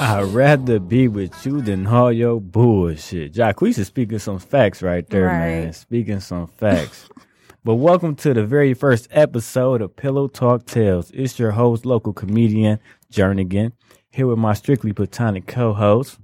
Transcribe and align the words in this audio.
I'd 0.00 0.22
rather 0.26 0.78
be 0.78 1.08
with 1.08 1.44
you 1.44 1.60
than 1.60 1.84
all 1.88 2.12
your 2.12 2.40
bullshit. 2.40 3.32
Jacquees 3.34 3.78
is 3.78 3.88
speaking 3.88 4.20
some 4.20 4.38
facts 4.38 4.80
right 4.80 5.04
there, 5.10 5.26
man. 5.26 5.72
Speaking 5.72 6.20
some 6.20 6.46
facts. 6.46 7.08
But 7.64 7.74
welcome 7.74 8.14
to 8.16 8.32
the 8.32 8.46
very 8.46 8.72
first 8.72 9.08
episode 9.10 9.82
of 9.82 9.94
Pillow 9.96 10.28
Talk 10.28 10.64
Tales. 10.64 11.10
It's 11.12 11.38
your 11.38 11.50
host, 11.50 11.84
local 11.84 12.12
comedian 12.14 12.78
Jernigan, 13.12 13.72
here 14.10 14.26
with 14.28 14.38
my 14.38 14.54
strictly 14.54 14.92
platonic 14.92 15.46
co-host. 15.48 16.18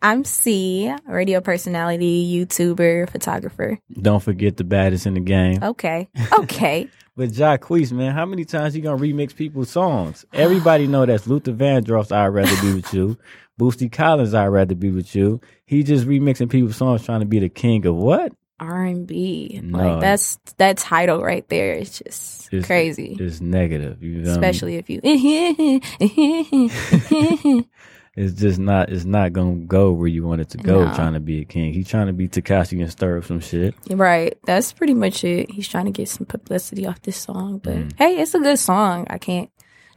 I'm 0.00 0.24
C, 0.24 0.92
radio 1.06 1.40
personality, 1.40 2.26
YouTuber, 2.34 3.10
photographer. 3.10 3.78
Don't 3.92 4.22
forget 4.22 4.56
the 4.56 4.64
baddest 4.64 5.06
in 5.06 5.14
the 5.14 5.20
game. 5.20 5.62
Okay. 5.62 6.08
Okay. 6.38 6.88
But 7.14 7.30
Jacquees, 7.30 7.92
man, 7.92 8.14
how 8.14 8.24
many 8.24 8.44
times 8.44 8.74
you 8.74 8.82
gonna 8.82 8.96
remix 8.96 9.34
people's 9.36 9.68
songs? 9.70 10.24
Everybody 10.32 10.86
know 10.86 11.04
that's 11.04 11.26
Luther 11.26 11.52
Vandross. 11.52 12.10
I'd 12.10 12.28
rather 12.28 12.60
be 12.62 12.74
with 12.74 12.92
you. 12.94 13.18
Bootsy 13.60 13.92
Collins. 13.92 14.32
I'd 14.32 14.46
rather 14.46 14.74
be 14.74 14.90
with 14.90 15.14
you. 15.14 15.40
He 15.66 15.82
just 15.82 16.06
remixing 16.06 16.50
people's 16.50 16.76
songs, 16.76 17.04
trying 17.04 17.20
to 17.20 17.26
be 17.26 17.38
the 17.38 17.50
king 17.50 17.84
of 17.86 17.96
what? 17.96 18.32
R&B. 18.60 19.60
No. 19.62 19.78
Like 19.78 20.00
that's 20.00 20.38
that 20.58 20.78
title 20.78 21.20
right 21.22 21.46
there 21.48 21.74
is 21.74 21.98
just 21.98 22.46
It's- 22.52 22.66
crazy. 22.66 23.16
It's 23.18 23.40
negative. 23.40 24.02
You 24.02 24.22
know 24.22 24.36
what 24.36 24.38
I 24.38 24.40
mean? 24.40 24.50
Especially 24.50 24.76
if 24.76 24.88
you 24.88 25.00
it's 28.16 28.34
just 28.40 28.58
not 28.58 28.90
it's 28.90 29.04
not 29.04 29.32
gonna 29.32 29.56
go 29.66 29.92
where 29.92 30.08
you 30.08 30.24
want 30.24 30.40
it 30.42 30.50
to 30.50 30.58
go 30.58 30.84
No. 30.84 30.94
trying 30.94 31.14
to 31.14 31.20
be 31.20 31.40
a 31.40 31.44
king. 31.44 31.72
He's 31.72 31.88
trying 31.88 32.08
to 32.08 32.12
be 32.12 32.28
Tekashi 32.28 32.80
and 32.80 32.90
stir 32.90 33.18
up 33.18 33.24
some 33.24 33.40
shit. 33.40 33.74
Right. 33.90 34.36
That's 34.44 34.72
pretty 34.72 34.94
much 34.94 35.24
it. 35.24 35.50
He's 35.50 35.66
trying 35.68 35.86
to 35.86 35.90
get 35.90 36.08
some 36.08 36.26
publicity 36.26 36.86
off 36.86 37.00
this 37.02 37.16
song. 37.16 37.58
But 37.62 37.74
Mm. 37.76 37.92
hey, 37.98 38.16
it's 38.20 38.34
a 38.34 38.38
good 38.40 38.58
song. 38.58 39.06
I 39.08 39.18
can't 39.18 39.50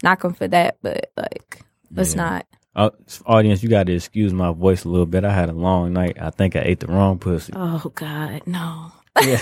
knock 0.03 0.23
him 0.23 0.33
for 0.33 0.47
that, 0.47 0.77
but 0.81 1.11
like 1.17 1.61
let's 1.94 2.16
Yeah. 2.16 2.22
not. 2.22 2.45
Uh, 2.77 2.89
audience, 3.25 3.63
you 3.63 3.69
gotta 3.69 3.94
excuse 3.94 4.33
my 4.33 4.52
voice 4.52 4.83
a 4.85 4.89
little 4.89 5.05
bit. 5.05 5.23
I 5.23 5.33
had 5.33 5.50
a 5.50 5.53
long 5.53 5.94
night. 5.94 6.17
I 6.19 6.29
think 6.29 6.55
I 6.57 6.59
ate 6.61 6.81
the 6.81 6.88
wrong 6.88 7.19
pussy. 7.19 7.53
Oh 7.55 7.91
God, 7.95 8.41
no. 8.45 8.91
Yeah. 9.23 9.41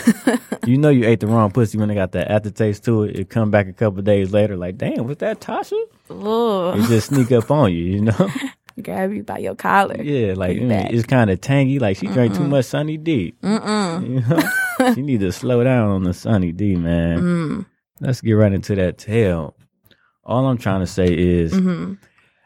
you 0.68 0.78
know 0.78 0.90
you 0.90 1.06
ate 1.06 1.20
the 1.20 1.26
wrong 1.26 1.50
pussy 1.52 1.80
when 1.80 1.90
it 1.90 1.96
got 1.96 2.12
that 2.12 2.30
aftertaste 2.30 2.86
to 2.86 3.04
it. 3.04 3.20
It 3.20 3.30
come 3.32 3.50
back 3.50 3.68
a 3.68 3.74
couple 3.74 4.04
days 4.04 4.32
later, 4.32 4.56
like, 4.56 4.78
damn, 4.78 5.06
was 5.08 5.18
that 5.18 5.42
Tasha? 5.42 5.80
Ugh. 6.12 6.80
It 6.80 6.88
just 6.90 7.08
sneak 7.08 7.32
up 7.32 7.50
on 7.50 7.72
you, 7.74 7.84
you 7.84 8.02
know? 8.02 8.30
Grab 8.82 9.12
you 9.14 9.24
by 9.24 9.38
your 9.38 9.56
collar. 9.56 10.02
yeah, 10.02 10.34
like 10.36 10.58
mm, 10.58 10.92
it's 10.94 11.06
kind 11.06 11.30
of 11.30 11.40
tangy. 11.42 11.80
Like 11.80 11.98
she 11.98 12.08
drank 12.08 12.34
too 12.36 12.48
much 12.48 12.66
Sunny 12.66 12.98
D. 12.98 13.34
Mm-mm. 13.44 14.10
You 14.10 14.22
know? 14.22 14.94
she 14.96 15.02
need 15.02 15.20
to 15.20 15.32
slow 15.32 15.64
down 15.64 15.90
on 15.90 16.04
the 16.04 16.14
Sunny 16.14 16.52
D, 16.52 16.76
man. 16.76 17.20
Mm. 17.20 17.66
Let's 18.00 18.22
get 18.22 18.34
right 18.34 18.52
into 18.52 18.76
that 18.76 18.98
tale. 18.98 19.56
All 20.24 20.48
I'm 20.48 20.58
trying 20.58 20.80
to 20.80 20.88
say 20.88 21.06
is, 21.08 21.54
hmm 21.54 21.94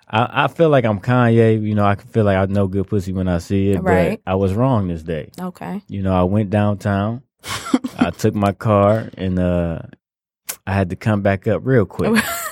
I, 0.10 0.46
I 0.46 0.48
feel 0.48 0.70
like 0.70 0.86
I'm 0.86 1.00
Kanye. 1.00 1.62
You 1.62 1.76
know, 1.76 1.86
I 1.86 1.96
can 1.96 2.08
feel 2.10 2.24
like 2.24 2.38
I 2.38 2.46
know 2.46 2.68
good 2.68 2.88
pussy 2.88 3.12
when 3.14 3.28
I 3.28 3.40
see 3.40 3.72
it, 3.72 3.80
Right. 3.82 4.22
but 4.24 4.32
I 4.32 4.36
was 4.36 4.54
wrong 4.54 4.88
this 4.88 5.04
day. 5.04 5.32
Okay. 5.40 5.82
You 5.90 6.02
know, 6.02 6.14
I 6.18 6.24
went 6.24 6.50
downtown. 6.50 7.24
I 8.00 8.12
took 8.12 8.34
my 8.34 8.52
car 8.54 9.10
and 9.18 9.38
uh, 9.38 9.80
I 10.66 10.74
had 10.74 10.90
to 10.92 10.96
come 10.96 11.22
back 11.22 11.46
up 11.48 11.62
real 11.66 11.86
quick. 11.86 12.24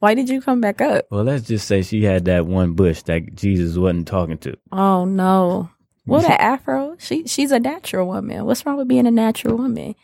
Why 0.00 0.14
did 0.14 0.28
you 0.28 0.40
come 0.40 0.60
back 0.60 0.80
up? 0.80 1.06
well, 1.10 1.24
let's 1.24 1.46
just 1.46 1.66
say 1.66 1.82
she 1.82 2.04
had 2.04 2.24
that 2.26 2.46
one 2.46 2.74
bush 2.74 3.02
that 3.02 3.34
Jesus 3.34 3.76
wasn't 3.76 4.06
talking 4.08 4.38
to. 4.38 4.56
Oh 4.72 5.04
no. 5.04 5.70
What 6.04 6.24
an 6.24 6.32
afro. 6.32 6.96
She 6.98 7.26
she's 7.26 7.50
a 7.52 7.60
natural 7.60 8.06
woman. 8.06 8.44
What's 8.46 8.64
wrong 8.64 8.78
with 8.78 8.88
being 8.88 9.06
a 9.06 9.10
natural 9.10 9.56
woman? 9.58 9.94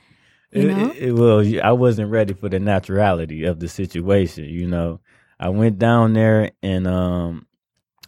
You 0.52 0.70
know? 0.70 0.90
it- 0.90 0.96
it- 0.98 1.12
well, 1.12 1.42
I 1.64 1.72
wasn't 1.72 2.10
ready 2.10 2.34
for 2.34 2.48
the 2.48 2.58
naturality 2.58 3.48
of 3.48 3.58
the 3.60 3.68
situation. 3.68 4.44
You 4.44 4.66
know, 4.68 5.00
I 5.40 5.48
went 5.48 5.78
down 5.78 6.12
there 6.12 6.50
and 6.62 6.86
um, 6.86 7.46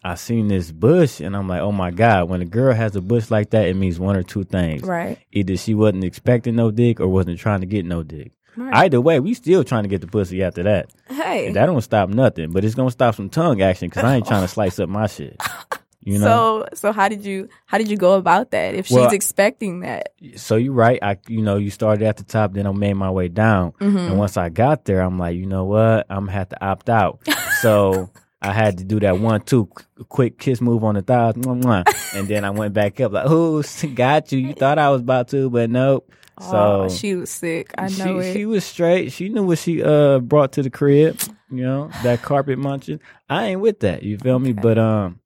I 0.05 0.15
seen 0.17 0.47
this 0.49 0.71
bush, 0.71 1.21
and 1.21 1.35
I'm 1.37 1.49
like, 1.49 1.61
oh 1.63 1.73
my 1.73 1.91
god! 1.91 2.29
When 2.29 2.43
a 2.43 2.45
girl 2.45 2.73
has 2.75 2.95
a 2.97 3.01
bush 3.01 3.31
like 3.31 3.51
that, 3.51 3.67
it 3.67 3.75
means 3.75 3.99
one 3.99 4.15
or 4.17 4.23
two 4.23 4.45
things: 4.45 4.83
Right. 4.83 5.19
either 5.33 5.57
she 5.57 5.75
wasn't 5.75 6.05
expecting 6.05 6.55
no 6.57 6.71
dick 6.71 7.01
or 7.01 7.09
wasn't 7.09 7.39
trying 7.41 7.61
to 7.61 7.67
get 7.67 7.85
no 7.87 8.03
dick. 8.03 8.33
Right. 8.57 8.75
Either 8.85 9.01
way, 9.01 9.21
we 9.21 9.35
still 9.35 9.65
trying 9.65 9.85
to 9.85 9.89
get 9.89 10.01
the 10.01 10.07
pussy 10.07 10.43
after 10.43 10.63
that. 10.65 10.91
hey. 11.09 11.47
And 11.47 11.57
that 11.57 11.67
don't 11.67 11.81
stop 11.81 12.09
nothing, 12.09 12.53
but 12.53 12.65
it's 12.65 12.75
gonna 12.75 12.91
stop 12.91 13.15
some 13.15 13.29
tongue 13.29 13.61
action 13.63 13.89
because 13.89 14.05
I 14.05 14.17
ain't 14.17 14.27
trying 14.27 14.43
to 14.43 14.49
slice 14.49 14.79
up 14.79 14.89
my 14.89 15.07
shit. 15.07 15.41
You 16.07 16.21
know. 16.21 16.65
So 16.71 16.77
so 16.77 16.93
how 16.93 17.09
did 17.09 17.25
you 17.25 17.49
how 17.65 17.79
did 17.79 17.91
you 17.91 17.97
go 17.97 18.15
about 18.15 18.53
that 18.53 18.77
if 18.77 18.87
she's 18.87 19.13
expecting 19.13 19.81
that? 19.81 20.13
So, 20.37 20.55
you're 20.55 20.73
right. 20.73 21.01
I, 21.03 21.19
you 21.27 21.43
know, 21.43 21.57
you 21.57 21.69
started 21.69 22.07
at 22.07 22.17
the 22.17 22.23
top, 22.23 22.53
then 22.53 22.65
I 22.65 22.71
made 22.71 22.95
my 22.95 23.11
way 23.11 23.27
down. 23.27 23.73
Mm-hmm. 23.81 23.99
And 23.99 24.17
once 24.17 24.37
I 24.37 24.49
got 24.49 24.85
there, 24.85 25.01
I'm 25.01 25.19
like, 25.19 25.37
you 25.37 25.47
know 25.47 25.65
what? 25.65 26.07
I'm 26.09 26.27
gonna 26.27 26.31
have 26.33 26.49
to 26.51 26.65
opt 26.65 26.89
out. 26.89 27.27
so 27.61 28.09
I 28.47 28.53
had 28.53 28.79
to 28.79 28.85
do 28.85 29.01
that 29.01 29.19
one, 29.19 29.41
two, 29.41 29.69
quick 30.09 30.39
kiss 30.39 30.61
move 30.61 30.85
on 30.85 30.95
the 30.95 31.03
thighs, 31.03 31.35
and 32.15 32.29
then 32.29 32.45
I 32.45 32.51
went 32.51 32.75
back 32.75 33.01
up 33.01 33.13
like, 33.13 33.27
oh, 33.27 33.63
got 33.95 34.31
you. 34.31 34.39
You 34.39 34.55
thought 34.55 34.79
I 34.79 34.91
was 34.91 35.01
about 35.01 35.29
to, 35.29 35.51
but 35.51 35.69
nope. 35.69 36.11
So 36.41 36.83
oh, 36.83 36.89
she 36.89 37.15
was 37.15 37.31
sick. 37.31 37.75
I 37.77 37.89
she, 37.89 38.05
know 38.05 38.19
it. 38.19 38.33
she 38.33 38.47
was 38.47 38.65
straight. 38.65 39.11
She 39.11 39.31
knew 39.31 39.43
what 39.43 39.59
she 39.59 39.83
uh 39.83 40.21
brought 40.21 40.53
to 40.53 40.63
the 40.63 40.71
crib. 40.71 41.19
You 41.51 41.63
know 41.63 41.91
that 42.03 42.23
carpet 42.23 42.59
munching. 42.59 43.01
I 43.29 43.47
ain't 43.47 43.61
with 43.61 43.81
that. 43.81 44.03
You 44.03 44.19
feel 44.19 44.39
me? 44.39 44.51
Okay. 44.51 44.61
But 44.61 44.79
um, 44.79 45.21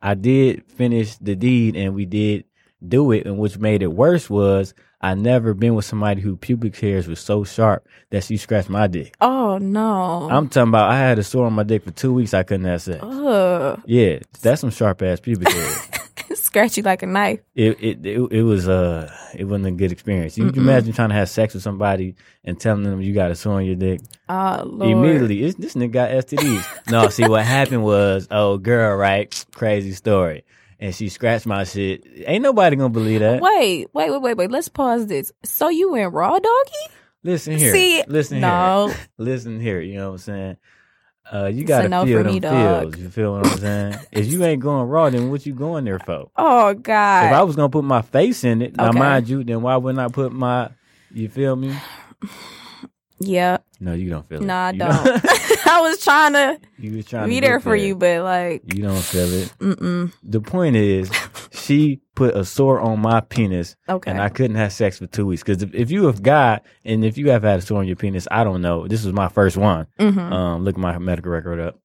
I 0.00 0.14
did 0.14 0.70
finish 0.70 1.16
the 1.16 1.34
deed, 1.34 1.74
and 1.74 1.94
we 1.94 2.04
did 2.04 2.44
do 2.86 3.10
it. 3.12 3.26
And 3.26 3.38
which 3.38 3.58
made 3.58 3.82
it 3.82 3.88
worse 3.88 4.28
was 4.28 4.74
I 5.00 5.14
never 5.14 5.52
been 5.54 5.74
with 5.74 5.84
somebody 5.84 6.20
who 6.22 6.36
pubic 6.36 6.76
hairs 6.76 7.06
was 7.06 7.20
so 7.20 7.44
sharp 7.44 7.86
that 8.10 8.24
she 8.24 8.36
scratched 8.36 8.70
my 8.70 8.86
dick. 8.86 9.14
oh 9.20 9.58
no. 9.58 10.28
I'm 10.30 10.48
talking 10.48 10.68
about 10.68 10.90
I 10.90 10.98
had 10.98 11.18
a 11.18 11.22
sore 11.24 11.46
on 11.46 11.52
my 11.52 11.62
dick 11.64 11.84
for 11.84 11.90
two 11.90 12.12
weeks. 12.14 12.32
I 12.34 12.42
couldn't 12.42 12.66
have 12.66 12.82
sex. 12.82 13.00
Ugh. 13.02 13.80
Yeah, 13.86 14.18
that's 14.42 14.60
some 14.62 14.70
sharp 14.70 15.02
ass 15.02 15.20
pubic 15.20 15.48
hair. 15.50 15.76
Scratch 16.34 16.76
you 16.76 16.82
like 16.82 17.02
a 17.02 17.06
knife. 17.06 17.40
it, 17.54 17.76
it 17.80 18.06
it 18.06 18.32
it 18.32 18.42
was 18.42 18.68
uh 18.68 19.12
it 19.34 19.44
wasn't 19.44 19.66
a 19.66 19.70
good 19.70 19.92
experience. 19.92 20.36
You, 20.36 20.46
you 20.46 20.60
imagine 20.60 20.92
trying 20.92 21.10
to 21.10 21.14
have 21.14 21.28
sex 21.28 21.54
with 21.54 21.62
somebody 21.62 22.16
and 22.44 22.58
telling 22.58 22.82
them 22.82 23.00
you 23.00 23.12
got 23.14 23.30
a 23.30 23.34
sore 23.36 23.56
on 23.56 23.64
your 23.66 23.76
dick 23.76 24.00
Oh 24.28 24.62
Lord. 24.64 24.90
immediately. 24.90 25.50
This 25.52 25.74
nigga 25.74 25.92
got 25.92 26.10
STDs. 26.10 26.90
no, 26.90 27.08
see 27.10 27.28
what 27.28 27.44
happened 27.44 27.84
was, 27.84 28.26
oh 28.30 28.56
girl, 28.58 28.96
right? 28.96 29.44
Crazy 29.54 29.92
story. 29.92 30.44
And 30.78 30.94
she 30.94 31.08
scratched 31.08 31.46
my 31.46 31.64
shit. 31.64 32.04
Ain't 32.26 32.42
nobody 32.42 32.76
gonna 32.76 32.90
believe 32.90 33.20
that. 33.20 33.40
Wait, 33.40 33.88
wait, 33.92 34.10
wait, 34.10 34.22
wait, 34.22 34.36
wait. 34.36 34.50
Let's 34.50 34.68
pause 34.68 35.06
this. 35.06 35.32
So 35.44 35.68
you 35.68 35.92
went 35.92 36.12
raw 36.12 36.38
doggy? 36.38 36.94
Listen 37.22 37.56
here. 37.56 37.72
See, 37.72 38.04
listen 38.06 38.40
no. 38.40 38.88
here. 38.88 38.96
Listen 39.18 39.60
here. 39.60 39.80
You 39.80 39.94
know 39.94 40.06
what 40.08 40.12
I'm 40.12 40.18
saying? 40.18 40.56
Uh, 41.32 41.46
you 41.46 41.64
gotta 41.64 41.88
no 41.88 42.04
feel 42.04 42.22
them 42.22 42.34
me, 42.34 42.40
feels. 42.40 42.96
You 42.98 43.10
feel 43.10 43.32
what 43.32 43.46
I'm 43.46 43.58
saying? 43.58 43.96
if 44.12 44.26
you 44.26 44.44
ain't 44.44 44.62
going 44.62 44.88
raw, 44.88 45.10
then 45.10 45.28
what 45.28 45.44
you 45.44 45.54
going 45.54 45.84
there 45.84 45.98
for? 45.98 46.30
Oh 46.36 46.74
God. 46.74 47.26
If 47.26 47.32
I 47.32 47.42
was 47.42 47.56
gonna 47.56 47.68
put 47.68 47.82
my 47.84 48.02
face 48.02 48.44
in 48.44 48.62
it, 48.62 48.76
now 48.76 48.92
mind 48.92 49.28
you, 49.28 49.42
then 49.42 49.62
why 49.62 49.76
wouldn't 49.76 49.98
I 49.98 50.08
put 50.08 50.32
my? 50.32 50.70
You 51.10 51.28
feel 51.28 51.56
me? 51.56 51.76
yeah. 53.18 53.58
No, 53.80 53.94
you 53.94 54.08
don't 54.08 54.28
feel 54.28 54.40
it. 54.40 54.44
No, 54.44 54.54
I 54.54 54.70
You 54.70 54.78
don't. 54.78 55.24
I 55.70 55.80
was 55.80 56.02
trying 56.02 56.32
to 56.34 56.58
you 56.78 56.96
was 56.96 57.06
trying 57.06 57.28
be 57.28 57.36
to 57.36 57.40
there 57.46 57.60
for 57.60 57.74
you, 57.76 57.94
but 57.96 58.22
like, 58.22 58.62
You 58.74 58.82
don't 58.82 59.00
feel 59.02 59.32
it. 59.32 59.52
mm-mm. 59.58 60.12
The 60.22 60.40
point 60.40 60.76
is, 60.76 61.10
she 61.52 62.00
put 62.14 62.34
a 62.36 62.44
sore 62.44 62.80
on 62.80 63.00
my 63.00 63.20
penis, 63.20 63.76
Okay. 63.88 64.10
and 64.10 64.20
I 64.20 64.28
couldn't 64.28 64.56
have 64.56 64.72
sex 64.72 64.98
for 64.98 65.06
two 65.06 65.26
weeks. 65.26 65.42
Because 65.42 65.62
if, 65.62 65.74
if 65.74 65.90
you 65.90 66.06
have 66.06 66.22
got 66.22 66.64
and 66.84 67.04
if 67.04 67.18
you 67.18 67.30
have 67.30 67.42
had 67.42 67.58
a 67.58 67.62
sore 67.62 67.78
on 67.80 67.86
your 67.86 67.96
penis, 67.96 68.26
I 68.30 68.44
don't 68.44 68.62
know. 68.62 68.86
This 68.86 69.04
was 69.04 69.12
my 69.12 69.28
first 69.28 69.56
one. 69.56 69.86
hmm 69.98 70.18
Um, 70.18 70.64
look 70.64 70.76
my 70.76 70.98
medical 70.98 71.30
record 71.32 71.60
up. 71.60 71.78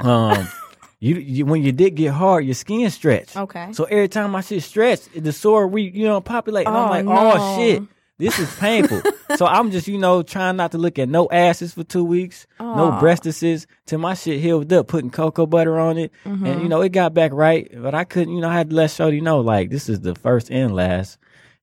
Um, 0.00 0.48
you, 1.00 1.16
you 1.16 1.46
when 1.46 1.62
your 1.62 1.72
dick 1.72 1.94
get 1.94 2.12
hard, 2.12 2.44
your 2.44 2.54
skin 2.54 2.90
stretch. 2.90 3.36
Okay. 3.36 3.72
So 3.72 3.84
every 3.84 4.08
time 4.08 4.30
my 4.32 4.40
shit 4.40 4.62
stretch, 4.62 5.06
the 5.14 5.32
sore 5.32 5.66
we 5.68 5.82
you 5.82 6.04
know 6.04 6.20
populate. 6.20 6.66
And 6.66 6.76
I'm 6.76 6.86
Oh, 6.86 6.90
like, 6.90 7.04
no. 7.04 7.32
oh 7.34 7.56
shit, 7.58 7.82
this 8.22 8.38
is 8.38 8.54
painful. 8.56 9.02
so 9.36 9.46
I'm 9.46 9.70
just 9.70 9.88
you 9.88 9.98
know 9.98 10.22
trying 10.22 10.56
not 10.56 10.72
to 10.72 10.78
look 10.78 10.98
at 10.98 11.08
no 11.08 11.28
asses 11.30 11.74
for 11.74 11.84
two 11.84 12.04
weeks, 12.04 12.46
no 12.60 12.92
Aw. 12.92 13.00
breastises 13.00 13.66
till 13.86 13.98
my 13.98 14.14
shit 14.14 14.40
healed 14.40 14.72
up, 14.72 14.88
putting 14.88 15.10
cocoa 15.10 15.46
butter 15.46 15.78
on 15.78 15.98
it, 15.98 16.12
Mm-hmm. 16.24 16.46
and 16.46 16.62
you 16.62 16.68
know 16.68 16.80
it 16.82 16.90
got 16.90 17.12
back 17.14 17.32
right. 17.32 17.70
But 17.74 17.94
I 17.94 18.04
couldn't, 18.04 18.34
you 18.34 18.40
know, 18.40 18.48
I 18.48 18.54
had 18.54 18.70
to 18.70 18.76
let 18.76 18.90
Shorty 18.90 19.20
know 19.20 19.40
like 19.40 19.70
this 19.70 19.88
is 19.88 20.00
the 20.00 20.14
first 20.14 20.50
and 20.50 20.74
last. 20.74 21.18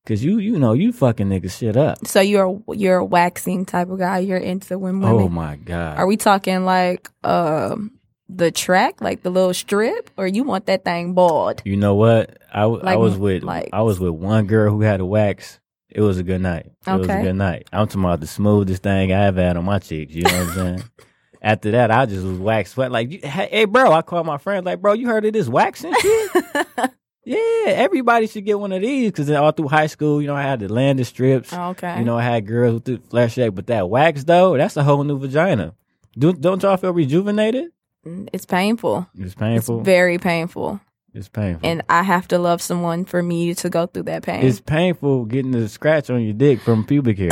Cause 0.06 0.24
you, 0.24 0.40
you 0.40 0.58
know, 0.58 0.74
you 0.74 0.92
fucking 0.92 1.28
niggas 1.28 1.58
shit 1.60 1.78
up. 1.78 2.08
So 2.08 2.20
you're 2.20 2.60
you're 2.74 2.98
a 2.98 3.06
waxing 3.06 3.66
type 3.66 3.90
of 3.90 4.00
guy. 4.00 4.20
You're 4.20 4.38
into 4.38 4.80
women. 4.80 5.04
Oh 5.08 5.30
my 5.30 5.58
god. 5.58 5.98
Are 6.00 6.08
we 6.08 6.18
talking 6.18 6.66
like 6.66 7.10
um 7.24 7.92
the 8.28 8.50
track, 8.52 9.02
like 9.02 9.22
the 9.24 9.30
little 9.30 9.54
strip, 9.54 10.10
or 10.18 10.26
you 10.26 10.44
want 10.44 10.66
that 10.68 10.84
thing 10.86 11.14
bald? 11.14 11.62
You 11.66 11.78
know 11.78 11.94
what? 11.96 12.38
I, 12.52 12.64
Like- 12.64 12.98
was 12.98 13.18
with 13.18 13.44
like- 13.44 13.70
I 13.74 13.82
was 13.82 14.00
with 14.00 14.12
one 14.14 14.48
girl 14.48 14.72
who 14.72 14.82
had 14.82 15.00
a 15.00 15.06
wax. 15.06 15.59
It 15.90 16.02
was 16.02 16.18
a 16.20 16.24
good 16.24 16.42
night. 16.42 16.72
It 16.86 16.92
was 16.98 17.08
a 17.10 17.22
good 17.22 17.36
night. 17.36 17.68
I'm 17.74 17.88
talking 17.88 18.04
about 18.04 18.20
the 18.20 18.28
smoothest 18.28 18.84
thing 18.84 19.12
I 19.12 19.26
ever 19.26 19.42
had 19.42 19.58
on 19.58 19.66
my 19.66 19.80
cheeks. 19.80 20.14
You 20.14 20.24
know 20.24 20.30
what 20.46 20.48
I'm 20.50 20.54
saying? 20.54 20.84
After 21.42 21.72
that, 21.72 21.90
I 21.90 22.06
just 22.06 22.26
was 22.26 22.38
wax 22.38 22.72
sweat. 22.74 22.92
Like, 22.92 23.24
hey, 23.24 23.66
bro, 23.66 23.92
I 23.94 24.02
called 24.02 24.26
my 24.28 24.38
friend. 24.38 24.66
Like, 24.66 24.82
bro, 24.82 24.94
you 24.94 25.08
heard 25.08 25.24
of 25.26 25.32
this 25.34 25.48
waxing 25.48 25.94
shit? 26.02 26.32
yeah, 27.24 27.38
everybody 27.68 28.28
should 28.28 28.46
get 28.46 28.60
one 28.60 28.72
of 28.74 28.82
these 28.82 29.12
because 29.12 29.30
all 29.32 29.52
through 29.52 29.70
high 29.70 29.88
school, 29.88 30.22
you 30.22 30.28
know, 30.28 30.36
I 30.36 30.42
had 30.42 30.60
the 30.60 30.68
landed 30.68 31.06
strips. 31.06 31.54
Okay. 31.54 32.00
You 32.00 32.06
know, 32.06 32.18
I 32.18 32.24
had 32.24 32.46
girls 32.46 32.74
with 32.76 32.86
the 32.86 32.98
flash 33.10 33.34
shape, 33.34 33.56
but 33.56 33.68
that 33.68 33.90
wax 33.90 34.26
though, 34.26 34.58
that's 34.58 34.76
a 34.78 34.84
whole 34.84 35.04
new 35.04 35.18
vagina. 35.18 35.74
Do, 36.18 36.34
don't 36.34 36.62
y'all 36.62 36.76
feel 36.78 36.92
rejuvenated? 36.94 37.70
Mm, 38.06 38.30
it's 38.34 38.46
painful. 38.46 39.08
It's 39.16 39.28
It's 39.28 39.36
painful. 39.36 39.82
very 39.82 40.18
painful, 40.18 40.82
it's 41.14 41.30
painful. 41.30 41.68
and 41.68 41.82
I 41.90 42.04
have 42.04 42.28
to 42.30 42.38
love 42.40 42.62
someone 42.62 43.06
for 43.06 43.22
me 43.24 43.54
to 43.56 43.70
go 43.70 43.88
through 43.88 44.04
that 44.04 44.24
pain. 44.24 44.46
It's 44.46 44.60
painful 44.60 45.26
getting 45.26 45.56
a 45.56 45.68
scratch 45.68 46.10
on 46.10 46.22
your 46.22 46.34
dick 46.34 46.60
from 46.62 46.86
pubic 46.86 47.18
hair. 47.18 47.30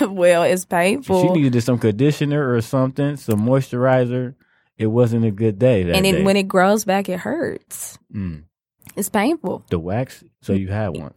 well, 0.08 0.42
it's 0.42 0.64
painful. 0.64 1.22
she 1.22 1.28
needed 1.40 1.62
some 1.62 1.78
conditioner 1.78 2.52
or 2.54 2.60
something, 2.60 3.16
some 3.16 3.40
moisturizer. 3.40 4.34
It 4.78 4.86
wasn't 4.86 5.24
a 5.26 5.30
good 5.30 5.58
day 5.58 5.82
that 5.82 5.94
and 5.96 6.04
day. 6.04 6.22
when 6.22 6.36
it 6.36 6.48
grows 6.48 6.84
back, 6.84 7.08
it 7.08 7.20
hurts. 7.20 7.98
Mm. 8.14 8.44
It's 8.96 9.10
painful. 9.10 9.64
the 9.68 9.78
wax, 9.78 10.24
so 10.42 10.52
you 10.54 10.68
had 10.68 10.96
one. 10.96 11.12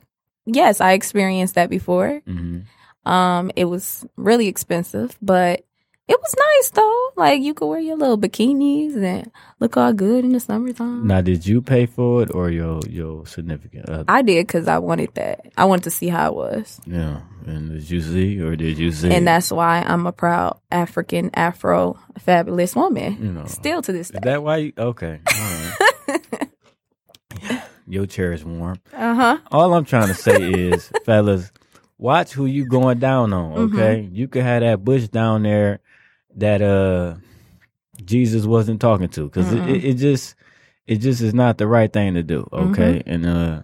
Yes, 0.46 0.82
I 0.82 0.92
experienced 0.94 1.56
that 1.56 1.70
before. 1.70 2.22
hmm 2.26 2.60
Um, 3.06 3.52
it 3.56 3.66
was 3.66 4.06
really 4.18 4.48
expensive, 4.48 5.18
but 5.22 5.66
it 6.08 6.20
was 6.20 6.36
nice 6.38 6.70
though. 6.72 7.10
Like 7.16 7.42
you 7.42 7.54
could 7.54 7.68
wear 7.68 7.80
your 7.80 7.96
little 7.96 8.18
bikinis 8.18 8.96
and 9.02 9.32
look 9.60 9.78
all 9.78 9.94
good 9.94 10.26
in 10.26 10.34
the 10.34 10.40
summertime. 10.40 11.08
Now, 11.08 11.22
did 11.22 11.46
you 11.46 11.62
pay 11.62 11.86
for 11.86 12.24
it 12.24 12.32
or 12.34 12.50
your 12.50 12.80
your 12.90 13.26
significant 13.26 13.88
other? 13.90 14.06
I 14.08 14.22
did 14.22 14.46
because 14.48 14.68
I 14.68 14.80
wanted 14.80 15.14
that. 15.16 15.46
I 15.58 15.66
wanted 15.66 15.84
to 15.84 15.92
see 15.92 16.08
how 16.10 16.30
it 16.32 16.36
was, 16.36 16.82
yeah, 16.86 17.22
and 17.46 17.70
did 17.72 17.90
you 17.90 18.02
see 18.02 18.42
or 18.42 18.56
did 18.56 18.78
you 18.78 18.92
see? 18.92 19.12
and 19.12 19.26
that's 19.28 19.52
why 19.52 19.82
I'm 19.82 20.06
a 20.08 20.12
proud 20.12 20.60
African 20.72 21.30
Afro 21.34 21.98
fabulous 22.20 22.76
woman. 22.76 23.18
you 23.22 23.32
know. 23.32 23.46
Still 23.46 23.82
to 23.82 23.92
this 23.94 24.08
Is 24.08 24.14
day. 24.14 24.20
that 24.24 24.44
why? 24.44 24.58
You, 24.58 24.74
okay. 24.78 25.20
Right. 27.50 27.62
Your 27.88 28.06
chair 28.06 28.32
is 28.32 28.46
warm. 28.46 28.80
Uh 28.94 29.14
huh. 29.16 29.38
All 29.52 29.74
I'm 29.74 29.86
trying 29.86 30.08
to 30.08 30.14
say 30.14 30.50
is, 30.52 30.90
fellas, 31.06 31.52
watch 31.98 32.32
who 32.32 32.46
you 32.46 32.66
going 32.66 33.00
down 33.00 33.34
on. 33.34 33.56
Mm-hmm. 33.56 33.76
Okay, 33.80 34.10
you 34.12 34.28
could 34.28 34.44
have 34.44 34.62
that 34.62 34.84
bush 34.86 35.08
down 35.10 35.44
there 35.44 35.80
that 36.38 36.62
uh 36.62 37.16
Jesus 38.04 38.46
wasn't 38.46 38.82
talking 38.82 39.10
to 39.10 39.26
because 39.26 39.52
it, 39.54 39.68
it, 39.70 39.86
it 39.86 39.94
just 39.96 40.36
it 40.88 40.98
just 40.98 41.22
is 41.22 41.34
not 41.34 41.58
the 41.58 41.68
right 41.68 41.92
thing 41.92 42.16
to 42.16 42.24
do. 42.24 42.48
Okay, 42.52 43.00
Mm-hmm. 43.06 43.10
and 43.10 43.26
uh. 43.26 43.62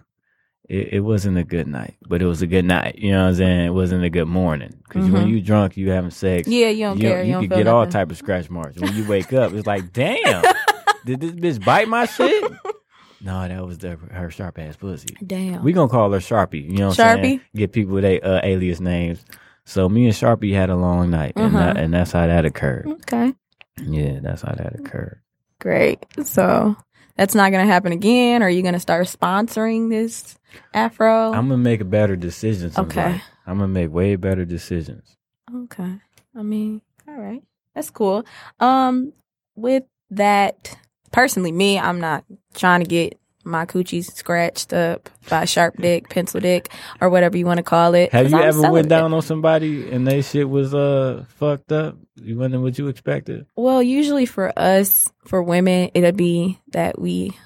It, 0.68 0.92
it 0.92 1.00
wasn't 1.00 1.36
a 1.36 1.42
good 1.42 1.66
night, 1.66 1.96
but 2.06 2.22
it 2.22 2.26
was 2.26 2.42
a 2.42 2.46
good 2.46 2.64
night. 2.64 2.94
You 2.96 3.10
know 3.10 3.22
what 3.24 3.28
I'm 3.30 3.34
saying? 3.34 3.66
It 3.66 3.70
wasn't 3.70 4.04
a 4.04 4.08
good 4.08 4.28
morning 4.28 4.72
because 4.84 5.10
when 5.10 5.26
Mhm. 5.26 5.30
you 5.30 5.40
drunk, 5.40 5.76
you 5.76 5.90
having 5.90 6.12
sex. 6.12 6.46
Yeah, 6.46 6.68
you 6.68 6.84
don't 6.84 6.96
you, 6.96 7.08
care. 7.08 7.22
You, 7.22 7.26
you 7.26 7.32
don't 7.32 7.48
could 7.48 7.56
get 7.56 7.66
all 7.66 7.84
type 7.88 8.08
of 8.12 8.16
scratch 8.16 8.48
marks. 8.48 8.78
When 8.78 8.94
you 8.94 9.04
wake 9.08 9.32
up, 9.32 9.52
it's 9.52 9.66
like, 9.66 9.92
damn, 9.92 10.44
did 11.04 11.18
this 11.18 11.32
bitch 11.32 11.64
bite 11.64 11.88
my 11.88 12.06
shit? 12.06 12.44
No, 13.20 13.48
that 13.48 13.66
was 13.66 13.78
the, 13.78 13.96
her 14.12 14.30
sharp 14.30 14.60
ass 14.60 14.76
pussy. 14.76 15.16
Damn. 15.26 15.64
We 15.64 15.72
gonna 15.72 15.88
call 15.90 16.12
her 16.12 16.20
Sharpie. 16.20 16.64
You 16.70 16.78
know 16.78 16.88
what 16.90 17.00
I'm 17.00 17.18
saying? 17.24 17.38
Sharpie? 17.40 17.42
Get 17.56 17.72
people 17.72 17.94
with 17.94 18.04
they 18.04 18.20
uh, 18.20 18.40
alias 18.44 18.78
names. 18.80 19.24
So 19.64 19.88
me 19.88 20.06
and 20.06 20.14
Sharpie 20.14 20.54
had 20.54 20.70
a 20.70 20.76
long 20.76 21.10
night, 21.10 21.32
and, 21.36 21.54
Uh-huh. 21.54 21.58
that, 21.58 21.76
and 21.76 21.92
that's 21.94 22.12
how 22.12 22.26
that 22.26 22.44
occurred. 22.44 22.86
okay. 23.02 23.34
Yeah, 23.82 24.18
that's 24.20 24.42
how 24.42 24.52
that 24.54 24.78
occurred. 24.78 25.20
Great. 25.60 26.04
So 26.24 26.76
that's 27.16 27.34
not 27.34 27.50
gonna 27.52 27.66
happen 27.66 27.92
again. 27.92 28.42
Are 28.42 28.50
you 28.50 28.62
gonna 28.62 28.80
start 28.80 29.06
sponsoring 29.06 29.90
this 29.90 30.38
Afro? 30.74 31.32
I'm 31.32 31.48
gonna 31.48 31.58
make 31.58 31.80
a 31.80 31.84
better 31.84 32.16
decision. 32.16 32.70
Sometime. 32.70 33.12
Oh. 33.12 33.14
Okay. 33.14 33.22
I'm 33.46 33.56
gonna 33.58 33.68
make 33.68 33.90
way 33.92 34.16
better 34.16 34.44
decisions. 34.44 35.16
Okay. 35.54 35.98
I 36.36 36.42
mean, 36.42 36.80
all 37.08 37.14
right. 37.16 37.42
That's 37.74 37.90
cool. 37.90 38.24
Um 38.58 39.12
with 39.54 39.84
that 40.10 40.76
personally 41.12 41.52
me, 41.52 41.78
I'm 41.78 42.00
not 42.00 42.24
trying 42.54 42.80
to 42.80 42.86
get 42.88 43.19
my 43.44 43.66
coochie's 43.66 44.12
scratched 44.12 44.72
up 44.72 45.08
by 45.28 45.44
sharp 45.44 45.76
dick, 45.78 46.08
pencil 46.08 46.40
dick, 46.40 46.70
or 47.00 47.08
whatever 47.08 47.36
you 47.36 47.46
want 47.46 47.58
to 47.58 47.62
call 47.62 47.94
it. 47.94 48.12
Have 48.12 48.30
you 48.30 48.36
I'm 48.36 48.48
ever 48.48 48.70
went 48.70 48.88
down 48.88 49.12
on 49.14 49.22
somebody 49.22 49.90
and 49.90 50.06
they 50.06 50.22
shit 50.22 50.48
was 50.48 50.74
uh 50.74 51.24
fucked 51.28 51.72
up? 51.72 51.96
You 52.16 52.38
wasn't 52.38 52.62
what 52.62 52.78
you 52.78 52.88
expected. 52.88 53.46
Well, 53.56 53.82
usually 53.82 54.26
for 54.26 54.52
us, 54.58 55.10
for 55.26 55.42
women, 55.42 55.90
it'll 55.94 56.12
be 56.12 56.60
that 56.72 56.98
we 57.00 57.36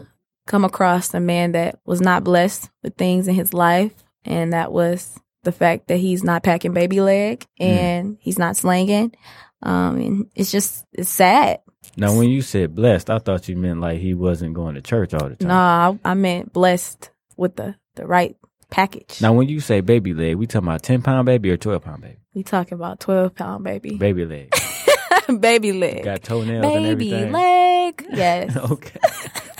come 0.46 0.64
across 0.64 1.14
a 1.14 1.20
man 1.20 1.52
that 1.52 1.78
was 1.84 2.00
not 2.00 2.24
blessed 2.24 2.70
with 2.82 2.96
things 2.96 3.28
in 3.28 3.34
his 3.34 3.54
life, 3.54 3.92
and 4.24 4.52
that 4.52 4.72
was 4.72 5.18
the 5.44 5.52
fact 5.52 5.88
that 5.88 5.98
he's 5.98 6.24
not 6.24 6.42
packing 6.42 6.72
baby 6.72 7.00
leg 7.00 7.46
and 7.60 8.16
he's 8.20 8.38
not 8.38 8.56
slanging. 8.56 9.14
Um, 9.62 9.96
and 9.96 10.30
it's 10.34 10.50
just 10.50 10.84
it's 10.92 11.08
sad. 11.08 11.60
Now, 11.96 12.16
when 12.16 12.28
you 12.28 12.42
said 12.42 12.74
blessed, 12.74 13.08
I 13.10 13.18
thought 13.18 13.48
you 13.48 13.56
meant 13.56 13.80
like 13.80 13.98
he 14.00 14.14
wasn't 14.14 14.54
going 14.54 14.74
to 14.74 14.80
church 14.82 15.14
all 15.14 15.28
the 15.28 15.36
time. 15.36 15.48
Nah, 15.48 15.96
I, 16.04 16.10
I 16.10 16.14
meant 16.14 16.52
blessed 16.52 17.10
with 17.36 17.56
the 17.56 17.76
the 17.94 18.06
right 18.06 18.36
package. 18.70 19.20
Now, 19.22 19.32
when 19.32 19.48
you 19.48 19.60
say 19.60 19.80
baby 19.80 20.12
leg, 20.14 20.36
we 20.36 20.46
talking 20.46 20.68
about 20.68 20.82
ten 20.82 21.02
pound 21.02 21.26
baby 21.26 21.50
or 21.50 21.56
twelve 21.56 21.82
pound 21.84 22.02
baby? 22.02 22.18
we 22.34 22.42
talking 22.42 22.74
about 22.74 22.98
twelve 23.00 23.34
pound 23.34 23.62
baby, 23.64 23.96
Baby 23.96 24.24
leg 24.24 24.52
baby 25.40 25.72
leg, 25.72 26.04
got 26.04 26.22
toenails 26.22 26.64
and 26.64 26.86
everything. 26.86 27.20
baby 27.20 27.32
leg. 27.32 28.06
Yes, 28.12 28.56
okay, 28.56 28.98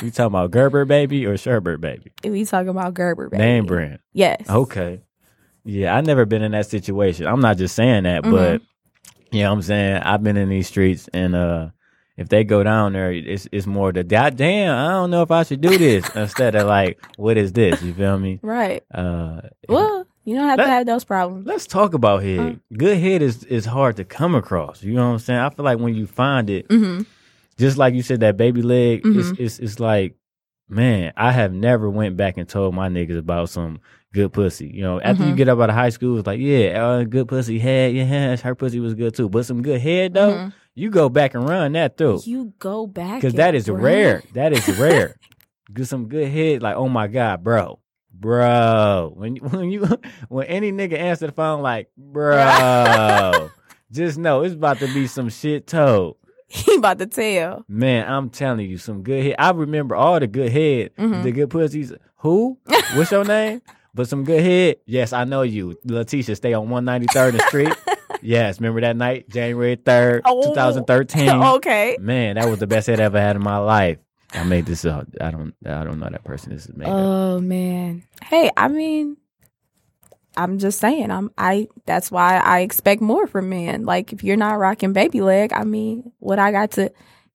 we 0.02 0.10
talking 0.10 0.26
about 0.26 0.50
Gerber 0.50 0.84
baby 0.84 1.24
or 1.26 1.34
Sherbert 1.34 1.80
baby? 1.80 2.10
we 2.24 2.44
talking 2.44 2.68
about 2.70 2.94
Gerber 2.94 3.28
baby. 3.28 3.42
Name 3.42 3.64
brand. 3.66 4.00
Yes. 4.12 4.48
Okay. 4.48 5.02
Yeah, 5.64 5.94
I 5.94 6.00
never 6.00 6.24
been 6.26 6.42
in 6.42 6.50
that 6.52 6.66
situation. 6.66 7.26
I'm 7.26 7.40
not 7.40 7.58
just 7.58 7.74
saying 7.76 8.02
that, 8.04 8.22
Mm-hmm. 8.24 8.32
but 8.32 8.62
you 9.30 9.42
know 9.42 9.50
what 9.50 9.56
I'm 9.56 9.62
saying? 9.62 10.02
I've 10.02 10.22
been 10.22 10.36
in 10.36 10.48
these 10.48 10.66
streets 10.66 11.08
and 11.14 11.34
uh 11.36 11.68
if 12.16 12.28
they 12.28 12.44
go 12.44 12.62
down 12.62 12.92
there, 12.92 13.12
it's 13.12 13.48
it's 13.52 13.66
more 13.66 13.92
the 13.92 14.04
God 14.04 14.36
damn, 14.36 14.74
I 14.76 14.90
don't 14.92 15.10
know 15.10 15.22
if 15.22 15.30
I 15.30 15.42
should 15.42 15.60
do 15.60 15.76
this 15.78 16.08
instead 16.14 16.54
of 16.54 16.66
like, 16.66 16.98
what 17.16 17.36
is 17.36 17.52
this? 17.52 17.82
You 17.82 17.92
feel 17.94 18.18
me? 18.18 18.38
Right. 18.42 18.82
Uh 18.92 19.40
Well, 19.68 20.06
you 20.24 20.36
don't 20.36 20.48
have 20.48 20.58
Let- 20.58 20.64
to 20.66 20.70
have 20.70 20.86
those 20.86 21.04
problems. 21.04 21.46
let's 21.46 21.66
talk 21.66 21.92
about 21.94 22.22
head. 22.22 22.38
Uh. 22.38 22.52
Good 22.76 22.98
head 22.98 23.20
is 23.22 23.44
is 23.44 23.64
hard 23.66 23.96
to 23.96 24.04
come 24.04 24.34
across. 24.34 24.82
You 24.82 24.94
know 24.94 25.06
what 25.08 25.12
I'm 25.14 25.18
saying? 25.18 25.40
I 25.40 25.50
feel 25.50 25.64
like 25.64 25.78
when 25.78 25.94
you 25.94 26.06
find 26.06 26.48
it, 26.50 26.66
hmm 26.70 27.00
just 27.56 27.78
like 27.78 27.94
you 27.94 28.02
said, 28.02 28.18
that 28.20 28.36
baby 28.36 28.62
leg, 28.62 29.02
Mhm. 29.04 29.16
it's, 29.20 29.38
it's 29.40 29.58
it's 29.60 29.80
like, 29.80 30.16
man, 30.68 31.12
I 31.16 31.30
have 31.32 31.52
never 31.52 31.88
went 31.88 32.16
back 32.16 32.36
and 32.36 32.48
told 32.48 32.74
my 32.74 32.88
niggas 32.88 33.18
about 33.18 33.48
some 33.48 33.78
good 34.12 34.32
pussy. 34.32 34.66
You 34.74 34.82
know, 34.82 35.00
after 35.00 35.24
you 35.24 35.32
Mhm. 35.32 35.36
get 35.36 35.48
up 35.48 35.60
out 35.60 35.68
of 35.70 35.76
high 35.76 35.90
school, 35.90 36.18
it's 36.18 36.26
like, 36.26 36.40
yeah, 36.40 36.84
uh, 36.84 37.04
good 37.04 37.28
pussy 37.28 37.58
head, 37.60 37.94
yeah, 37.94 38.36
her 38.36 38.54
pussy 38.54 38.80
was 38.80 38.94
good 38.94 39.14
too. 39.14 39.28
But 39.28 39.44
some 39.46 39.62
good 39.62 39.80
head 39.80 40.14
though, 40.14 40.32
Mhm. 40.34 40.52
You 40.74 40.90
go 40.90 41.08
back 41.08 41.34
and 41.34 41.48
run 41.48 41.72
that 41.72 41.96
through 41.96 42.20
You 42.24 42.52
go 42.58 42.86
back 42.86 43.16
because 43.20 43.34
that 43.34 43.54
is 43.54 43.68
run. 43.68 43.80
rare. 43.82 44.22
That 44.34 44.52
is 44.52 44.68
rare. 44.78 45.16
Get 45.72 45.86
some 45.86 46.08
good 46.08 46.28
head, 46.28 46.62
like 46.62 46.76
oh 46.76 46.88
my 46.88 47.06
god, 47.08 47.42
bro. 47.44 47.80
Bro, 48.12 49.12
when 49.16 49.36
when 49.50 49.70
you 49.70 49.86
when 50.28 50.46
any 50.46 50.72
nigga 50.72 50.98
answer 50.98 51.26
the 51.26 51.32
phone 51.32 51.62
like, 51.62 51.90
bro, 51.96 53.50
just 53.92 54.18
know 54.18 54.42
it's 54.42 54.54
about 54.54 54.78
to 54.78 54.86
be 54.94 55.06
some 55.06 55.28
shit 55.28 55.66
told. 55.66 56.16
He 56.48 56.76
about 56.76 56.98
to 56.98 57.06
tell. 57.06 57.64
Man, 57.68 58.08
I'm 58.10 58.30
telling 58.30 58.68
you, 58.70 58.78
some 58.78 59.02
good 59.02 59.24
head. 59.24 59.34
I 59.38 59.50
remember 59.50 59.96
all 59.96 60.20
the 60.20 60.26
good 60.26 60.52
head, 60.52 60.90
Mhm. 60.96 61.22
the 61.24 61.32
good 61.32 61.50
pussies. 61.50 61.92
Who? 62.18 62.58
What's 62.94 63.10
your 63.10 63.24
name? 63.24 63.60
But 63.94 64.08
some 64.08 64.24
good 64.24 64.42
head. 64.42 64.76
Yes, 64.86 65.12
I 65.12 65.24
know 65.24 65.42
you. 65.42 65.76
Letitia, 65.84 66.36
stay 66.36 66.52
on 66.52 66.68
193rd 66.68 67.30
and 67.34 67.42
Street. 67.42 67.72
Yes, 68.24 68.58
remember 68.60 68.80
that 68.80 68.96
night, 68.96 69.28
January 69.28 69.76
3rd, 69.76 70.22
Oh. 70.24 70.48
2013. 70.48 71.28
okay. 71.56 71.96
Man, 72.00 72.36
that 72.36 72.48
was 72.48 72.58
the 72.58 72.66
best 72.66 72.86
head 72.88 73.00
I 73.00 73.04
ever 73.04 73.20
had 73.20 73.36
in 73.36 73.42
my 73.42 73.58
life. 73.58 73.98
I 74.32 74.42
made 74.42 74.66
this 74.66 74.84
up. 74.84 75.06
I 75.20 75.30
don't. 75.30 75.54
I 75.64 75.84
don't 75.84 76.00
know 76.00 76.08
that 76.10 76.24
person. 76.24 76.52
This 76.52 76.66
is 76.66 76.74
made 76.76 76.86
up. 76.88 76.92
Oh 76.92 77.38
man. 77.38 78.02
Hey, 78.24 78.50
I 78.56 78.66
mean, 78.66 79.16
I'm 80.36 80.58
just 80.58 80.80
saying. 80.80 81.12
I'm. 81.12 81.30
I. 81.38 81.68
That's 81.86 82.10
why 82.10 82.38
I 82.38 82.60
expect 82.60 83.00
more 83.00 83.28
from 83.28 83.48
men. 83.50 83.84
Like 83.84 84.12
if 84.12 84.24
you're 84.24 84.36
not 84.36 84.58
rocking 84.58 84.92
baby 84.92 85.20
leg, 85.20 85.52
I 85.52 85.62
mean, 85.62 86.10
what 86.18 86.40
I 86.40 86.50
got 86.50 86.72
to, 86.72 86.92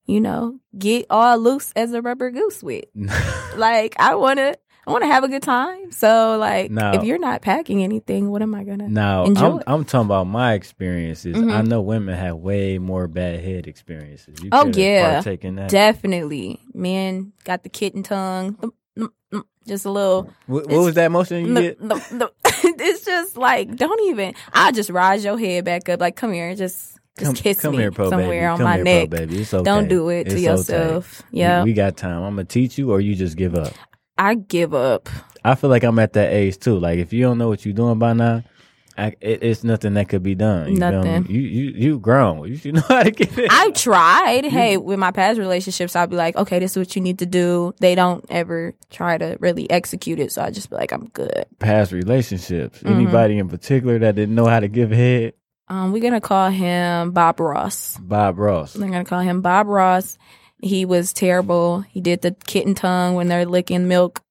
you 0.08 0.20
know, 0.20 0.60
get 0.78 1.06
all 1.10 1.38
loose 1.38 1.72
as 1.74 1.94
a 1.94 2.02
rubber 2.02 2.32
goose 2.32 2.62
with. 2.62 2.84
Like 3.56 3.96
I 3.98 4.16
wanna. 4.16 4.56
I 4.90 4.92
want 4.92 5.04
to 5.04 5.08
have 5.08 5.24
a 5.24 5.28
good 5.28 5.44
time. 5.44 5.92
So, 5.92 6.38
like, 6.40 6.72
No. 6.72 6.92
if 6.94 7.04
you're 7.04 7.20
not 7.20 7.42
packing 7.42 7.84
anything, 7.84 8.32
what 8.32 8.42
am 8.42 8.56
I 8.56 8.64
gonna? 8.64 8.90
Now, 8.90 9.26
Enjoy. 9.26 9.58
I'm, 9.58 9.62
I'm 9.68 9.86
talking 9.86 10.06
about 10.08 10.26
my 10.26 10.54
experiences. 10.54 11.36
Mhm. 11.36 11.54
I 11.54 11.62
know 11.62 11.82
women 11.82 12.16
have 12.18 12.38
way 12.38 12.80
more 12.80 13.08
bad 13.08 13.40
head 13.42 13.68
experiences. 13.68 14.42
You 14.42 14.50
Oh, 14.52 14.66
yeah. 14.74 15.16
partake 15.22 15.46
in 15.46 15.56
that. 15.58 15.70
Definitely, 15.70 16.60
men 16.74 17.34
got 17.44 17.64
the 17.64 17.70
kitten 17.70 18.02
tongue. 18.04 18.58
Just 19.68 19.86
a 19.86 19.92
little. 19.92 20.34
what, 20.48 20.66
what 20.68 20.82
was 20.84 20.96
that 20.96 21.12
motion 21.12 21.46
you 21.46 21.54
No, 21.54 21.74
no, 21.80 22.02
no. 22.12 22.30
it's 22.64 23.06
just 23.06 23.38
like 23.38 23.76
don't 23.76 24.02
even. 24.10 24.34
I 24.52 24.72
just 24.72 24.90
rise 24.90 25.24
your 25.24 25.38
head 25.38 25.66
back 25.66 25.88
up. 25.90 26.00
Like 26.02 26.16
come 26.16 26.34
here, 26.34 26.56
just 26.56 26.98
Just 27.20 27.36
kiss 27.36 27.60
come 27.62 27.74
me 27.74 27.78
here, 27.78 27.92
pro 27.92 28.10
somewhere 28.10 28.30
baby. 28.30 28.46
on 28.46 28.58
come 28.58 28.64
my 28.64 28.76
here, 28.78 28.84
neck. 28.84 29.10
Pro 29.12 29.20
baby. 29.20 29.42
It's 29.42 29.54
okay. 29.54 29.64
Don't 29.64 29.88
do 29.88 30.10
it 30.10 30.24
to 30.24 30.32
It's 30.32 30.34
okay. 30.40 30.44
yourself. 30.44 31.22
We- 31.32 31.40
Yeah. 31.42 31.64
we, 31.64 31.74
got 31.74 31.98
time. 31.98 32.24
I'm 32.24 32.34
gonna 32.34 32.46
teach 32.46 32.80
you, 32.80 32.90
or 32.92 33.00
you 33.00 33.14
just 33.14 33.38
give 33.38 33.54
up. 33.54 33.74
I 34.20 34.36
give 34.36 34.74
up. 34.74 35.10
I 35.46 35.56
feel 35.56 35.70
like 35.70 35.84
I'm 35.84 35.98
at 36.00 36.14
that 36.14 36.32
age 36.34 36.60
too. 36.60 36.78
Like 36.78 37.00
if 37.00 37.14
you 37.14 37.22
don't 37.24 37.38
know 37.38 37.48
what 37.48 37.66
you're 37.66 37.74
doing 37.74 37.98
by 37.98 38.12
now, 38.14 38.44
I, 38.98 39.16
it, 39.22 39.42
it's 39.42 39.64
nothing 39.64 39.94
that 39.94 40.10
could 40.10 40.24
be 40.24 40.36
done. 40.36 40.74
You 40.74 40.78
Nothing. 40.80 41.26
You 41.30 41.40
you 41.40 41.72
you 41.72 42.00
grown. 42.00 42.46
You 42.50 42.58
should 42.58 42.76
know 42.76 42.82
how 42.82 43.04
to 43.04 43.12
get 43.12 43.38
it. 43.38 43.50
I've 43.50 43.74
tried. 43.74 44.44
Hey, 44.44 44.76
with 44.76 45.00
my 45.00 45.12
past 45.12 45.40
relationships, 45.40 45.96
I'll 45.96 46.08
be 46.08 46.18
like, 46.18 46.36
okay, 46.36 46.60
this 46.60 46.72
is 46.72 46.78
what 46.78 46.96
you 46.98 47.02
need 47.02 47.20
to 47.20 47.26
do. 47.26 47.74
They 47.80 47.96
don't 47.96 48.26
ever 48.30 48.74
try 48.90 49.18
to 49.18 49.38
really 49.40 49.72
execute 49.72 50.20
it, 50.20 50.34
so 50.34 50.42
I 50.42 50.52
just 50.52 50.70
be 50.70 50.76
like, 50.76 50.92
I'm 50.92 51.08
good. 51.08 51.46
Past 51.60 51.94
relationships. 51.94 52.80
Mhm. 52.84 52.92
Anybody 52.92 53.38
in 53.38 53.48
particular 53.48 54.00
that 54.00 54.16
didn't 54.16 54.36
know 54.36 54.48
how 54.48 54.60
to 54.60 54.68
give 54.68 54.92
head? 54.92 55.34
Um, 55.70 55.94
we're 55.94 56.02
gonna 56.02 56.20
call 56.20 56.50
him 56.50 57.12
Bob 57.12 57.40
Ross. 57.40 57.98
Bob 58.02 58.38
Ross. 58.38 58.74
They're 58.74 58.90
gonna 58.90 59.06
call 59.06 59.22
him 59.22 59.40
Bob 59.42 59.68
Ross. 59.68 60.18
He 60.62 60.86
was 60.86 61.14
terrible. 61.14 61.82
He 61.82 62.02
did 62.02 62.22
the 62.22 62.36
kitten 62.46 62.76
tongue 62.76 63.16
when 63.16 63.28
they're 63.28 63.46
licking 63.46 63.88
milk 63.88 64.22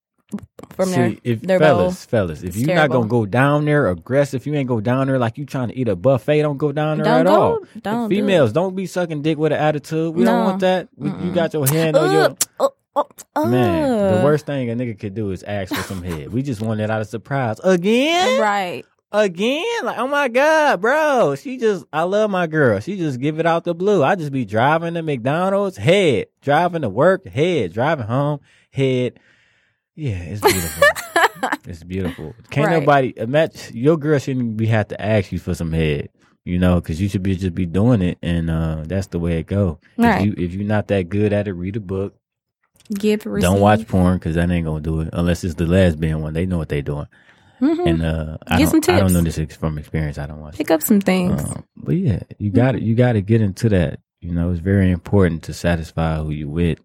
from 0.70 0.90
their 0.90 1.10
See, 1.12 1.20
if 1.24 1.40
their 1.40 1.58
bowl. 1.58 1.68
fellas, 1.78 2.04
fellas, 2.04 2.42
if 2.42 2.48
It's 2.50 2.58
you're 2.58 2.74
not 2.76 2.90
gonna 2.90 3.08
go 3.08 3.24
down 3.24 3.64
there 3.64 3.88
aggressive, 3.88 4.46
you 4.46 4.54
ain't 4.54 4.68
go 4.68 4.80
down 4.80 5.06
there 5.06 5.18
like 5.18 5.38
you 5.38 5.46
trying 5.46 5.68
to 5.68 5.76
eat 5.78 5.88
a 5.88 5.96
buffet. 5.96 6.42
Don't 6.42 6.58
go 6.58 6.70
down 6.70 6.98
there 6.98 7.04
Don't 7.06 7.20
at 7.20 7.26
go. 7.26 7.34
all. 7.34 7.58
Don't 7.80 8.08
do 8.10 8.14
it. 8.14 8.18
Females, 8.18 8.52
don't 8.52 8.76
be 8.76 8.84
sucking 8.86 9.22
dick 9.22 9.38
with 9.38 9.52
an 9.52 9.58
attitude. 9.58 10.14
We 10.14 10.24
don't 10.24 10.44
want 10.44 10.60
that. 10.60 10.88
We- 10.96 11.08
You 11.08 11.32
got 11.32 11.54
your 11.54 11.66
hand 11.66 11.96
on 11.96 12.12
your 12.12 12.36
Ugh. 12.60 12.72
Oh, 12.96 13.06
oh, 13.36 13.46
man. 13.46 14.16
The 14.18 14.24
worst 14.24 14.44
thing 14.44 14.68
a 14.70 14.74
nigga 14.74 14.98
could 14.98 15.14
do 15.14 15.30
is 15.30 15.44
ask 15.44 15.72
for 15.72 15.82
some 15.82 16.02
head. 16.02 16.32
We 16.32 16.42
just 16.42 16.60
want 16.60 16.80
it 16.80 16.90
out 16.90 17.00
of 17.00 17.06
surprise 17.06 17.60
again, 17.62 18.40
Right. 18.40 18.84
Again. 19.12 19.64
Like, 19.84 19.98
oh 19.98 20.08
my 20.08 20.28
god, 20.28 20.80
bro, 20.80 21.34
she 21.36 21.56
just. 21.56 21.84
I 21.92 22.02
love 22.02 22.30
my 22.30 22.46
girl. 22.46 22.80
She 22.80 22.96
just 22.96 23.20
give 23.20 23.38
it 23.38 23.46
out 23.46 23.64
the 23.64 23.74
blue. 23.74 24.02
I 24.02 24.14
just 24.14 24.32
be 24.32 24.44
driving 24.44 24.94
to 24.94 25.02
McDonald's, 25.02 25.76
head, 25.76 26.26
driving 26.42 26.82
to 26.82 26.88
work, 26.88 27.26
head, 27.26 27.72
driving 27.72 28.06
home, 28.06 28.40
head. 28.70 29.18
Yeah, 29.94 30.18
it's 30.20 30.40
beautiful. 30.40 30.88
it's 31.66 31.82
beautiful. 31.82 32.34
Can't 32.50 32.68
Right. 32.68 32.80
nobody 32.80 33.12
imagine 33.16 33.76
your 33.76 33.96
girl 33.96 34.18
shouldn't 34.18 34.56
be 34.56 34.66
have 34.66 34.88
to 34.88 35.00
ask 35.00 35.32
you 35.32 35.38
for 35.38 35.54
some 35.54 35.72
head. 35.72 36.10
You 36.44 36.58
know, 36.58 36.76
because 36.80 36.98
you 37.00 37.08
should 37.08 37.22
be 37.22 37.36
just 37.36 37.54
be 37.54 37.66
doing 37.66 38.00
it, 38.00 38.16
and 38.22 38.48
uh 38.48 38.84
that's 38.86 39.08
the 39.08 39.18
way 39.18 39.38
it 39.38 39.46
go. 39.48 39.80
Right. 39.98 40.20
If 40.20 40.26
you 40.26 40.34
if 40.44 40.54
you're 40.54 40.64
not 40.66 40.88
that 40.88 41.08
good 41.10 41.32
at 41.32 41.46
it, 41.46 41.52
read 41.52 41.76
a 41.76 41.80
book. 41.80 42.14
Give 42.94 43.26
receive. 43.26 43.50
Don't 43.50 43.60
watch 43.60 43.86
porn 43.86 44.16
because 44.18 44.36
that 44.36 44.48
ain't 44.50 44.64
gonna 44.64 44.80
do 44.80 45.00
it 45.02 45.10
unless 45.12 45.44
it's 45.44 45.56
the 45.56 45.66
lesbian 45.66 46.22
one. 46.22 46.32
They 46.32 46.46
know 46.46 46.56
what 46.56 46.70
they 46.70 46.80
doing. 46.80 47.06
Mhm. 47.60 47.86
And 47.88 48.02
uh, 48.02 48.38
I 48.46 48.58
Get 48.58 48.70
don't, 48.70 48.88
I 48.88 49.00
don't 49.00 49.12
know 49.12 49.20
this 49.22 49.38
from 49.56 49.78
experience. 49.78 50.18
I 50.18 50.26
don't 50.26 50.40
watch. 50.40 50.56
Pick 50.56 50.70
up 50.70 50.82
some 50.82 51.00
things. 51.00 51.42
Um, 51.42 51.64
but 51.76 51.96
yeah, 51.96 52.20
you 52.38 52.50
got 52.50 52.72
to 52.72 52.80
You 52.82 52.94
got 52.94 53.12
to 53.14 53.20
get 53.22 53.40
into 53.40 53.68
that. 53.70 54.00
You 54.20 54.32
know, 54.32 54.50
it's 54.50 54.60
very 54.60 54.90
important 54.90 55.42
to 55.44 55.54
satisfy 55.54 56.16
who 56.18 56.30
you 56.30 56.48
with. 56.48 56.78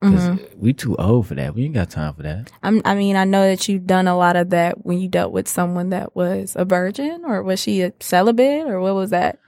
Because 0.00 0.30
Mhm. 0.30 0.56
we 0.56 0.72
too 0.72 0.96
old 0.96 1.26
for 1.26 1.34
that. 1.34 1.54
We 1.54 1.64
ain't 1.64 1.74
got 1.74 1.90
time 1.90 2.14
for 2.14 2.22
that. 2.22 2.50
I'm, 2.62 2.80
I 2.86 2.94
mean, 2.94 3.16
I 3.16 3.24
know 3.24 3.46
that 3.48 3.68
you've 3.68 3.86
done 3.86 4.08
a 4.08 4.16
lot 4.16 4.34
of 4.34 4.48
that 4.50 4.86
when 4.86 4.98
you 4.98 5.08
dealt 5.08 5.30
with 5.32 5.46
someone 5.46 5.90
that 5.90 6.16
was 6.16 6.54
a 6.56 6.64
virgin, 6.64 7.22
or 7.26 7.42
was 7.42 7.60
she 7.60 7.82
a 7.82 7.92
celibate, 8.00 8.66
or 8.66 8.80
what 8.80 8.94
was 8.94 9.10
that? 9.10 9.38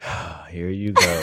Here 0.48 0.70
you 0.70 0.92
go. 0.92 1.20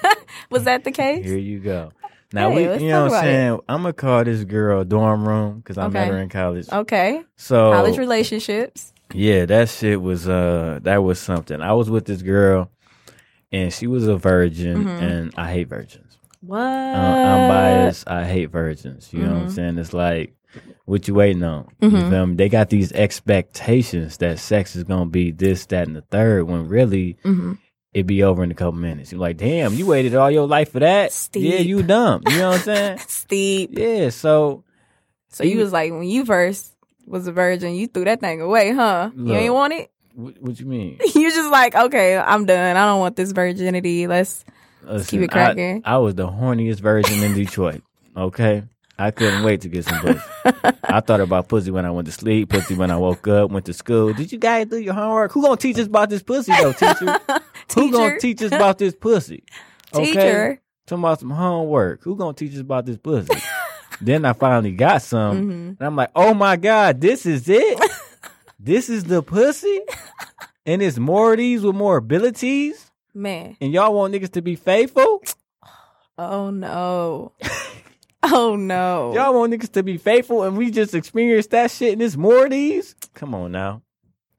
was 0.50 0.64
that 0.64 0.84
the 0.84 0.90
case? 0.92 1.24
Here 1.24 1.38
you 1.38 1.58
go. 1.60 1.92
Now 2.32 2.50
Hey, 2.50 2.68
we, 2.76 2.84
you 2.84 2.90
know 2.90 3.04
what 3.04 3.06
I'm 3.06 3.06
about 3.08 3.16
it. 3.16 3.20
saying. 3.30 3.60
I'm 3.68 3.82
gonna 3.82 3.92
call 3.94 4.24
this 4.24 4.44
girl 4.44 4.84
dorm 4.84 5.26
room 5.26 5.58
because 5.58 5.78
I 5.78 5.88
met 5.88 6.08
her 6.08 6.18
in 6.18 6.28
college. 6.28 6.66
Okay, 6.70 7.22
So 7.36 7.72
college 7.72 7.98
relationships. 7.98 8.92
Yeah, 9.14 9.46
that 9.46 9.70
shit 9.70 10.00
was 10.02 10.28
uh 10.28 10.80
that 10.82 10.98
was 10.98 11.18
something. 11.18 11.60
I 11.62 11.72
was 11.72 11.88
with 11.88 12.04
this 12.04 12.20
girl 12.20 12.70
and 13.50 13.72
she 13.72 13.86
was 13.86 14.06
a 14.06 14.16
virgin 14.18 14.84
Mhm. 14.84 15.00
and 15.02 15.34
I 15.36 15.50
hate 15.50 15.68
virgins. 15.68 16.18
What? 16.40 16.58
Uh, 16.60 17.20
I'm 17.24 17.48
biased. 17.48 18.08
I 18.08 18.24
hate 18.26 18.50
virgins. 18.50 19.12
You 19.12 19.24
know 19.24 19.34
what 19.34 19.40
I'm 19.40 19.46
Mhm. 19.46 19.50
saying? 19.54 19.78
It's 19.78 19.94
like 19.94 20.34
what 20.84 21.08
you 21.08 21.14
waiting 21.14 21.42
on. 21.42 21.68
Mhm. 21.80 22.30
You? 22.30 22.36
They 22.36 22.48
got 22.50 22.68
these 22.68 22.92
expectations 22.92 24.18
that 24.18 24.38
sex 24.38 24.76
is 24.76 24.84
gonna 24.84 25.06
be 25.06 25.30
this, 25.30 25.64
that, 25.66 25.86
and 25.86 25.96
the 25.96 26.02
third 26.02 26.44
when 26.46 26.68
really 26.68 27.16
hmm 27.22 27.54
it 27.94 28.06
be 28.06 28.22
over 28.22 28.42
in 28.44 28.50
a 28.50 28.54
couple 28.54 28.78
minutes. 28.78 29.12
You're 29.12 29.20
like, 29.20 29.36
damn, 29.38 29.74
you 29.74 29.86
waited 29.86 30.14
all 30.14 30.30
your 30.30 30.46
life 30.46 30.72
for 30.72 30.80
that? 30.80 31.12
Steep. 31.12 31.52
Yeah, 31.52 31.60
you 31.60 31.82
dumb. 31.82 32.22
You 32.28 32.38
know 32.38 32.48
what 32.50 32.58
I'm 32.58 32.62
saying? 32.64 32.98
Steep. 33.08 33.70
yeah, 33.78 34.10
so 34.10 34.64
So 35.30 35.44
you 35.44 35.58
was 35.58 35.72
like 35.72 35.92
when 35.92 36.04
you 36.04 36.24
first 36.24 36.74
was 37.06 37.26
a 37.26 37.32
virgin, 37.32 37.74
you 37.74 37.86
threw 37.86 38.04
that 38.04 38.20
thing 38.20 38.40
away, 38.42 38.72
huh? 38.72 39.10
You 39.16 39.34
ain't 39.34 39.54
want 39.54 39.72
it. 39.72 39.90
what, 40.14 40.40
what 40.42 40.60
you 40.60 40.66
mean? 40.66 40.98
You 41.14 41.30
just 41.30 41.50
like, 41.50 41.74
okay, 41.74 42.16
I'm 42.18 42.44
done. 42.44 42.76
I 42.76 42.84
don't 42.86 43.00
want 43.00 43.16
this 43.16 43.32
virginity. 43.32 44.06
Let's 44.06 44.44
Listen, 44.82 45.10
keep 45.10 45.20
it 45.22 45.30
I- 45.30 45.32
cracking. 45.32 45.82
I, 45.84 45.96
was 45.98 46.14
the 46.14 46.28
horniest 46.28 46.80
virgin 46.80 47.22
in 47.22 47.34
Detroit. 47.34 47.82
Okay. 48.16 48.64
I 48.98 49.10
couldn't 49.12 49.44
wait 49.44 49.60
to 49.60 49.68
get 49.68 49.84
some 49.84 50.00
pussy. 50.00 50.20
I 50.84 51.00
thought 51.00 51.20
about 51.20 51.48
pussy 51.48 51.70
when 51.70 51.84
I 51.84 51.90
went 51.90 52.06
to 52.06 52.12
sleep, 52.12 52.48
pussy 52.50 52.74
when 52.74 52.90
I 52.90 52.96
woke 52.96 53.28
up, 53.28 53.50
went 53.50 53.66
to 53.66 53.72
school. 53.72 54.12
Did 54.12 54.32
you 54.32 54.38
guys 54.38 54.66
do 54.66 54.78
your 54.78 54.94
homework? 54.94 55.30
Who 55.32 55.42
gonna 55.42 55.56
teach 55.56 55.78
us 55.78 55.86
about 55.86 56.10
this 56.10 56.22
pussy 56.22 56.52
though, 56.52 56.72
teacher? 56.72 57.20
Who 57.74 57.92
gonna 57.92 58.18
teach 58.18 58.42
us 58.42 58.52
about 58.52 58.78
this 58.78 58.94
pussy? 58.94 59.44
Okay? 59.94 60.06
teacher. 60.12 60.60
Talking 60.86 61.04
about 61.04 61.20
some 61.20 61.30
homework. 61.30 62.02
Who 62.02 62.16
gonna 62.16 62.32
teach 62.34 62.54
us 62.54 62.60
about 62.60 62.86
this 62.86 62.96
pussy? 62.96 63.32
then 64.00 64.24
I 64.24 64.32
finally 64.32 64.72
got 64.72 65.02
some. 65.02 65.38
hmm 65.42 65.50
And 65.50 65.82
I'm 65.82 65.96
like, 65.96 66.10
oh 66.16 66.34
my 66.34 66.56
God, 66.56 67.00
this 67.00 67.24
is 67.24 67.48
it? 67.48 67.78
this 68.58 68.88
is 68.88 69.04
the 69.04 69.22
pussy? 69.22 69.80
And 70.66 70.82
it's 70.82 70.98
more 70.98 71.32
of 71.32 71.38
these 71.38 71.62
with 71.62 71.76
more 71.76 71.98
abilities? 71.98 72.90
Man. 73.14 73.56
And 73.60 73.72
y'all 73.72 73.94
want 73.94 74.12
niggas 74.12 74.32
to 74.32 74.42
be 74.42 74.56
faithful? 74.56 75.22
Oh 76.18 76.50
no. 76.50 77.32
oh 78.24 78.56
no. 78.56 79.12
Y'all 79.14 79.34
want 79.34 79.52
niggas 79.52 79.72
to 79.72 79.82
be 79.82 79.96
faithful 79.96 80.42
and 80.44 80.56
we 80.56 80.70
just 80.70 80.94
experienced 80.94 81.50
that 81.50 81.70
shit 81.70 81.92
and 81.92 82.02
it's 82.02 82.16
more 82.16 82.44
of 82.46 82.50
these? 82.50 82.94
Come 83.14 83.34
on 83.34 83.52
now. 83.52 83.82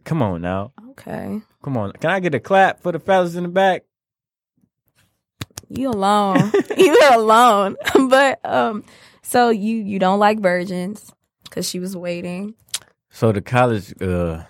Come 0.03 0.21
on 0.21 0.41
now. 0.41 0.73
Okay. 0.91 1.41
Come 1.63 1.77
on. 1.77 1.91
Can 1.93 2.09
I 2.09 2.19
get 2.19 2.33
a 2.35 2.39
clap 2.39 2.81
for 2.81 2.91
the 2.91 2.99
fellas 2.99 3.35
in 3.35 3.43
the 3.43 3.49
back? 3.49 3.83
You 5.69 5.89
alone. 5.89 6.51
you 6.77 6.99
alone. 7.11 7.75
but 8.09 8.39
um 8.43 8.83
so 9.21 9.49
you 9.49 9.77
you 9.77 9.99
don't 9.99 10.19
like 10.19 10.39
virgins 10.39 11.11
cuz 11.49 11.67
she 11.69 11.79
was 11.79 11.95
waiting. 11.95 12.55
So 13.11 13.31
the 13.31 13.41
college 13.41 13.93
uh 14.01 14.43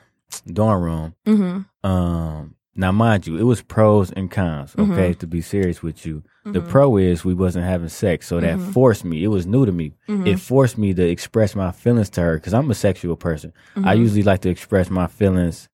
dorm 0.47 0.83
room, 0.83 1.15
Mhm. 1.25 1.65
um 1.83 2.55
now 2.79 2.91
mind 2.93 3.27
you, 3.27 3.37
it 3.37 3.43
was 3.43 3.61
pros 3.61 4.11
and 4.17 4.31
cons, 4.31 4.73
okay, 4.91 5.13
to 5.21 5.27
be 5.27 5.41
serious 5.41 5.83
with 5.83 6.05
you. 6.05 6.23
The 6.45 6.61
pro 6.61 6.97
is 6.97 7.23
we 7.25 7.33
wasn't 7.45 7.65
having 7.65 7.89
sex, 7.89 8.25
so 8.27 8.39
that 8.39 8.57
Mhm. 8.57 8.71
forced 8.73 9.03
me. 9.05 9.23
It 9.23 9.27
was 9.37 9.45
new 9.45 9.65
to 9.65 9.71
me. 9.81 9.87
It 10.07 10.39
forced 10.39 10.77
me 10.77 10.93
to 10.99 11.03
express 11.15 11.55
my 11.55 11.71
feelings 11.71 12.09
to 12.11 12.21
her 12.21 12.35
because 12.37 12.53
I'm 12.53 12.71
a 12.71 12.75
sexual 12.87 13.15
person. 13.27 13.51
I 13.75 13.93
Mhm. 13.95 13.99
usually 14.05 14.23
like 14.31 14.41
to 14.41 14.49
express 14.49 14.89
my 14.89 15.07
feelings 15.07 15.69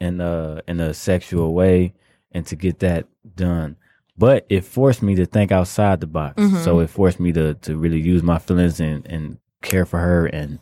in 0.00 0.20
uh 0.20 0.60
in 0.70 0.80
a 0.80 0.92
sexual 0.94 1.48
way 1.54 1.94
and 2.32 2.44
to 2.46 2.56
get 2.56 2.78
that 2.80 3.04
done. 3.36 3.76
But 4.18 4.46
it 4.48 4.64
forced 4.64 5.02
me 5.02 5.14
to 5.16 5.26
think 5.26 5.52
outside 5.52 6.00
the 6.00 6.06
box. 6.06 6.42
So 6.64 6.80
it 6.80 6.90
forced 6.90 7.20
me 7.20 7.32
to 7.32 7.54
to 7.66 7.76
really 7.76 8.00
use 8.00 8.22
my 8.22 8.38
feelings 8.38 8.80
and 8.80 9.06
and 9.14 9.24
care 9.62 9.84
for 9.86 9.98
her 10.00 10.26
and 10.26 10.58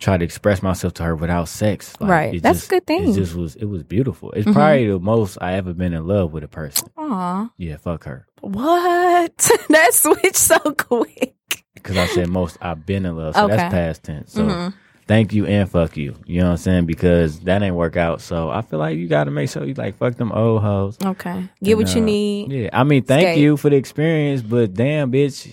try 0.00 0.16
to 0.18 0.24
express 0.24 0.62
myself 0.62 0.94
to 0.94 1.04
her 1.04 1.14
without 1.16 1.48
sex. 1.48 1.94
Like, 2.00 2.10
Right. 2.10 2.42
That's 2.42 2.66
a 2.66 2.68
good 2.70 2.86
thing. 2.86 3.10
It 3.10 3.14
just 3.14 3.34
was 3.34 3.56
it 3.56 3.64
was 3.66 3.82
beautiful. 3.82 4.32
It's 4.32 4.46
Mhm. 4.46 4.52
probably 4.52 4.88
the 4.90 4.98
most 4.98 5.38
I 5.40 5.54
ever 5.54 5.72
been 5.74 5.92
in 5.94 6.06
love 6.06 6.32
with 6.32 6.44
a 6.44 6.48
person. 6.48 6.88
Aw. 6.98 7.50
Yeah, 7.56 7.76
fuck 7.76 8.04
her. 8.04 8.26
What? 8.40 9.36
that 9.68 9.94
switched 9.94 10.36
so 10.36 10.58
quick. 10.58 11.34
Because 11.74 11.96
I 11.96 12.06
said 12.06 12.28
most 12.28 12.56
I've 12.60 12.84
been 12.86 13.06
in 13.06 13.16
love. 13.16 13.34
So 13.34 13.44
Okay. 13.44 13.56
that's 13.56 13.72
past 13.72 14.02
tense. 14.04 14.32
So 14.32 14.44
Mhm. 14.46 14.74
thank 15.06 15.32
you 15.32 15.46
and 15.46 15.68
fuck 15.70 15.96
you. 15.96 16.14
You 16.26 16.40
know 16.40 16.46
what 16.46 16.50
I'm 16.52 16.56
saying? 16.58 16.86
Because 16.86 17.40
that 17.40 17.62
ain't 17.62 17.74
work 17.76 17.96
out. 17.96 18.20
So 18.20 18.50
I 18.50 18.62
feel 18.62 18.78
like 18.78 18.96
you 18.96 19.06
got 19.08 19.24
to 19.24 19.30
make 19.30 19.48
sure 19.50 19.64
you 19.64 19.74
like 19.74 19.96
fuck 19.98 20.16
them 20.16 20.32
old 20.32 20.62
hoes. 20.62 20.98
Okay. 21.04 21.44
Get 21.62 21.76
what 21.76 21.86
And, 21.88 21.96
you 21.96 22.02
uh, 22.02 22.06
need. 22.06 22.52
Yeah, 22.52 22.68
I 22.72 22.84
mean, 22.84 23.02
thank 23.04 23.22
Skate. 23.28 23.38
you 23.38 23.56
for 23.56 23.70
the 23.70 23.76
experience, 23.76 24.42
but 24.42 24.74
damn, 24.74 25.12
bitch, 25.12 25.52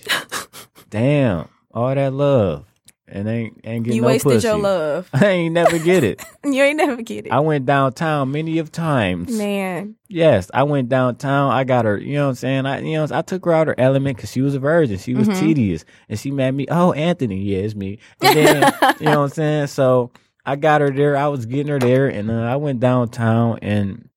damn, 0.90 1.48
all 1.72 1.94
that 1.94 2.12
love 2.12 2.64
and 3.12 3.28
ain't 3.28 3.60
ain't 3.64 3.84
getting 3.84 3.96
You 3.96 4.02
no 4.02 4.06
wasted 4.08 4.32
pussy. 4.32 4.46
your 4.48 4.56
love. 4.56 5.08
I 5.14 5.26
ain't 5.28 5.54
never 5.54 5.78
get 5.78 6.02
it. 6.02 6.20
you 6.44 6.62
ain't 6.62 6.76
never 6.78 7.00
get 7.02 7.26
it. 7.26 7.32
I 7.32 7.40
went 7.40 7.66
downtown 7.66 8.32
many 8.32 8.58
of 8.58 8.72
times. 8.72 9.30
Man. 9.36 9.94
Yes, 10.08 10.50
I 10.52 10.64
went 10.64 10.88
downtown. 10.88 11.52
I 11.52 11.64
got 11.64 11.84
her. 11.84 11.96
You 11.98 12.14
know 12.14 12.24
what 12.24 12.28
I'm 12.30 12.34
saying? 12.36 12.66
I 12.66 12.80
you 12.80 12.94
know 12.98 13.06
I 13.12 13.22
took 13.22 13.44
her 13.44 13.52
out 13.52 13.66
her 13.68 13.74
element 13.78 14.16
because 14.16 14.30
she 14.32 14.40
was 14.40 14.54
a 14.54 14.58
virgin. 14.58 14.98
She 14.98 15.14
was 15.14 15.28
Mhm. 15.28 15.38
tedious, 15.38 15.84
and 16.08 16.18
she 16.18 16.30
made 16.30 16.50
me. 16.52 16.66
Oh, 16.70 16.92
Anthony, 16.92 17.38
yeah, 17.42 17.58
it's 17.58 17.74
me. 17.74 17.98
And 18.20 18.34
then 18.36 18.72
you 19.00 19.06
know 19.06 19.20
what 19.20 19.24
I'm 19.26 19.30
saying? 19.30 19.66
So 19.68 20.10
I 20.44 20.56
got 20.56 20.80
her 20.80 20.90
there. 20.90 21.16
I 21.16 21.28
was 21.28 21.46
getting 21.46 21.68
her 21.68 21.78
there, 21.78 22.08
and 22.08 22.30
uh, 22.30 22.42
I 22.42 22.56
went 22.56 22.80
downtown 22.80 23.58
and 23.62 24.08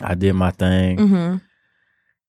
I 0.00 0.14
did 0.14 0.32
my 0.34 0.50
thing. 0.52 0.98
hmm 0.98 1.36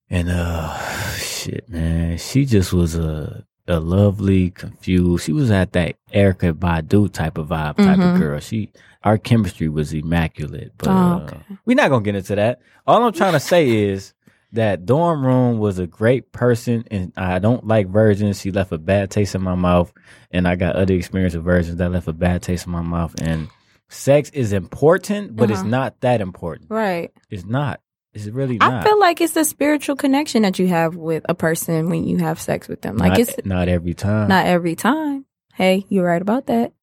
And 0.09 0.29
uh, 0.29 0.77
shit, 1.17 1.69
man, 1.69 2.17
she 2.17 2.45
just 2.45 2.73
was 2.73 2.95
a 2.95 3.45
a 3.69 3.79
lovely, 3.79 4.49
confused. 4.49 5.25
She 5.25 5.31
was 5.33 5.51
at 5.51 5.73
that 5.73 5.95
Erykah 6.13 6.53
Badu 6.53 7.11
type 7.11 7.37
of 7.37 7.47
vibe, 7.49 7.77
type 7.77 7.97
Mhm. 7.99 8.13
of 8.15 8.19
girl. 8.19 8.39
She 8.39 8.71
our 9.03 9.17
chemistry 9.17 9.69
was 9.69 9.93
immaculate, 9.93 10.73
but 10.77 10.89
Oh, 10.89 10.93
uh, 11.25 11.39
we're 11.65 11.75
not 11.75 11.89
gonna 11.89 12.03
get 12.03 12.15
into 12.15 12.35
that. 12.35 12.59
All 12.85 13.01
I'm 13.01 13.13
trying 13.13 13.31
to 13.33 13.39
say 13.39 13.69
is 13.89 14.13
that 14.51 14.85
dorm 14.85 15.25
room 15.25 15.57
was 15.59 15.79
a 15.79 15.87
great 15.87 16.31
person, 16.33 16.83
and 16.91 17.13
I 17.15 17.39
don't 17.39 17.65
like 17.65 17.87
virgins. 17.87 18.41
She 18.41 18.51
left 18.51 18.71
a 18.73 18.77
bad 18.77 19.09
taste 19.11 19.35
in 19.35 19.41
my 19.41 19.55
mouth, 19.55 19.93
and 20.31 20.47
I 20.47 20.55
got 20.55 20.75
other 20.75 20.95
experience 20.95 21.33
with 21.35 21.45
virgins 21.45 21.77
that 21.77 21.91
left 21.91 22.07
a 22.09 22.13
bad 22.13 22.41
taste 22.41 22.65
in 22.65 22.71
my 22.73 22.81
mouth. 22.81 23.15
And 23.21 23.47
sex 23.87 24.29
is 24.31 24.51
important, 24.51 25.35
but 25.35 25.49
it's 25.49 25.59
Uh-huh. 25.61 25.69
not 25.69 26.01
that 26.01 26.19
important. 26.19 26.69
Right. 26.69 27.11
It's 27.29 27.45
not. 27.45 27.79
It's 28.13 28.25
really 28.25 28.57
I 28.59 28.83
feel 28.83 28.99
like 28.99 29.21
it's 29.21 29.35
a 29.35 29.45
spiritual 29.45 29.95
connection 29.95 30.41
that 30.41 30.57
you 30.57 30.67
have 30.67 30.95
with 30.95 31.23
a 31.29 31.35
person 31.35 31.89
when 31.89 32.05
you 32.05 32.17
have 32.17 32.39
sex 32.41 32.67
with 32.67 32.81
them. 32.81 32.97
Like 32.97 33.11
not, 33.11 33.19
it's 33.19 33.45
not 33.45 33.67
every 33.67 33.93
time. 33.93 34.27
not 34.27 34.45
every 34.47 34.75
time. 34.75 35.25
Hey, 35.53 35.85
you're 35.89 36.05
right 36.05 36.21
about 36.21 36.47
that. 36.47 36.73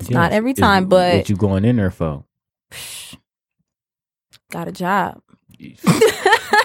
It's 0.00 0.10
Yes. 0.10 0.14
not 0.14 0.32
every 0.32 0.54
time, 0.54 0.88
but 0.88 1.14
what 1.14 1.28
you 1.28 1.36
going 1.36 1.64
in 1.64 1.76
there 1.76 1.90
for? 1.90 2.24
got 4.50 4.68
a 4.68 4.72
job. 4.72 5.22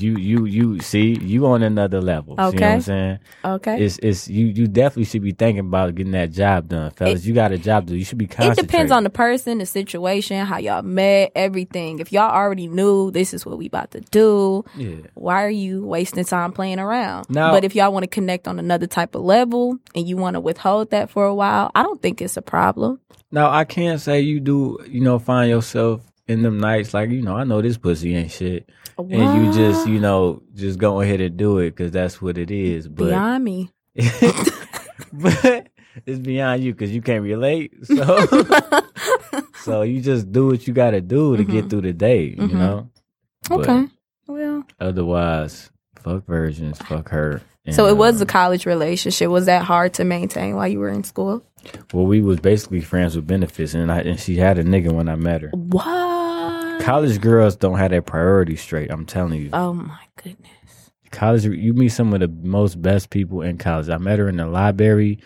you 0.00 0.16
you 0.16 0.44
you 0.44 0.80
see 0.80 1.16
you 1.20 1.46
on 1.46 1.62
another 1.62 2.00
level. 2.00 2.36
See 2.36 2.42
what 2.42 2.54
Okay. 2.54 2.72
I'm 2.74 2.80
saying? 2.80 3.18
okay. 3.44 3.84
It's 3.84 3.98
it's 4.02 4.28
you 4.28 4.46
you 4.46 4.66
definitely 4.66 5.04
should 5.04 5.22
be 5.22 5.32
thinking 5.32 5.60
about 5.60 5.94
getting 5.94 6.12
that 6.12 6.32
job 6.32 6.68
done, 6.68 6.90
fellas. 6.92 7.24
you 7.24 7.34
got 7.34 7.52
a 7.52 7.58
job 7.58 7.86
to 7.86 7.92
do. 7.92 7.96
You 7.98 8.04
should 8.04 8.18
be 8.18 8.24
It 8.26 8.56
depends 8.56 8.90
on 8.92 9.04
the 9.04 9.10
person, 9.10 9.58
the 9.58 9.66
situation, 9.66 10.44
how 10.46 10.58
y'all 10.58 10.82
met, 10.82 11.32
everything. 11.34 11.98
If 12.00 12.12
y'all 12.12 12.30
already 12.30 12.66
knew 12.68 13.10
this 13.10 13.32
is 13.32 13.46
what 13.46 13.58
we 13.58 13.66
about 13.66 13.92
to 13.92 14.00
do, 14.00 14.64
yeah. 14.76 14.96
why 15.14 15.44
are 15.44 15.50
you 15.50 15.84
wasting 15.84 16.24
time 16.24 16.52
playing 16.52 16.78
around? 16.78 17.26
Now- 17.30 17.52
but 17.52 17.64
if 17.64 17.74
y'all 17.74 17.92
want 17.92 18.02
to 18.04 18.08
connect 18.10 18.48
on 18.48 18.58
another 18.58 18.86
type 18.86 19.14
of 19.14 19.22
level 19.22 19.78
and 19.94 20.08
you 20.08 20.16
want 20.16 20.34
to 20.34 20.40
withhold 20.40 20.90
that 20.90 21.10
for 21.10 21.24
a 21.24 21.34
while, 21.34 21.70
I 21.74 21.82
don't 21.82 22.02
think 22.02 22.20
it's 22.20 22.36
a 22.36 22.42
problem. 22.42 23.00
Now 23.30 23.50
I 23.50 23.64
can't 23.64 24.00
say 24.00 24.20
you 24.20 24.40
do. 24.40 24.78
You 24.88 25.00
know, 25.00 25.18
find 25.18 25.50
yourself 25.50 26.00
in 26.28 26.42
them 26.42 26.58
nights 26.58 26.92
like 26.94 27.10
you 27.10 27.22
know. 27.22 27.36
I 27.36 27.44
know 27.44 27.60
this 27.62 27.78
pussy 27.78 28.14
ain't 28.16 28.30
shit, 28.30 28.68
and 28.98 29.10
you 29.34 29.52
just 29.52 29.86
you 29.86 30.00
know 30.00 30.42
just 30.54 30.78
go 30.78 31.00
ahead 31.00 31.20
and 31.20 31.36
do 31.36 31.58
it 31.58 31.70
because 31.70 31.92
that's 31.92 32.20
what 32.22 32.38
it 32.38 32.50
is. 32.50 32.88
But 32.88 33.06
beyond 33.08 33.44
me. 33.44 33.70
but 35.12 35.68
it's 36.04 36.18
beyond 36.18 36.62
you 36.62 36.72
because 36.72 36.92
you 36.92 37.02
can't 37.02 37.22
relate. 37.22 37.72
So 37.84 38.26
so 39.62 39.82
you 39.82 40.00
just 40.00 40.30
do 40.30 40.46
what 40.48 40.66
you 40.66 40.72
got 40.74 40.92
to 40.92 41.00
do 41.00 41.36
to 41.36 41.44
get 41.44 41.68
through 41.70 41.80
the 41.82 41.92
day. 41.92 42.24
You 42.38 42.48
Mhm. 42.48 42.52
know. 42.52 42.90
But 43.48 43.60
Okay. 43.60 43.86
Well, 44.28 44.64
Otherwise, 44.80 45.70
fuck 45.96 46.26
virgins, 46.26 46.78
fuck 46.78 47.08
her. 47.10 47.40
And, 47.64 47.74
so 47.74 47.86
it 47.86 47.96
was 47.96 48.16
um, 48.16 48.22
a 48.22 48.26
college 48.26 48.66
relationship. 48.66 49.28
Was 49.30 49.46
that 49.46 49.62
hard 49.62 49.94
to 49.94 50.04
maintain 50.04 50.56
while 50.56 50.68
you 50.68 50.78
were 50.80 50.88
in 50.88 51.04
school? 51.04 51.44
well, 51.92 52.06
we 52.06 52.20
was 52.20 52.38
basically 52.40 52.80
friends 52.80 53.16
with 53.16 53.26
benefits, 53.26 53.74
and 53.74 53.90
I 53.90 54.00
and 54.00 54.18
she 54.20 54.36
had 54.36 54.58
a 54.58 54.64
nigga 54.64 54.92
when 54.92 55.08
I 55.08 55.16
met 55.16 55.42
her. 55.42 55.50
What? 55.50 55.86
College 56.80 57.20
girls 57.20 57.56
don't 57.56 57.78
have 57.78 57.90
their 57.90 58.02
priorities 58.02 58.60
straight. 58.60 58.90
I'm 58.90 59.06
telling 59.06 59.40
you. 59.40 59.50
Oh 59.52 59.72
my 59.72 59.98
goodness. 60.16 60.90
college 61.10 61.44
you 61.44 61.72
meet 61.72 61.88
some 61.88 62.12
of 62.12 62.20
the 62.20 62.28
most 62.28 62.82
best 62.82 63.10
people 63.10 63.40
in 63.40 63.56
college 63.56 63.88
i 63.88 63.96
met 63.96 64.18
her 64.18 64.28
in 64.28 64.36
the 64.36 64.46
library 64.46 65.18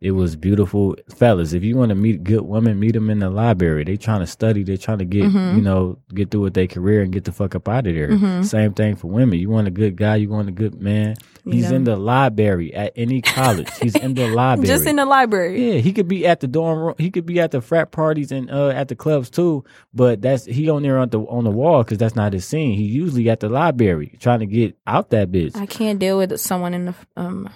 it 0.00 0.10
was 0.10 0.36
beautiful 0.36 0.96
fellas 1.14 1.52
if 1.54 1.62
you 1.62 1.76
want 1.76 1.88
to 1.88 1.94
meet 1.94 2.22
good 2.24 2.42
women 2.42 2.78
meet 2.78 2.92
them 2.92 3.08
in 3.08 3.20
the 3.20 3.30
library 3.30 3.84
they 3.84 3.96
trying 3.96 4.20
to 4.20 4.26
study 4.26 4.62
they're 4.62 4.76
trying 4.76 4.98
to 4.98 5.04
get 5.04 5.24
Mhm. 5.24 5.56
you 5.56 5.62
know 5.62 5.98
get 6.12 6.30
through 6.30 6.40
with 6.42 6.54
their 6.54 6.66
career 6.66 7.02
and 7.02 7.12
get 7.12 7.24
the 7.24 7.32
fuck 7.32 7.54
up 7.54 7.68
out 7.68 7.86
of 7.86 7.94
there 7.94 8.08
Mhm. 8.08 8.44
same 8.44 8.72
thing 8.74 8.96
for 8.96 9.06
women 9.08 9.38
you 9.38 9.48
want 9.48 9.68
a 9.68 9.70
good 9.70 9.96
guy 9.96 10.16
you 10.16 10.28
want 10.28 10.48
a 10.48 10.52
good 10.52 10.80
man 10.80 11.14
he's 11.44 11.70
in 11.70 11.84
the 11.84 11.96
library 11.96 12.74
at 12.74 12.92
any 12.96 13.20
college 13.22 13.68
he's 13.80 13.94
in 13.96 14.14
the 14.14 14.26
library 14.34 14.66
Just 14.66 14.86
in 14.86 14.96
the 14.96 15.06
library. 15.06 15.74
yeah, 15.74 15.78
he 15.80 15.92
could 15.92 16.08
be 16.08 16.26
at 16.26 16.40
the 16.40 16.46
dorm 16.48 16.78
room. 16.78 16.94
He 16.98 17.10
could 17.10 17.26
be 17.26 17.38
at 17.40 17.50
the 17.52 17.60
frat 17.60 17.92
parties 17.92 18.32
and 18.32 18.50
uh, 18.50 18.68
at 18.70 18.88
the 18.88 18.96
clubs 18.96 19.28
too. 19.30 19.62
But 19.94 20.22
that's 20.22 20.44
he 20.46 20.68
on 20.70 20.82
there 20.82 20.98
on 20.98 21.10
the 21.10 21.20
on 21.20 21.44
the 21.44 21.50
wall 21.50 21.82
because 21.84 21.98
that's 21.98 22.16
not 22.16 22.32
his 22.32 22.44
scene. 22.46 22.74
He 22.74 22.84
usually 22.84 23.28
at 23.28 23.40
the 23.40 23.48
library 23.50 24.16
trying 24.20 24.40
to 24.40 24.46
get 24.46 24.76
out 24.86 25.10
that 25.10 25.30
bitch. 25.30 25.54
I 25.56 25.66
can't 25.66 25.98
deal 25.98 26.16
with 26.18 26.38
someone 26.40 26.72
in 26.74 26.86
the 26.86 26.94
um 27.16 27.48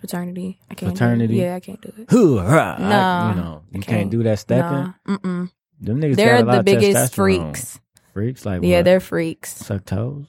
fraternity. 0.00 0.58
I 0.70 0.74
can't. 0.74 0.78
do 0.80 0.86
it. 0.86 0.90
Fraternity? 0.98 1.34
Yeah, 1.36 1.54
I 1.56 1.60
can't 1.60 1.80
do 1.80 1.92
it. 1.98 2.10
Hoorah! 2.10 2.76
I- 2.78 3.30
you 3.30 3.40
know 3.40 3.62
you 3.70 3.80
can't, 3.80 3.86
can't. 3.86 4.10
do 4.10 4.22
that 4.24 4.38
stepping. 4.38 4.62
Nah, 4.72 4.92
mm-mm. 5.18 5.50
Them 5.80 6.00
niggas 6.00 6.16
They're 6.16 6.36
got 6.38 6.44
a 6.44 6.46
lot 6.46 6.52
the 6.52 6.58
of 6.60 6.64
biggest 6.64 7.14
freaks. 7.14 7.80
Freaks 8.14 8.46
like 8.46 8.62
Yeah, 8.62 8.78
what? 8.78 8.84
they're 8.86 9.00
freaks. 9.00 9.54
suck 9.54 9.84
toes. 9.84 10.26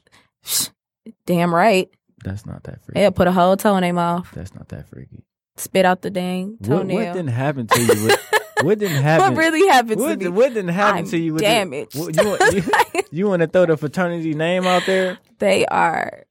Damn 1.25 1.53
right. 1.53 1.89
That's 2.23 2.45
not 2.45 2.63
that 2.63 2.83
freaky. 2.83 2.99
They'll 2.99 3.11
put 3.11 3.27
a 3.27 3.31
whole 3.31 3.55
toe 3.55 3.75
in 3.77 3.81
their 3.83 3.93
mouth, 3.93 4.29
That's 4.33 4.53
not 4.53 4.67
that 4.69 4.89
freaky. 4.89 5.23
spit 5.55 5.85
out 5.85 6.01
the 6.01 6.09
dang 6.09 6.57
toenail. 6.63 6.95
what 6.97 7.13
didn't 7.13 7.27
happen 7.29 7.67
to 7.67 7.79
you? 7.81 7.87
With, 8.05 8.33
what 8.63 8.79
didn't 8.79 9.01
happen? 9.03 9.35
What 9.35 9.39
really 9.41 9.67
happened 9.67 10.01
What, 10.01 10.19
to 10.19 10.25
me? 10.25 10.27
what 10.29 10.53
didn't 10.53 10.73
happen 10.73 10.99
I'm 10.99 11.09
to 11.09 11.17
you? 11.17 11.33
With 11.35 11.43
the- 11.43 11.87
what- 11.93 12.15
you, 12.15 12.29
want- 12.29 12.53
you, 12.53 13.01
you 13.11 13.27
want 13.27 13.41
to 13.41 13.47
throw 13.47 13.65
the 13.67 13.77
fraternity 13.77 14.33
name 14.33 14.65
out 14.65 14.83
there? 14.85 15.17
they 15.39 15.65
are 15.67 16.23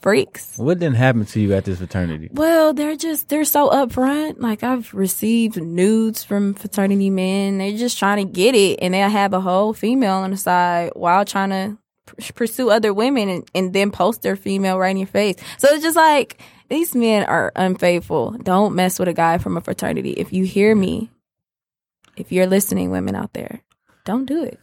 freaks. 0.00 0.56
What 0.56 0.78
didn't 0.78 0.96
happen 0.96 1.24
to 1.26 1.40
you 1.40 1.54
at 1.54 1.64
this 1.64 1.78
fraternity? 1.78 2.28
Well, 2.32 2.72
they're 2.72 2.96
just 2.96 3.28
they're 3.28 3.44
so 3.44 3.70
upfront. 3.70 4.40
Like 4.40 4.62
I've 4.62 4.92
received 4.94 5.60
nudes 5.60 6.24
from 6.24 6.54
fraternity 6.54 7.10
men. 7.10 7.58
They're 7.58 7.76
just 7.76 7.98
trying 7.98 8.26
to 8.26 8.32
get 8.32 8.54
it, 8.54 8.78
and 8.82 8.94
they'll 8.94 9.08
have 9.08 9.32
a 9.32 9.40
whole 9.40 9.72
female 9.72 10.14
on 10.16 10.30
the 10.30 10.36
side 10.36 10.92
while 10.94 11.24
trying 11.24 11.50
to 11.50 11.78
p- 12.16 12.32
pursue 12.32 12.70
other 12.70 12.92
women, 12.92 13.28
and, 13.28 13.50
and 13.54 13.72
then 13.72 13.90
post 13.90 14.22
their 14.22 14.36
female 14.36 14.78
right 14.78 14.90
in 14.90 14.96
your 14.96 15.06
face. 15.06 15.36
So 15.58 15.68
it's 15.68 15.82
just 15.82 15.96
like 15.96 16.40
these 16.68 16.94
men 16.94 17.24
are 17.24 17.52
unfaithful. 17.56 18.32
Don't 18.42 18.74
mess 18.74 18.98
with 18.98 19.08
a 19.08 19.12
guy 19.14 19.38
from 19.38 19.56
a 19.56 19.60
fraternity. 19.60 20.12
If 20.12 20.32
you 20.32 20.44
hear 20.44 20.74
me, 20.74 21.10
if 22.16 22.32
you're 22.32 22.46
listening, 22.46 22.90
women 22.90 23.14
out 23.14 23.32
there, 23.32 23.60
don't 24.04 24.26
do 24.26 24.44
it. 24.44 24.58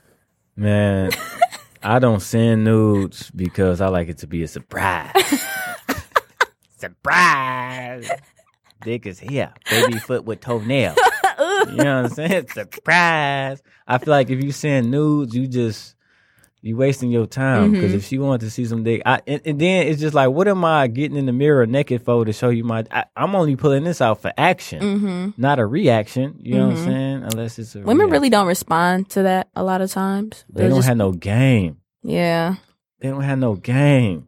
Man, 0.56 1.12
I 1.84 2.00
don't 2.00 2.22
send 2.22 2.64
nudes 2.64 3.30
because 3.32 3.82
I 3.82 3.88
like 3.88 4.10
it 4.10 4.20
to 4.20 4.28
be 4.28 4.44
a 4.44 4.48
surprise. 4.48 5.12
surprise! 6.78 8.10
Dick 8.84 9.06
is 9.06 9.20
here. 9.20 9.54
Baby 9.70 10.00
foot 10.00 10.26
with 10.26 10.42
toenail. 10.42 10.96
You 11.70 11.76
know 11.76 12.02
what 12.02 12.06
I'm 12.06 12.10
saying? 12.10 12.48
Surprise! 12.50 13.62
I 13.88 13.98
feel 13.98 14.12
like 14.12 14.30
if 14.30 14.44
you 14.44 14.52
send 14.52 14.90
nudes, 14.90 15.36
you 15.36 15.48
just 15.48 15.96
you 16.68 16.76
wasting 16.78 17.10
your 17.10 17.26
time 17.26 17.72
because 17.72 17.92
Mhm. 17.94 17.96
if 17.96 18.06
she 18.06 18.20
wanted 18.20 18.42
to 18.42 18.52
see 18.52 18.66
some 18.66 18.84
dick, 18.84 19.02
I 19.06 19.22
and, 19.26 19.42
and 19.46 19.60
then 19.60 19.88
it's 19.88 20.00
just 20.02 20.14
like, 20.14 20.30
what 20.30 20.48
am 20.48 20.64
I 20.66 20.88
getting 20.88 21.18
in 21.18 21.26
the 21.26 21.32
mirror 21.34 21.66
naked 21.66 22.02
for 22.04 22.26
to 22.26 22.34
show 22.34 22.50
you 22.50 22.64
my? 22.64 22.84
I, 22.92 23.06
I'm 23.16 23.34
only 23.36 23.56
pulling 23.56 23.84
this 23.86 24.02
out 24.02 24.22
for 24.22 24.32
action, 24.38 24.82
hmm 25.00 25.30
not 25.42 25.58
a 25.60 25.66
reaction. 25.66 26.36
You 26.42 26.56
know 26.56 26.68
what 26.68 26.78
I'm 26.78 26.82
Mhm. 26.84 26.86
saying? 26.86 27.24
Unless 27.24 27.60
it's 27.60 27.76
a 27.76 27.80
Women 27.80 27.98
reaction. 27.98 28.12
really 28.12 28.30
don't 28.30 28.48
respond 28.48 29.10
to 29.12 29.24
that 29.24 29.48
a 29.56 29.64
lot 29.64 29.82
of 29.82 29.90
times. 29.92 30.44
they 30.50 30.62
They're 30.62 30.70
don't 30.70 30.80
just- 30.80 30.88
have 30.90 30.98
no 30.98 31.12
game. 31.14 31.78
yeah. 32.04 32.56
They 33.00 33.10
don't 33.10 33.22
have 33.22 33.40
no 33.40 33.56
game. 33.56 34.28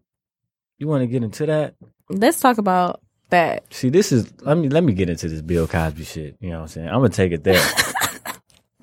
You 0.77 0.87
want 0.87 1.01
to 1.01 1.07
get 1.07 1.23
into 1.23 1.45
that? 1.47 1.73
Let's 2.09 2.39
talk 2.39 2.57
about 2.59 3.01
that. 3.31 3.63
See, 3.73 3.89
this 3.89 4.11
is 4.11 4.31
let 4.41 4.57
me 4.57 4.69
let 4.69 4.83
me 4.83 4.93
get 4.93 5.09
into 5.09 5.27
this 5.27 5.41
Bill 5.41 5.67
Cosby 5.67 6.03
shit. 6.03 6.37
You 6.39 6.49
know 6.51 6.57
what 6.57 6.61
I'm 6.61 6.67
saying? 6.69 6.87
I'm 6.87 6.95
gonna 6.95 7.09
take 7.09 7.31
it 7.31 7.43
there. 7.43 7.59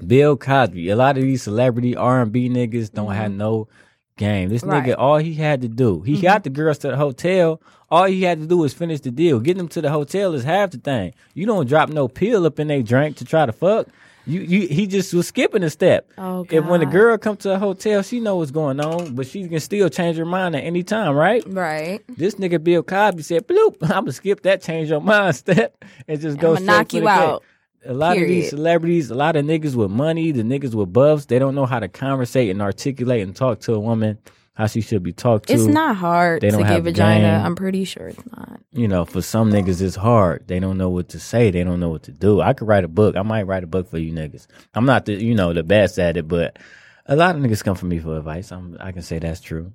Bill 0.05 0.37
Cosby. 0.37 0.89
A 0.91 0.97
lot 0.97 1.17
of 1.17 1.23
these 1.23 1.43
celebrity 1.43 1.97
R 1.97 2.23
and 2.23 2.33
B 2.33 2.49
niggas 2.49 2.93
don't 2.93 3.13
have 3.15 3.33
no 3.33 3.69
game. 4.17 4.49
This 4.49 4.63
Right. 4.63 4.85
nigga, 4.85 4.95
all 4.99 5.19
he 5.19 5.35
had 5.35 5.61
to 5.63 5.69
do, 5.69 6.01
he 6.03 6.17
Mhm. 6.17 6.23
got 6.23 6.45
the 6.45 6.51
girls 6.51 6.79
to 6.79 6.89
the 6.89 6.97
hotel. 6.97 7.61
All 7.91 8.05
he 8.05 8.23
had 8.23 8.41
to 8.41 8.47
do 8.47 8.59
was 8.59 8.73
finish 8.75 9.01
the 9.01 9.11
deal. 9.11 9.39
Getting 9.41 9.59
them 9.59 9.69
to 9.69 9.81
the 9.81 9.91
hotel 9.91 10.35
is 10.35 10.43
half 10.45 10.71
the 10.71 10.79
thing. 10.79 11.13
You 11.35 11.47
don't 11.47 11.69
drop 11.69 11.89
no 11.89 12.09
pill 12.09 12.45
up 12.47 12.59
in 12.59 12.69
their 12.69 12.83
drink 12.83 13.17
to 13.17 13.25
try 13.25 13.47
to 13.47 13.53
fuck. 13.53 13.87
You, 14.29 14.41
you, 14.41 14.67
he 14.67 14.89
just 14.89 15.15
was 15.15 15.29
skipping 15.29 15.63
a 15.63 15.71
step. 15.71 16.11
Oh, 16.19 16.43
God. 16.43 16.53
If 16.57 16.65
when 16.67 16.81
the 16.81 16.87
girl 16.87 17.17
come 17.17 17.37
to 17.37 17.49
the 17.51 17.59
hotel, 17.61 18.03
she 18.03 18.19
know 18.19 18.37
what's 18.37 18.51
going 18.51 18.81
on, 18.81 19.15
but 19.15 19.29
she 19.29 19.47
can 19.47 19.61
still 19.61 19.89
change 19.89 20.17
her 20.17 20.25
mind 20.25 20.57
at 20.57 20.65
any 20.65 20.83
time, 20.83 21.15
right? 21.15 21.45
Right. 21.47 22.01
This 22.09 22.35
nigga 22.35 22.63
Bill 22.63 22.83
Cosby 22.83 23.23
said, 23.23 23.47
"Bloop, 23.47 23.77
I'm 23.83 23.89
gonna 23.89 24.13
skip 24.13 24.43
that 24.43 24.63
change 24.63 24.89
your 24.91 25.01
mind 25.01 25.37
step 25.37 25.85
and 26.09 26.21
just 26.21 26.39
go 26.39 26.55
knock 26.55 26.93
you 26.93 27.07
out. 27.07 27.43
cake." 27.43 27.49
A 27.87 27.95
lot 27.95 28.17
of 28.17 28.27
these 28.27 28.51
celebrities, 28.51 29.11
a 29.11 29.15
lot 29.15 29.37
of 29.37 29.45
niggas 29.45 29.75
with 29.75 29.91
money, 29.91 30.33
the 30.33 30.43
niggas 30.43 30.75
with 30.75 30.93
buffs, 30.93 31.27
they 31.27 31.39
don't 31.39 31.55
know 31.55 31.67
how 31.67 31.79
to 31.79 31.89
conversate 31.89 32.51
and 32.51 32.61
articulate 32.61 33.23
and 33.23 33.35
talk 33.35 33.61
to 33.61 33.75
a 33.75 33.81
woman 33.81 34.19
how 34.55 34.67
she 34.67 34.81
should 34.81 35.03
be 35.03 35.13
talked 35.13 35.49
to. 35.49 35.53
It's 35.53 35.67
not 35.67 35.97
hard 35.97 36.41
They 36.41 36.49
don't 36.51 36.63
get 36.63 36.71
have 36.71 36.85
vagina. 36.85 37.21
game. 37.29 37.45
I'm 37.45 37.55
pretty 37.57 37.85
sure 37.85 38.09
it's 38.09 38.23
not. 38.35 38.59
You 38.73 38.89
know, 38.89 39.05
for 39.05 39.21
some 39.21 39.53
niggas, 39.53 39.83
it's 39.83 39.97
hard. 39.97 40.49
They 40.49 40.61
don't 40.61 40.79
know 40.79 40.89
what 40.89 41.11
to 41.11 41.21
say. 41.21 41.51
They 41.51 41.63
don't 41.63 41.79
know 41.79 41.91
what 41.91 42.05
to 42.05 42.11
do. 42.13 42.41
I 42.41 42.55
could 42.55 42.67
write 42.67 42.85
a 42.85 42.89
book. 42.89 43.17
I 43.17 43.23
might 43.23 43.43
write 43.43 43.65
a 43.65 43.67
book 43.67 43.91
for 43.91 43.99
you 43.99 44.13
niggas. 44.13 44.47
I'm 44.75 44.87
not 44.87 45.05
the, 45.05 45.13
you 45.23 45.35
know, 45.35 45.53
the 45.53 45.63
best 45.63 45.99
at 45.99 46.17
it, 46.17 46.27
but 46.27 46.59
a 47.05 47.17
lot 47.17 47.37
of 47.37 47.43
niggas 47.43 47.63
come 47.63 47.77
for 47.77 47.85
me 47.85 47.99
for 47.99 48.17
advice. 48.17 48.51
I'm, 48.51 48.79
I 48.81 48.93
can 48.93 49.03
say 49.03 49.19
that's 49.19 49.43
true. 49.43 49.73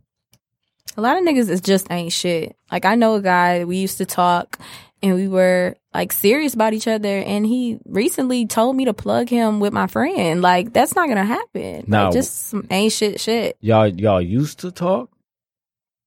A 0.98 1.02
lot 1.02 1.16
of 1.18 1.24
niggas 1.24 1.50
is 1.50 1.62
just 1.62 1.90
ain't 1.92 2.12
shit. 2.12 2.56
Like 2.72 2.84
I 2.86 2.96
know 2.96 3.16
a 3.16 3.22
guy 3.22 3.66
we 3.66 3.78
used 3.78 4.00
to 4.00 4.06
talk 4.06 4.60
and 5.04 5.16
we 5.16 5.28
were 5.28 5.76
like 5.94 6.12
serious 6.12 6.54
about 6.54 6.74
each 6.74 6.88
other 6.88 7.18
and 7.20 7.46
he 7.46 7.80
recently 7.86 8.46
told 8.46 8.76
me 8.76 8.86
to 8.86 8.94
plug 8.94 9.30
him 9.30 9.60
with 9.60 9.74
my 9.74 9.88
friend. 9.88 10.42
Like 10.42 10.74
that's 10.74 10.96
not 10.96 11.08
gonna 11.08 11.26
happen. 11.26 11.86
No. 11.88 12.06
Like, 12.06 12.14
just 12.14 12.48
some 12.50 12.68
ain't 12.70 12.94
shit 12.94 13.20
shit. 13.20 13.58
Y'all, 13.62 13.88
y'all 13.88 14.22
used 14.22 14.60
to 14.60 14.72
talk. 14.72 15.10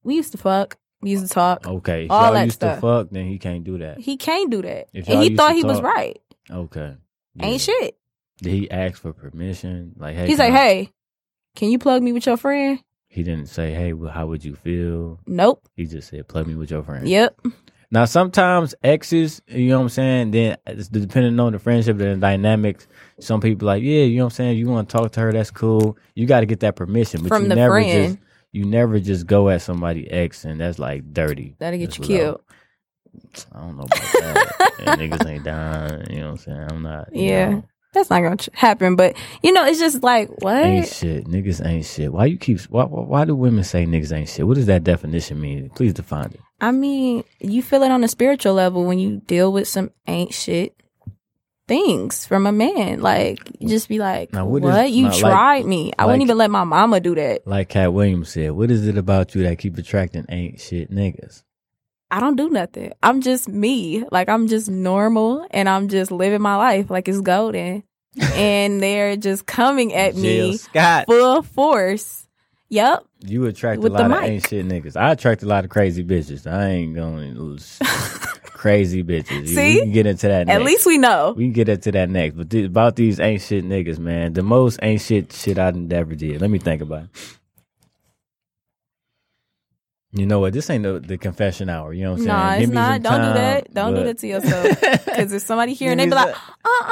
We 0.03 0.15
used 0.15 0.31
to 0.33 0.37
fuck. 0.37 0.77
We 1.01 1.11
used 1.11 1.27
to 1.27 1.33
talk. 1.33 1.67
Okay, 1.67 2.05
if 2.05 2.11
All 2.11 2.23
y'all 2.25 2.33
that 2.33 2.45
used 2.45 2.55
stuff. 2.55 2.77
to 2.77 2.81
fuck, 2.81 3.09
then 3.11 3.25
he 3.27 3.37
can't 3.37 3.63
do 3.63 3.77
that. 3.79 3.99
He 3.99 4.17
can't 4.17 4.49
do 4.49 4.61
that. 4.63 4.87
And 4.93 5.05
he 5.21 5.35
thought 5.35 5.53
he 5.55 5.63
was 5.63 5.81
right. 5.81 6.19
Okay, 6.49 6.95
Yeah. 7.35 7.45
Ain't 7.45 7.61
shit. 7.61 7.97
Did 8.41 8.51
he 8.53 8.69
ask 8.71 9.01
for 9.01 9.13
permission? 9.13 9.93
Like, 9.97 10.15
hey, 10.15 10.27
He's 10.27 10.39
like, 10.39 10.51
I- 10.51 10.57
hey, 10.57 10.89
can 11.55 11.69
you 11.69 11.79
plug 11.79 12.01
me 12.03 12.11
with 12.11 12.25
your 12.25 12.37
friend? 12.37 12.79
He 13.07 13.23
didn't 13.23 13.47
say, 13.47 13.73
"Hey, 13.73 13.93
well, 13.93 14.11
how 14.11 14.27
would 14.27 14.43
you 14.43 14.55
feel?" 14.55 15.19
Nope. 15.25 15.69
He 15.75 15.85
just 15.85 16.09
said, 16.09 16.27
"Plug 16.27 16.47
me 16.47 16.55
with 16.55 16.69
your 16.69 16.83
friend." 16.83 17.07
Yep. 17.07 17.39
Now, 17.91 18.05
sometimes 18.05 18.75
exes, 18.83 19.41
you 19.47 19.69
know 19.69 19.77
what 19.77 19.83
I'm 19.83 19.89
saying. 19.89 20.31
Then, 20.31 20.57
it's 20.67 20.87
depending 20.87 21.39
on 21.39 21.53
the 21.53 21.59
friendship 21.59 21.99
and 21.99 22.15
the 22.15 22.17
dynamics, 22.17 22.87
some 23.19 23.39
people 23.41 23.67
like, 23.67 23.83
yeah, 23.83 24.03
you 24.03 24.17
know 24.17 24.25
what 24.25 24.33
I'm 24.33 24.35
saying. 24.35 24.57
You 24.57 24.67
want 24.67 24.89
to 24.89 24.97
talk 24.97 25.11
to 25.13 25.19
her, 25.21 25.31
that's 25.31 25.51
cool. 25.51 25.97
You 26.15 26.25
got 26.25 26.41
to 26.41 26.45
get 26.45 26.59
that 26.61 26.75
permission, 26.75 27.21
but 27.21 27.29
From 27.29 27.43
you 27.43 27.49
the 27.49 27.55
never 27.55 27.75
friend. 27.81 28.07
just 28.15 28.19
you 28.51 28.65
never 28.65 28.99
just 28.99 29.27
go 29.27 29.49
at 29.49 29.61
somebody 29.61 30.09
ex, 30.09 30.45
and 30.45 30.59
that's 30.59 30.79
like 30.79 31.13
dirty. 31.13 31.55
That'll 31.59 31.77
get 31.79 31.87
That's 31.87 31.99
you 31.99 32.05
killed. 32.05 32.41
I 33.53 33.59
don't 33.59 33.77
know 33.77 33.83
about 33.83 33.99
that. 33.99 34.99
niggas 34.99 35.27
ain't 35.27 35.43
down. 35.45 36.05
You 36.09 36.19
know 36.19 36.31
what 36.31 36.31
I'm 36.31 36.37
saying? 36.37 36.67
I'm 36.71 36.81
not. 36.81 37.09
Yeah. 37.13 37.49
know, 37.49 37.63
That's 37.95 38.11
not 38.11 38.21
gonna 38.21 38.37
happen. 38.53 38.95
But 38.95 39.17
you 39.41 39.51
know, 39.51 39.65
it's 39.65 39.79
just 39.79 40.03
like 40.03 40.29
what? 40.43 40.63
ain't 40.63 40.87
shit. 40.87 41.25
Niggas 41.25 41.65
ain't 41.65 41.85
shit. 41.85 42.13
Why 42.13 42.25
you 42.25 42.37
keep? 42.37 42.59
Why, 42.61 42.83
why, 42.83 43.01
why 43.01 43.25
do 43.25 43.35
women 43.35 43.63
say 43.63 43.85
niggas 43.87 44.15
ain't 44.15 44.29
shit? 44.29 44.45
What 44.47 44.55
does 44.55 44.67
that 44.67 44.83
definition 44.83 45.41
mean? 45.41 45.69
Please 45.71 45.93
define 45.93 46.25
it. 46.25 46.39
I 46.61 46.71
mean, 46.71 47.23
you 47.39 47.63
feel 47.63 47.81
it 47.83 47.91
on 47.91 48.03
a 48.03 48.07
spiritual 48.07 48.53
level 48.53 48.85
when 48.85 48.99
you 48.99 49.21
deal 49.25 49.51
with 49.51 49.67
some 49.67 49.91
ain't 50.07 50.33
shit 50.33 50.75
things 51.67 52.25
from 52.25 52.45
a 52.45 52.51
man. 52.51 53.01
Like 53.01 53.39
you 53.59 53.67
just 53.69 53.89
be 53.89 53.99
like, 53.99 54.31
Now, 54.33 54.45
what 54.45 54.61
what? 54.61 54.85
is- 54.85 54.91
you 54.91 55.05
now, 55.05 55.09
like- 55.11 55.19
tried 55.21 55.65
me. 55.65 55.91
I 55.97 56.05
wouldn't 56.05 56.21
even 56.23 56.37
let 56.37 56.51
my 56.51 56.63
mama 56.63 56.99
do 56.99 57.15
that. 57.15 57.47
Like 57.47 57.69
Katt 57.69 57.93
Williams 57.93 58.29
said, 58.29 58.51
what 58.51 58.71
is 58.71 58.87
it 58.87 58.97
about 58.97 59.35
you 59.35 59.43
that 59.43 59.57
keep 59.59 59.77
attracting 59.77 60.25
ain't 60.29 60.59
shit 60.59 60.91
niggas? 60.91 61.43
I 62.15 62.21
don't 62.21 62.37
do 62.37 62.47
nothing. 62.47 62.93
I'm 63.03 63.19
just 63.19 63.49
me. 63.49 64.05
Like 64.09 64.29
I'm 64.29 64.47
just 64.47 64.69
normal 64.69 65.45
and 65.51 65.67
I'm 65.67 65.89
just 65.89 66.11
living 66.11 66.41
my 66.41 66.55
life 66.55 66.89
like 66.89 67.09
it's 67.09 67.19
golden. 67.19 67.83
and 68.21 68.81
they're 68.81 69.17
just 69.17 69.45
coming 69.45 69.93
at 69.93 70.13
Jill 70.13 70.21
me 70.21 70.55
Scott. 70.55 71.07
full 71.07 71.41
force. 71.41 72.25
Yep. 72.69 73.03
You 73.25 73.45
attract 73.47 73.81
With 73.81 73.91
a 73.91 73.95
lot 73.97 74.09
of 74.09 74.23
ain't 74.23 74.47
shit 74.47 74.65
niggas. 74.65 74.95
I 74.95 75.11
attract 75.11 75.43
a 75.43 75.45
lot 75.45 75.65
of 75.65 75.69
crazy 75.69 76.05
bitches. 76.05 76.49
I 76.49 76.69
ain't 76.69 76.95
going 76.95 77.33
to 77.33 77.41
lose 77.41 77.79
crazy 78.45 79.03
bitches. 79.03 79.49
See? 79.49 79.75
We 79.75 79.81
can 79.81 79.91
get 79.91 80.05
into 80.05 80.29
that 80.29 80.47
next. 80.47 80.55
At 80.57 80.65
least 80.65 80.85
we 80.85 80.97
know. 80.97 81.33
we 81.35 81.43
can 81.43 81.51
get 81.51 81.67
into 81.67 81.91
that 81.91 82.09
next. 82.09 82.37
But 82.37 82.49
th- 82.49 82.67
about 82.67 82.95
these 82.95 83.19
ain't 83.19 83.41
shit 83.41 83.65
niggas, 83.65 83.99
man. 83.99 84.31
The 84.31 84.41
most 84.41 84.79
ain't 84.81 85.01
shit 85.01 85.33
shit 85.33 85.59
I 85.59 85.73
ever 85.91 86.15
did. 86.15 86.39
Let 86.39 86.49
me 86.49 86.59
think 86.59 86.81
about 86.81 87.03
it. 87.03 87.09
You 90.15 90.25
know 90.25 90.39
what? 90.39 90.53
This 90.53 90.69
ain't 90.69 90.83
the, 90.83 90.99
the 91.01 91.17
confession 91.17 91.67
hour. 91.69 91.91
You 91.91 92.05
know 92.05 92.11
what 92.11 92.19
I'm 92.21 92.25
saying? 92.25 92.37
Nah, 92.37 92.55
Give 92.55 92.69
it's 92.69 92.73
not. 92.73 93.01
Don't 93.03 93.21
do 93.21 93.33
that. 93.33 93.73
Don't 93.73 93.95
do 93.95 94.03
that 94.05 94.17
to 94.19 94.27
yourself. 94.27 94.81
Because 95.15 95.31
if 95.33 95.41
somebody 95.43 95.73
hearing, 95.73 95.97
they 95.97 96.05
be 96.05 96.11
like, 96.11 96.35
uh 96.35 96.67
uh 96.67 96.89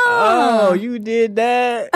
Oh, 0.69 0.73
you 0.73 0.97
did 0.99 1.35
that? 1.35 1.89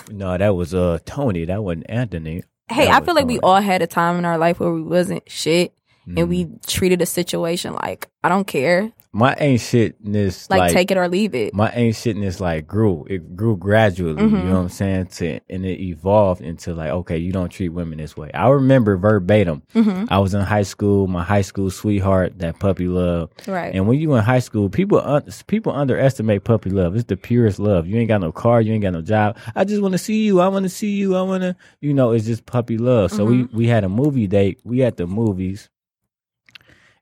no, 0.10 0.36
that 0.36 0.54
was 0.54 0.74
uh 0.74 0.98
Tony. 1.04 1.44
That 1.44 1.62
wasn't 1.62 1.84
Anthony. 1.88 2.44
Hey, 2.70 2.86
That 2.86 3.02
I 3.02 3.04
feel 3.04 3.14
like 3.14 3.26
we 3.26 3.38
all 3.40 3.60
had 3.60 3.82
a 3.82 3.86
time 3.86 4.16
in 4.16 4.24
our 4.24 4.38
life 4.38 4.60
where 4.60 4.72
we 4.72 4.82
wasn't 4.82 5.30
shit 5.30 5.74
Mm. 6.08 6.18
and 6.18 6.28
we 6.28 6.48
treated 6.66 7.02
a 7.02 7.06
situation 7.06 7.74
like, 7.74 8.08
I 8.24 8.28
don't 8.28 8.46
care. 8.46 8.90
My 9.12 9.34
ain't 9.40 9.60
shitness 9.60 10.48
Like, 10.48 10.58
like, 10.60 10.72
take 10.72 10.90
it 10.92 10.96
or 10.96 11.08
leave 11.08 11.34
it. 11.34 11.52
my 11.52 11.68
ain't 11.72 11.96
shitness 11.96 12.38
like 12.38 12.66
grew. 12.68 13.04
It 13.10 13.34
grew 13.36 13.56
gradually. 13.56 14.22
You 14.22 14.28
Mhm. 14.28 14.44
know 14.44 14.54
what 14.54 14.60
I'm 14.60 14.68
saying? 14.68 15.06
To 15.06 15.40
and 15.50 15.66
it 15.66 15.80
evolved 15.80 16.40
into 16.42 16.74
like, 16.74 16.90
okay, 16.90 17.18
you 17.18 17.32
don't 17.32 17.48
treat 17.50 17.70
women 17.70 17.98
this 17.98 18.16
way. 18.16 18.30
I 18.32 18.48
remember 18.48 18.96
verbatim. 18.96 19.62
hmm 19.72 20.04
I 20.08 20.20
was 20.20 20.32
in 20.32 20.42
high 20.42 20.62
school. 20.62 21.08
My 21.08 21.24
high 21.24 21.42
school 21.42 21.70
sweetheart, 21.70 22.38
that 22.38 22.60
puppy 22.60 22.86
love. 22.86 23.30
Right. 23.48 23.74
And 23.74 23.88
when 23.88 23.98
you 23.98 24.14
in 24.14 24.22
high 24.22 24.38
school, 24.38 24.68
people 24.70 25.00
un- 25.00 25.24
people 25.48 25.72
underestimate 25.72 26.44
puppy 26.44 26.70
love. 26.70 26.94
It's 26.94 27.04
the 27.04 27.16
purest 27.16 27.58
love. 27.58 27.88
You 27.88 27.96
ain't 27.98 28.08
got 28.08 28.20
no 28.20 28.30
car, 28.32 28.60
you 28.60 28.72
ain't 28.72 28.82
got 28.82 28.92
no 28.92 29.02
job. 29.02 29.36
I 29.56 29.64
just 29.64 29.82
want 29.82 29.92
to 29.92 29.98
see 29.98 30.24
you. 30.24 30.40
I 30.40 30.46
want 30.48 30.62
to 30.62 30.68
see 30.70 30.92
you. 30.94 31.16
I 31.16 31.22
want 31.22 31.42
to, 31.42 31.56
you 31.80 31.92
know, 31.94 32.12
it's 32.12 32.26
just 32.26 32.46
puppy 32.46 32.78
love. 32.78 33.10
So 33.10 33.24
we 33.24 33.42
we 33.52 33.66
had 33.66 33.82
a 33.82 33.88
movie 33.88 34.28
date. 34.28 34.60
We 34.64 34.82
at 34.84 34.96
the 34.98 35.06
movies. 35.08 35.68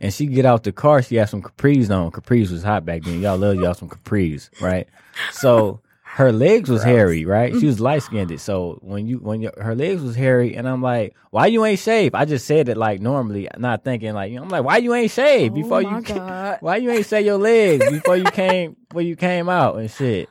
And 0.01 0.15
she 0.15 0.27
get 0.27 0.45
out 0.45 0.63
the 0.63 0.73
car. 0.73 1.03
She 1.03 1.17
had 1.17 1.29
some 1.29 1.43
capris 1.43 1.91
on. 1.91 2.13
Capris 2.13 2.51
was 2.53 2.63
hot 2.63 2.85
back 2.85 3.03
then. 3.03 3.21
Y'all 3.21 3.37
love 3.37 3.57
y'all 3.57 3.75
some 3.75 3.89
capris, 3.89 4.49
right? 4.61 4.89
So 5.33 5.81
her 6.05 6.33
legs 6.33 6.69
was 6.69 6.83
hairy, 6.83 7.25
right? 7.25 7.53
She 7.55 7.67
was 7.67 7.81
light 7.89 8.03
skinned. 8.03 8.41
So 8.41 8.79
when 8.83 9.07
you 9.07 9.19
when 9.19 9.41
your, 9.41 9.53
her 9.57 9.75
legs 9.75 10.03
was 10.03 10.17
hairy, 10.17 10.57
and 10.57 10.69
I'm 10.69 10.83
like, 10.83 11.15
why 11.31 11.47
you 11.47 11.65
ain't 11.65 11.79
shaved? 11.79 12.15
I 12.15 12.25
just 12.25 12.47
said 12.47 12.69
it 12.69 12.77
like 12.77 13.01
normally, 13.01 13.49
not 13.57 13.85
thinking 13.85 14.15
like, 14.15 14.31
you 14.31 14.37
know, 14.39 14.43
I'm 14.43 14.49
like, 14.49 14.65
why 14.65 14.79
you 14.79 14.95
ain't 14.95 15.11
shaved 15.11 15.55
before 15.55 15.81
oh 15.81 15.91
my 15.91 15.99
you 15.99 16.05
God. 16.05 16.59
why 16.61 16.77
you 16.77 16.91
ain't 16.91 17.07
shave 17.07 17.27
your 17.27 17.39
legs 17.39 17.89
before 17.91 18.17
you 18.17 18.25
came 18.25 18.77
before 18.89 19.03
you 19.03 19.17
came 19.17 19.49
out 19.49 19.77
and 19.77 19.91
shit? 19.91 20.29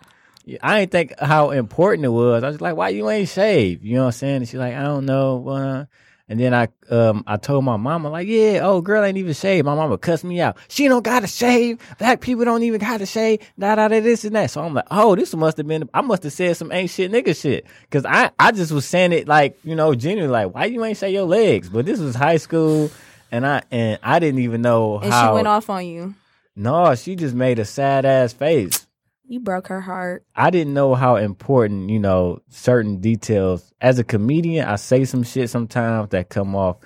I 0.61 0.79
ain't 0.79 0.91
think 0.91 1.19
how 1.19 1.51
important 1.51 2.05
it 2.05 2.09
was. 2.09 2.43
I 2.43 2.47
was 2.47 2.61
like, 2.61 2.75
why 2.75 2.89
you 2.89 3.09
ain't 3.09 3.29
shaved? 3.29 3.83
You 3.83 3.95
know 3.95 4.01
what 4.01 4.05
I'm 4.07 4.11
saying? 4.13 4.35
And 4.37 4.47
she's 4.47 4.59
like, 4.59 4.75
I 4.75 4.83
don't 4.83 5.05
know. 5.05 5.47
Uh, 5.47 5.85
and 6.29 6.39
then 6.39 6.53
I 6.53 6.67
um 6.89 7.23
I 7.27 7.37
told 7.37 7.63
my 7.63 7.77
mama 7.77 8.09
like, 8.09 8.27
yeah, 8.27 8.59
oh 8.63 8.81
girl 8.81 9.03
ain't 9.03 9.17
even 9.17 9.33
shaved. 9.33 9.65
My 9.65 9.75
mama 9.75 9.97
cussed 9.97 10.23
me 10.23 10.41
out. 10.41 10.57
She 10.67 10.87
don't 10.87 11.03
gotta 11.03 11.27
shave. 11.27 11.79
Black 11.99 12.21
people 12.21 12.45
don't 12.45 12.63
even 12.63 12.79
gotta 12.79 13.05
shave. 13.05 13.39
Da 13.57 13.75
da 13.75 13.87
da 13.87 13.99
this 13.99 14.25
and 14.25 14.35
that. 14.35 14.51
So 14.51 14.61
I'm 14.61 14.73
like, 14.73 14.87
oh, 14.91 15.15
this 15.15 15.33
must 15.35 15.57
have 15.57 15.67
been. 15.67 15.89
I 15.93 16.01
must 16.01 16.23
have 16.23 16.33
said 16.33 16.57
some 16.57 16.71
ain't 16.71 16.89
shit 16.89 17.11
nigga 17.11 17.39
shit. 17.39 17.65
Cause 17.91 18.05
I 18.05 18.31
I 18.39 18.51
just 18.51 18.71
was 18.71 18.85
saying 18.85 19.11
it 19.13 19.27
like 19.27 19.59
you 19.63 19.75
know 19.75 19.93
genuinely 19.95 20.31
like, 20.31 20.53
why 20.53 20.65
you 20.65 20.83
ain't 20.83 20.97
say 20.97 21.11
your 21.11 21.25
legs? 21.25 21.69
But 21.69 21.85
this 21.85 21.99
was 21.99 22.15
high 22.15 22.37
school. 22.37 22.89
And 23.31 23.45
I 23.45 23.61
and 23.71 23.99
I 24.01 24.19
didn't 24.19 24.39
even 24.39 24.61
know 24.61 24.99
And 24.99 25.11
how. 25.11 25.29
she 25.31 25.33
went 25.35 25.47
off 25.47 25.69
on 25.69 25.85
you. 25.85 26.15
No, 26.55 26.95
she 26.95 27.15
just 27.15 27.35
made 27.35 27.59
a 27.59 27.65
sad 27.65 28.05
ass 28.05 28.33
face. 28.33 28.86
You 29.27 29.39
broke 29.41 29.67
her 29.67 29.81
heart. 29.81 30.23
I 30.35 30.49
didn't 30.49 30.73
know 30.73 30.95
how 30.95 31.17
important, 31.17 31.89
you 31.89 31.99
know, 31.99 32.39
certain 32.49 33.01
details. 33.01 33.73
As 33.81 33.99
a 33.99 34.03
comedian, 34.03 34.65
I 34.67 34.77
say 34.77 35.03
some 35.05 35.23
shit 35.23 35.49
sometimes 35.49 36.09
that 36.09 36.29
come 36.29 36.55
off 36.55 36.77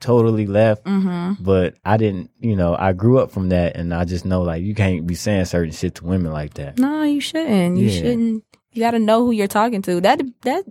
totally 0.00 0.46
left, 0.46 0.84
Mm-hmm. 0.84 1.42
but 1.44 1.74
I 1.84 1.98
didn't, 1.98 2.30
you 2.40 2.56
know, 2.56 2.74
I 2.74 2.94
grew 2.94 3.18
up 3.18 3.30
from 3.30 3.50
that 3.50 3.76
and 3.76 3.92
I 3.92 4.06
just 4.06 4.24
know 4.24 4.40
like 4.40 4.62
you 4.62 4.74
can't 4.74 5.06
be 5.06 5.14
saying 5.14 5.44
certain 5.44 5.72
shit 5.72 5.96
to 5.96 6.04
women 6.06 6.32
like 6.32 6.54
that. 6.54 6.78
No, 6.78 7.02
you 7.02 7.20
shouldn't. 7.20 7.76
You 7.76 7.86
Yeah. 7.88 8.00
shouldn't. 8.00 8.44
You 8.72 8.80
got 8.82 8.92
to 8.92 8.98
know 8.98 9.26
who 9.26 9.32
you're 9.32 9.46
talking 9.46 9.82
to. 9.82 10.00
That 10.00 10.22
that 10.42 10.64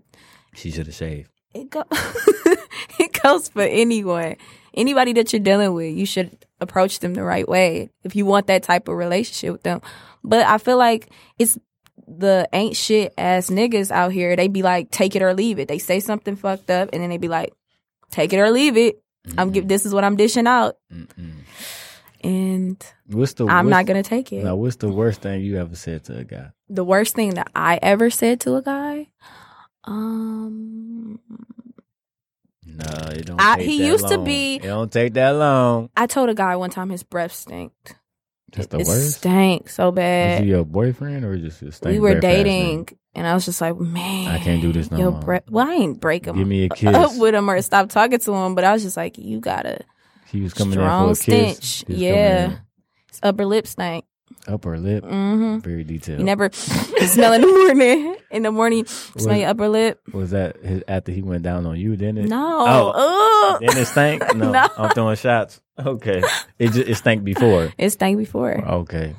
She 0.55 0.71
should 0.71 0.87
have 0.87 0.95
shaved. 0.95 1.29
it 1.53 1.69
go 1.69 1.83
it 2.99 3.19
goes 3.21 3.49
for 3.49 3.61
anyone. 3.61 4.35
Anybody 4.73 5.13
that 5.13 5.33
you're 5.33 5.39
dealing 5.39 5.73
with, 5.73 5.95
you 5.95 6.05
should 6.05 6.45
approach 6.61 6.99
them 6.99 7.13
the 7.13 7.23
right 7.23 7.47
way 7.47 7.89
if 8.03 8.15
you 8.15 8.25
want 8.25 8.47
that 8.47 8.63
type 8.63 8.87
of 8.87 8.95
relationship 8.95 9.51
with 9.51 9.63
them. 9.63 9.81
But 10.23 10.45
I 10.45 10.57
feel 10.57 10.77
like 10.77 11.09
it's 11.37 11.57
the 12.07 12.47
ain't 12.53 12.75
shit 12.75 13.13
ass 13.17 13.49
niggas 13.49 13.91
out 13.91 14.11
here. 14.11 14.35
They 14.35 14.47
be 14.47 14.61
like, 14.63 14.91
take 14.91 15.15
it 15.15 15.21
or 15.21 15.33
leave 15.33 15.59
it. 15.59 15.67
They 15.67 15.79
say 15.79 15.99
something 15.99 16.35
fucked 16.35 16.69
up, 16.69 16.89
and 16.93 17.01
then 17.01 17.09
they 17.09 17.17
be 17.17 17.27
like, 17.27 17.53
take 18.09 18.33
it 18.33 18.39
or 18.39 18.49
leave 18.51 18.77
it. 18.77 19.01
I'm 19.37 19.51
give. 19.51 19.67
This 19.67 19.85
is 19.85 19.93
what 19.93 20.03
I'm 20.03 20.15
dishing 20.15 20.47
out, 20.47 20.77
Mm-mm. 20.91 21.43
and 22.23 22.83
What's 23.07 23.33
the 23.33 23.45
I'm 23.45 23.65
what's, 23.65 23.71
not 23.71 23.85
gonna 23.85 24.01
take 24.03 24.31
it. 24.33 24.43
Now, 24.43 24.55
what's 24.55 24.77
the 24.77 24.89
worst 24.89 25.21
thing 25.21 25.41
you 25.41 25.59
ever 25.59 25.75
said 25.75 26.03
to 26.05 26.17
a 26.17 26.23
guy? 26.23 26.51
the 26.69 26.83
worst 26.83 27.15
thing 27.15 27.31
that 27.31 27.49
I 27.55 27.79
ever 27.81 28.09
said 28.09 28.39
to 28.41 28.55
a 28.55 28.61
guy, 28.61 29.07
um, 29.83 31.19
No, 32.75 33.09
it 33.11 33.25
don't. 33.25 33.41
I- 33.41 33.55
take 33.57 33.65
he 33.67 33.79
that 33.79 33.85
used 33.85 34.07
to 34.07 34.17
be- 34.19 34.55
It 34.55 34.63
don't 34.63 34.91
take 34.91 35.13
that 35.13 35.31
long. 35.31 35.89
I 35.97 36.07
told 36.07 36.29
a 36.29 36.33
guy 36.33 36.55
one 36.55 36.69
time 36.69 36.89
his 36.89 37.03
breath 37.03 37.33
stank. 37.33 37.71
That's 38.51 38.67
the 38.67 38.79
it 38.79 38.87
worst. 38.87 39.17
stank 39.17 39.69
so 39.69 39.91
bad. 39.91 40.31
Is 40.31 40.37
bad. 40.39 40.43
he 40.43 40.49
your 40.49 40.65
boyfriend 40.65 41.23
or 41.23 41.37
just 41.37 41.61
a 41.61 41.71
stank 41.71 41.93
we 41.93 41.99
were 41.99 42.13
breath 42.19 42.23
ass 42.23 42.31
nigga? 42.39 42.43
dating, 42.43 42.89
and 43.13 43.27
I 43.27 43.33
was 43.35 43.45
just 43.45 43.61
like, 43.61 43.77
man, 43.77 44.27
I 44.27 44.39
can't 44.39 44.61
do 44.61 44.71
this 44.73 44.89
no 44.89 44.97
your 44.97 45.11
more. 45.11 45.21
breath. 45.21 45.43
Well, 45.51 45.67
I 45.67 45.73
ain't 45.73 45.99
break 45.99 46.25
him 46.25 46.35
Give 46.37 46.47
me 46.47 46.63
a 46.65 46.69
kiss. 46.75 46.95
up 46.95 47.15
with 47.17 47.35
him 47.35 47.47
or 47.49 47.61
stop 47.61 47.89
talking 47.89 48.17
to 48.19 48.33
him, 48.33 48.55
but 48.55 48.63
I 48.63 48.73
was 48.73 48.81
just 48.83 48.97
like, 48.97 49.17
you 49.19 49.39
gotta 49.39 49.81
He 50.31 50.41
was 50.41 50.53
coming 50.55 50.73
strong 50.73 51.09
in 51.09 51.15
for 51.15 51.21
a 51.21 51.23
kiss. 51.25 51.57
stench. 51.57 51.85
He 51.87 52.05
Yeah, 52.07 52.43
coming 52.45 52.57
his 53.11 53.19
upper 53.21 53.45
lip 53.45 53.67
stank. 53.67 54.05
Upper 54.47 54.77
lip, 54.77 55.03
hmm 55.03 55.59
very 55.59 55.83
detailed. 55.83 56.19
You 56.19 56.25
never 56.25 56.49
smell 56.53 57.33
in 57.33 57.41
the 57.41 57.47
morning. 57.47 58.15
In 58.31 58.43
the 58.43 58.51
morning, 58.51 58.85
smell 58.85 59.37
your 59.37 59.49
upper 59.49 59.67
lip. 59.69 59.99
was 60.13 60.31
that 60.31 60.57
his, 60.63 60.83
after 60.87 61.11
he 61.11 61.21
went 61.21 61.43
down 61.43 61.65
on 61.65 61.79
you? 61.79 61.95
Didn't 61.95 62.25
it? 62.25 62.29
No. 62.29 62.65
Oh. 62.67 63.55
Ugh. 63.55 63.61
Then 63.67 63.77
it 63.77 63.85
stank. 63.85 64.23
No, 64.35 64.51
No. 64.51 64.67
I'm 64.77 64.89
throwing 64.91 65.15
shots. 65.17 65.59
Okay, 65.77 66.21
it 66.59 66.67
just 66.71 66.87
it 66.89 66.95
stank 66.95 67.23
before. 67.23 67.73
It 67.77 67.89
stank 67.91 68.17
before. 68.17 68.63
Okay, 68.83 69.15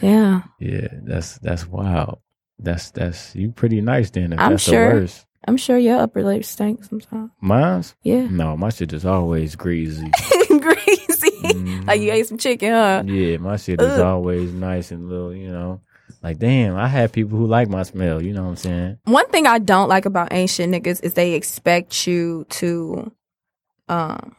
Yeah. 0.00 0.42
yeah, 0.58 0.88
that's 1.02 1.38
that's 1.38 1.66
wild. 1.66 2.18
That's 2.58 2.90
that's 2.92 3.34
you 3.34 3.50
pretty 3.52 3.80
nice 3.80 4.10
then. 4.10 4.32
If 4.32 4.38
I'm 4.38 4.50
that's 4.52 4.62
sure. 4.62 4.94
the 4.94 5.00
worst. 5.00 5.26
I'm 5.46 5.58
sure 5.58 5.76
your 5.76 6.00
upper 6.00 6.22
lip 6.24 6.44
stank 6.44 6.84
sometimes. 6.84 7.30
Mine's 7.40 7.94
Yeah. 8.02 8.28
no, 8.30 8.56
my 8.56 8.70
shit 8.70 8.92
is 8.94 9.04
always 9.04 9.56
greasy. 9.56 10.10
Greasy. 10.60 11.30
Mhm. 11.42 11.86
Like 11.86 12.00
you 12.00 12.12
ate 12.12 12.26
some 12.26 12.38
chicken, 12.38 12.72
huh? 12.72 13.02
Yeah, 13.06 13.36
my 13.38 13.56
shit 13.56 13.80
is 13.80 13.92
Ugh. 13.92 14.00
always 14.00 14.52
nice 14.52 14.90
and 14.90 15.08
little. 15.08 15.34
You 15.34 15.50
know, 15.50 15.80
like 16.22 16.38
damn, 16.38 16.76
I 16.76 16.88
have 16.88 17.12
people 17.12 17.38
who 17.38 17.46
like 17.46 17.68
my 17.68 17.82
smell. 17.82 18.22
You 18.22 18.32
know 18.32 18.42
what 18.44 18.50
I'm 18.50 18.56
saying? 18.56 18.98
One 19.04 19.28
thing 19.28 19.46
I 19.46 19.58
don't 19.58 19.88
like 19.88 20.06
about 20.06 20.32
ancient 20.32 20.72
niggas 20.74 21.02
is 21.02 21.14
they 21.14 21.32
expect 21.34 22.06
you 22.06 22.46
to, 22.50 23.12
um, 23.88 24.34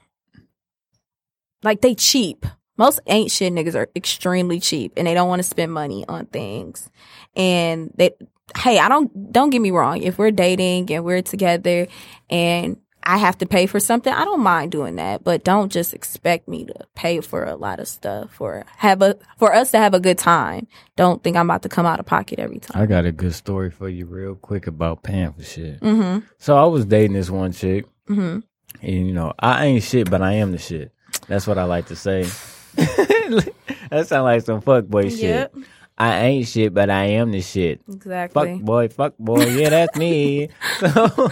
like 1.64 1.82
they 1.82 1.96
cheap. 1.96 2.46
Most 2.78 3.00
ancient 3.08 3.58
niggas 3.58 3.76
are 3.76 3.90
extremely 3.96 4.60
cheap 4.60 4.92
and 4.98 5.08
they 5.08 5.14
don't 5.14 5.30
want 5.30 5.40
to 5.40 5.44
spend 5.44 5.72
money 5.72 6.04
on 6.10 6.26
things. 6.26 6.90
And 7.36 7.90
they, 7.96 8.12
hey, 8.58 8.80
I 8.80 8.90
don't, 8.90 9.32
don't 9.32 9.50
get 9.50 9.62
me 9.62 9.72
wrong. 9.72 10.02
If 10.02 10.18
we're 10.18 10.32
dating 10.32 10.92
and 10.92 11.06
we're 11.06 11.22
together 11.22 11.88
and 12.30 12.78
I 13.06 13.18
have 13.18 13.38
to 13.40 13.46
pay 13.46 13.66
for 13.68 13.80
something, 13.80 14.12
I 14.12 14.26
don't 14.26 14.42
mind 14.42 14.72
doing 14.72 14.96
that. 14.96 15.24
But 15.24 15.44
don't 15.44 15.72
just 15.72 15.94
expect 15.94 16.48
me 16.48 16.66
to 16.66 16.74
pay 16.96 17.22
for 17.22 17.44
a 17.46 17.56
lot 17.56 17.80
of 17.80 17.88
stuff 17.88 18.40
or 18.42 18.66
have 18.78 19.02
a 19.02 19.18
for 19.38 19.54
us 19.54 19.72
to 19.72 19.78
have 19.78 19.94
a 19.94 20.00
good 20.00 20.18
time. 20.18 20.68
Don't 20.96 21.24
think 21.24 21.38
I'm 21.38 21.50
about 21.50 21.62
to 21.64 21.70
come 21.70 21.86
out 21.86 22.00
of 22.00 22.06
pocket 22.06 22.40
every 22.40 22.60
time. 22.60 22.82
I 22.82 22.86
got 22.86 23.06
a 23.06 23.12
good 23.12 23.34
story 23.36 23.70
for 23.72 23.88
you, 23.90 24.06
real 24.06 24.36
quick, 24.36 24.68
about 24.68 25.04
paying 25.04 25.34
for 25.34 25.44
shit. 25.44 25.80
Mm-hmm. 25.82 26.26
So 26.40 26.58
I 26.58 26.66
was 26.66 26.86
dating 26.86 27.14
this 27.14 27.30
one 27.30 27.52
chick, 27.52 27.86
Mm-hmm. 28.10 28.40
and 28.82 29.08
you 29.08 29.14
know, 29.14 29.34
I 29.40 29.66
ain't 29.66 29.84
shit, 29.84 30.10
but 30.10 30.22
I 30.22 30.34
am 30.34 30.52
the 30.52 30.58
shit. 30.60 30.92
That's 31.28 31.48
what 31.48 31.58
I 31.58 31.64
like 31.64 31.88
to 31.88 31.96
say. 31.96 32.24
that 32.76 34.06
sound 34.08 34.24
like 34.26 34.44
some 34.44 34.62
fuck 34.62 34.86
boy 34.86 35.10
shit. 35.10 35.22
Yep. 35.22 35.56
I 35.98 36.20
ain't 36.26 36.48
shit, 36.48 36.74
but 36.74 36.90
I 36.90 37.06
am 37.06 37.32
the 37.32 37.42
shit. 37.42 37.82
Exactly. 37.88 38.56
Fuck 38.58 38.62
boy, 38.66 38.88
fuck 38.90 39.18
boy, 39.18 39.46
yeah, 39.46 39.70
that's 39.70 39.98
me. 39.98 40.50
So, 40.80 41.32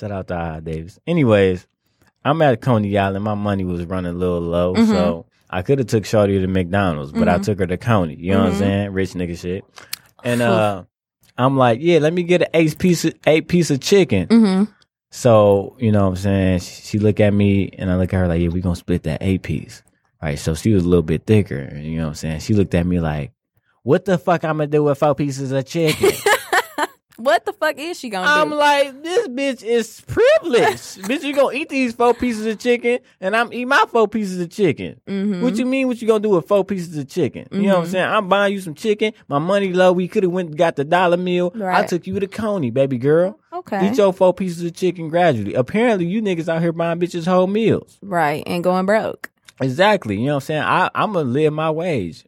shout 0.00 0.10
out 0.10 0.28
to 0.28 0.34
Ah 0.34 0.60
Davis. 0.60 0.98
Anyways, 1.06 1.66
I'm 2.24 2.40
at 2.42 2.60
Coney 2.60 2.96
Island. 2.98 3.24
My 3.24 3.34
money 3.34 3.64
was 3.64 3.84
running 3.84 4.12
a 4.14 4.18
little 4.18 4.40
low, 4.40 4.74
Mm-hmm. 4.74 4.90
so 4.90 5.26
I 5.50 5.62
could 5.62 5.78
have 5.78 5.88
took 5.88 6.04
Shorty 6.04 6.38
to 6.40 6.46
McDonald's, 6.46 7.12
but 7.12 7.28
I 7.28 7.38
took 7.38 7.58
her 7.58 7.66
to 7.66 7.76
Coney. 7.76 8.14
You 8.16 8.32
know 8.32 8.38
what 8.44 8.46
I'm 8.48 8.52
Mhm. 8.54 8.58
saying? 8.58 8.92
Rich 8.92 9.10
nigga 9.14 9.38
shit. 9.38 9.64
And 10.24 10.42
uh, 10.42 10.84
I'm 11.38 11.56
like, 11.56 11.80
yeah, 11.80 11.98
let 11.98 12.12
me 12.12 12.22
get 12.22 12.42
an 12.42 12.48
eight 12.54 12.78
piece 12.78 13.04
of 13.04 13.14
eight 13.26 13.48
piece 13.48 13.70
of 13.70 13.80
chicken. 13.80 14.26
Mm-hmm. 14.28 14.64
So, 15.10 15.76
you 15.80 15.90
know 15.90 16.02
what 16.02 16.10
I'm 16.10 16.16
saying? 16.16 16.58
She, 16.60 16.82
she 16.82 16.98
look 16.98 17.18
at 17.20 17.32
me 17.34 17.70
and 17.76 17.90
I 17.90 17.96
look 17.96 18.14
at 18.14 18.18
her 18.18 18.28
like, 18.28 18.40
yeah, 18.40 18.48
we 18.48 18.60
gonna 18.60 18.76
split 18.76 19.02
that 19.04 19.22
eight 19.22 19.42
piece. 19.42 19.82
Right. 20.22 20.38
So 20.38 20.54
she 20.54 20.72
was 20.72 20.84
a 20.84 20.88
little 20.88 21.02
bit 21.02 21.24
thicker. 21.26 21.74
You 21.74 21.96
know 21.96 22.02
what 22.04 22.08
I'm 22.10 22.14
saying? 22.14 22.40
She 22.40 22.54
looked 22.54 22.74
at 22.74 22.86
me 22.86 23.00
like, 23.00 23.32
what 23.82 24.04
the 24.04 24.18
fuck 24.18 24.44
I'm 24.44 24.58
gonna 24.58 24.66
do 24.68 24.84
with 24.84 24.98
four 24.98 25.14
pieces 25.14 25.50
of 25.50 25.64
chicken? 25.66 26.10
What 27.20 27.44
the 27.44 27.52
fuck 27.52 27.76
is 27.78 27.98
she 27.98 28.08
gonna 28.08 28.26
do? 28.26 28.32
I'm 28.40 28.50
like, 28.58 29.02
this 29.02 29.28
bitch 29.28 29.62
is 29.62 30.00
privileged. 30.00 31.02
bitch, 31.02 31.22
you 31.22 31.34
gonna 31.34 31.54
eat 31.54 31.68
these 31.68 31.92
four 31.92 32.14
pieces 32.14 32.46
of 32.46 32.58
chicken 32.58 32.98
and 33.20 33.36
I'm 33.36 33.52
eat 33.52 33.66
my 33.66 33.84
four 33.88 34.08
pieces 34.08 34.40
of 34.40 34.48
chicken. 34.50 35.00
Mhm. 35.06 35.42
What 35.42 35.56
you 35.58 35.66
mean? 35.66 35.86
What 35.86 36.00
you 36.00 36.08
gonna 36.08 36.20
do 36.20 36.30
with 36.30 36.48
four 36.48 36.64
pieces 36.64 36.96
of 36.96 37.08
chicken? 37.08 37.46
You 37.52 37.62
know 37.62 37.68
what 37.68 37.82
I'm 37.82 37.84
Mhm. 37.88 37.90
saying? 37.92 38.04
I'm 38.10 38.28
buying 38.28 38.52
you 38.54 38.60
some 38.60 38.74
chicken. 38.74 39.12
My 39.28 39.38
money 39.38 39.72
low. 39.72 39.92
We 39.92 40.08
could 40.08 40.22
have 40.22 40.32
went 40.32 40.48
and 40.50 40.58
got 40.58 40.76
the 40.76 40.84
dollar 40.84 41.16
meal. 41.18 41.52
I 41.62 41.82
took 41.84 42.06
you 42.06 42.18
to 42.20 42.26
Coney, 42.26 42.70
baby 42.70 42.96
girl. 42.98 43.38
Okay. 43.52 43.88
Eat 43.88 43.98
your 43.98 44.12
four 44.12 44.32
pieces 44.32 44.64
of 44.64 44.72
chicken 44.74 45.08
gradually. 45.08 45.54
Apparently, 45.54 46.06
you 46.06 46.22
niggas 46.22 46.48
out 46.48 46.62
here 46.62 46.72
buying 46.72 46.98
bitches 47.00 47.26
whole 47.26 47.46
meals. 47.46 47.98
right. 48.02 48.42
And 48.46 48.64
going 48.64 48.86
broke. 48.86 49.30
Exactly. 49.60 50.16
You 50.18 50.26
know 50.26 50.34
what 50.36 50.44
I'm 50.44 50.46
saying? 50.46 50.62
I, 50.62 50.88
I'm 50.94 51.12
gonna 51.12 51.28
live 51.28 51.52
my 51.52 51.70
wage. 51.70 52.24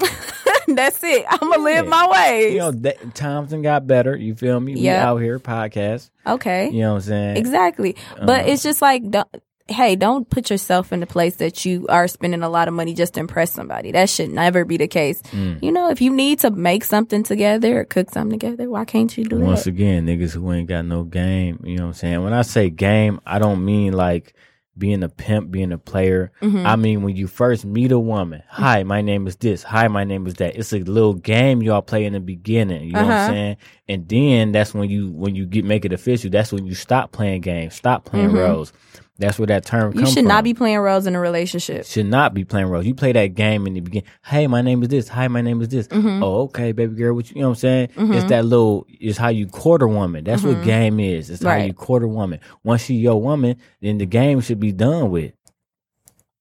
That's 0.76 1.02
it. 1.02 1.24
I'm 1.28 1.38
gonna 1.50 1.62
live 1.62 1.86
my 1.86 2.08
way. 2.08 2.52
You 2.52 2.58
know, 2.58 2.70
that, 2.72 3.14
times 3.14 3.50
done 3.50 3.62
got 3.62 3.86
better. 3.86 4.16
You 4.16 4.34
feel 4.34 4.58
me? 4.60 4.74
We 4.74 4.80
Yeah. 4.82 5.08
out 5.08 5.18
here 5.18 5.38
podcast. 5.38 6.10
okay. 6.26 6.70
You 6.70 6.80
know 6.82 6.90
what 6.90 6.96
I'm 6.96 7.02
saying? 7.02 7.36
Exactly. 7.36 7.96
But 8.20 8.44
Uh, 8.44 8.48
it's 8.48 8.62
just 8.62 8.80
like, 8.82 9.08
don't, 9.10 9.28
hey, 9.68 9.96
don't 9.96 10.28
put 10.28 10.50
yourself 10.50 10.92
in 10.92 11.00
the 11.00 11.06
place 11.06 11.36
that 11.36 11.64
you 11.64 11.86
are 11.88 12.06
spending 12.06 12.42
a 12.42 12.48
lot 12.50 12.68
of 12.68 12.74
money 12.74 12.92
just 12.92 13.14
to 13.14 13.20
impress 13.20 13.50
somebody. 13.50 13.92
That 13.92 14.10
should 14.10 14.28
never 14.30 14.64
be 14.66 14.76
the 14.76 14.88
case. 14.88 15.22
Mm. 15.32 15.62
You 15.62 15.72
know, 15.72 15.88
if 15.90 16.00
you 16.02 16.10
need 16.10 16.40
to 16.40 16.50
make 16.50 16.84
something 16.84 17.22
together 17.22 17.80
or 17.80 17.84
cook 17.84 18.10
something 18.10 18.38
together, 18.38 18.68
why 18.68 18.84
can't 18.84 19.16
you 19.16 19.24
do 19.24 19.36
it? 19.38 19.44
Once 19.44 19.64
that? 19.64 19.70
again, 19.70 20.06
niggas 20.06 20.32
who 20.32 20.52
ain't 20.52 20.68
got 20.68 20.84
no 20.84 21.04
game. 21.04 21.60
You 21.64 21.76
know 21.76 21.84
what 21.84 21.88
I'm 21.88 21.94
saying? 21.94 22.22
When 22.24 22.32
I 22.34 22.42
say 22.42 22.68
game, 22.68 23.20
I 23.24 23.38
don't 23.38 23.64
mean 23.64 23.94
like 23.94 24.34
being 24.76 25.02
a 25.02 25.08
pimp, 25.08 25.50
being 25.50 25.72
a 25.72 25.78
player. 25.78 26.32
Mhm. 26.42 26.66
I 26.66 26.76
mean 26.76 27.02
when 27.02 27.14
you 27.16 27.26
first 27.26 27.64
meet 27.64 27.92
a 27.92 27.98
woman. 27.98 28.42
Hi, 28.48 28.82
my 28.82 29.00
name 29.02 29.26
is 29.26 29.36
this. 29.36 29.62
Hi, 29.62 29.88
my 29.88 30.04
name 30.04 30.26
is 30.26 30.34
that. 30.34 30.56
It's 30.56 30.72
a 30.72 30.78
little 30.80 31.14
game 31.14 31.62
y'all 31.62 31.82
play 31.82 32.04
in 32.04 32.12
the 32.12 32.20
beginning. 32.20 32.84
You 32.84 32.92
know 32.94 33.02
what 33.02 33.10
I'm 33.10 33.16
Uh-huh. 33.18 33.26
saying? 33.28 33.56
And 33.88 34.08
then 34.08 34.52
that's 34.52 34.72
when 34.72 34.88
you 34.88 35.10
when 35.12 35.34
you 35.34 35.44
get 35.44 35.64
make 35.64 35.84
it 35.84 35.92
official. 35.92 36.30
That's 36.30 36.50
when 36.52 36.64
you 36.66 36.74
stop 36.74 37.12
playing 37.12 37.42
games, 37.42 37.74
stop 37.74 38.04
playing 38.06 38.30
Mhm. 38.30 38.38
roles. 38.48 38.72
That's 39.18 39.38
where 39.38 39.46
that 39.46 39.64
term 39.64 39.92
comes. 39.92 40.00
You 40.00 40.06
should 40.06 40.24
from. 40.24 40.28
not 40.28 40.42
be 40.42 40.54
playing 40.54 40.78
roles 40.78 41.06
in 41.06 41.14
a 41.14 41.20
relationship. 41.20 41.84
should 41.84 42.06
not 42.06 42.34
be 42.34 42.44
playing 42.44 42.66
roles. 42.66 42.84
You 42.86 42.94
play 42.94 43.12
that 43.12 43.34
game 43.34 43.66
in 43.66 43.74
the 43.74 43.80
beginning. 43.80 44.08
Hey, 44.24 44.46
my 44.48 44.60
name 44.62 44.82
is 44.82 44.88
this. 44.88 45.06
Hi, 45.08 45.28
my 45.28 45.40
name 45.42 45.60
is 45.62 45.68
this. 45.68 45.86
Mhm. 45.88 46.20
Oh, 46.22 46.42
okay, 46.44 46.72
baby 46.72 46.94
girl. 46.96 47.14
What 47.14 47.30
you, 47.30 47.36
you 47.36 47.42
know 47.42 47.48
what 47.50 47.56
I'm 47.56 47.60
saying? 47.60 47.88
It's 47.94 48.24
Mhm. 48.24 48.28
that 48.28 48.44
little. 48.46 48.86
It's 48.88 49.18
how 49.18 49.28
you 49.28 49.46
court 49.46 49.82
a 49.82 49.86
woman. 49.86 50.24
That's 50.24 50.42
what 50.42 50.56
Mhm. 50.56 50.64
game 50.64 50.98
is. 51.00 51.28
It's 51.30 51.44
how 51.44 51.54
you 51.56 51.74
court 51.74 52.02
a 52.02 52.08
woman. 52.08 52.40
Once 52.64 52.82
she 52.86 52.94
your 52.94 53.20
woman, 53.20 53.56
then 53.82 53.98
the 53.98 54.06
game 54.06 54.40
should 54.40 54.58
be 54.60 54.72
done 54.72 55.10
with. 55.10 55.32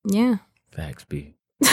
Yeah. 0.06 0.38
Facts 0.72 1.04
be. 1.06 1.36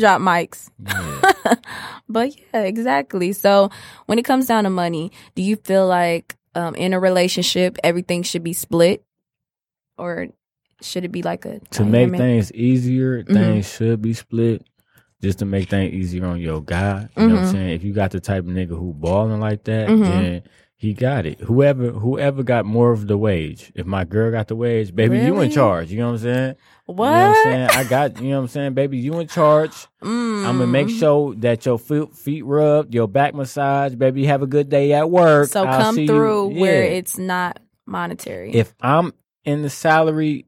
tell 0.00 0.18
me. 0.18 0.20
Drop 0.20 0.20
mics. 0.20 1.44
Yeah. 1.44 1.54
But 2.08 2.36
yeah, 2.52 2.62
exactly. 2.62 3.32
So 3.32 3.70
when 4.06 4.18
it 4.18 4.24
comes 4.24 4.46
down 4.46 4.64
to 4.64 4.70
money, 4.70 5.10
do 5.34 5.42
you 5.42 5.56
feel 5.56 5.86
like 5.86 6.36
um, 6.54 6.74
in 6.74 6.92
a 6.92 7.00
relationship 7.00 7.78
everything 7.82 8.22
should 8.22 8.44
be 8.44 8.52
split, 8.52 9.02
or 9.96 10.28
should 10.82 11.04
it 11.04 11.12
be 11.12 11.22
like 11.22 11.44
a 11.46 11.60
to 11.70 11.84
make 11.84 12.14
things 12.16 12.52
easier, 12.52 13.22
Mhm. 13.24 13.32
things 13.32 13.72
should 13.74 14.02
be 14.02 14.12
split. 14.12 14.62
Just 15.22 15.38
to 15.38 15.46
make 15.46 15.70
things 15.70 15.94
easier 15.94 16.26
on 16.26 16.38
your 16.38 16.60
guy. 16.60 17.08
You 17.16 17.26
know 17.28 17.34
what 17.36 17.40
I'm 17.44 17.48
Mhm. 17.48 17.52
saying? 17.52 17.70
If 17.70 17.82
you 17.84 17.94
got 17.94 18.10
the 18.10 18.20
type 18.20 18.44
of 18.44 18.50
nigga 18.50 18.78
who 18.78 18.92
balling 18.92 19.40
like 19.40 19.64
that, 19.64 19.88
Mhm. 19.88 20.04
then 20.04 20.42
he 20.84 20.92
got 20.94 21.24
it. 21.26 21.40
Whoever 21.40 21.90
whoever 21.90 22.42
got 22.42 22.64
more 22.66 22.92
of 22.92 23.06
the 23.06 23.16
wage. 23.16 23.72
If 23.74 23.86
my 23.86 24.04
girl 24.04 24.30
got 24.30 24.48
the 24.48 24.56
wage, 24.56 24.94
baby, 24.94 25.18
you 25.18 25.40
in 25.40 25.50
charge. 25.50 25.90
You 25.90 25.98
know 25.98 26.06
what 26.12 26.12
I'm 26.12 26.18
saying? 26.18 26.54
What? 26.86 27.06
You 27.06 27.14
know 27.14 27.28
what 27.28 27.36
I'm 27.36 27.44
saying? 27.44 27.68
I 27.70 27.84
got 27.88 28.20
you 28.20 28.28
know 28.30 28.36
what 28.36 28.42
I'm 28.42 28.48
saying, 28.48 28.74
baby, 28.74 28.98
you 28.98 29.18
in 29.18 29.26
charge. 29.26 29.72
Mm. 30.02 30.44
I'm 30.46 30.58
gonna 30.58 30.66
make 30.66 30.90
sure 30.90 31.34
that 31.36 31.64
your 31.64 31.78
feet 31.78 32.12
feet 32.14 32.42
rubbed, 32.44 32.94
your 32.94 33.08
back 33.08 33.34
massage, 33.34 33.94
baby. 33.94 34.20
You 34.22 34.26
have 34.28 34.42
a 34.42 34.46
good 34.46 34.68
day 34.68 34.92
at 34.92 35.10
work. 35.10 35.48
So 35.48 35.64
I'll 35.64 35.80
come 35.80 36.06
through 36.06 36.58
where 36.60 36.82
it's 36.84 37.16
not 37.18 37.60
monetary. 37.86 38.52
if 38.52 38.74
I'm 38.80 39.12
in 39.44 39.62
the 39.62 39.70
salary, 39.70 40.46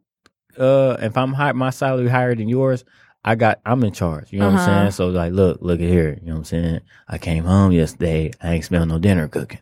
uh, 0.59 0.97
if 1.01 1.17
I'm 1.17 1.33
high, 1.33 1.53
my 1.53 1.71
salary 1.71 2.09
higher 2.09 2.35
than 2.35 2.49
yours, 2.49 2.85
I 3.25 3.35
got, 3.35 3.61
I'm 3.67 3.83
in 3.85 3.93
charge. 3.93 4.33
You 4.33 4.39
know 4.41 4.51
what 4.51 4.61
Uh-huh. 4.61 4.71
I'm 4.71 4.79
saying? 4.85 4.91
So 4.93 5.09
like, 5.09 5.33
look, 5.33 5.59
look 5.61 5.81
at 5.81 5.89
here. 5.89 6.19
You 6.21 6.29
know 6.29 6.33
what 6.35 6.39
I'm 6.39 6.45
saying? 6.45 6.81
I 7.09 7.19
came 7.19 7.45
home 7.45 7.73
yesterday. 7.73 8.31
I 8.43 8.55
ain't 8.55 8.65
smell 8.65 8.87
no 8.87 8.99
dinner 8.99 9.27
cooking. 9.29 9.59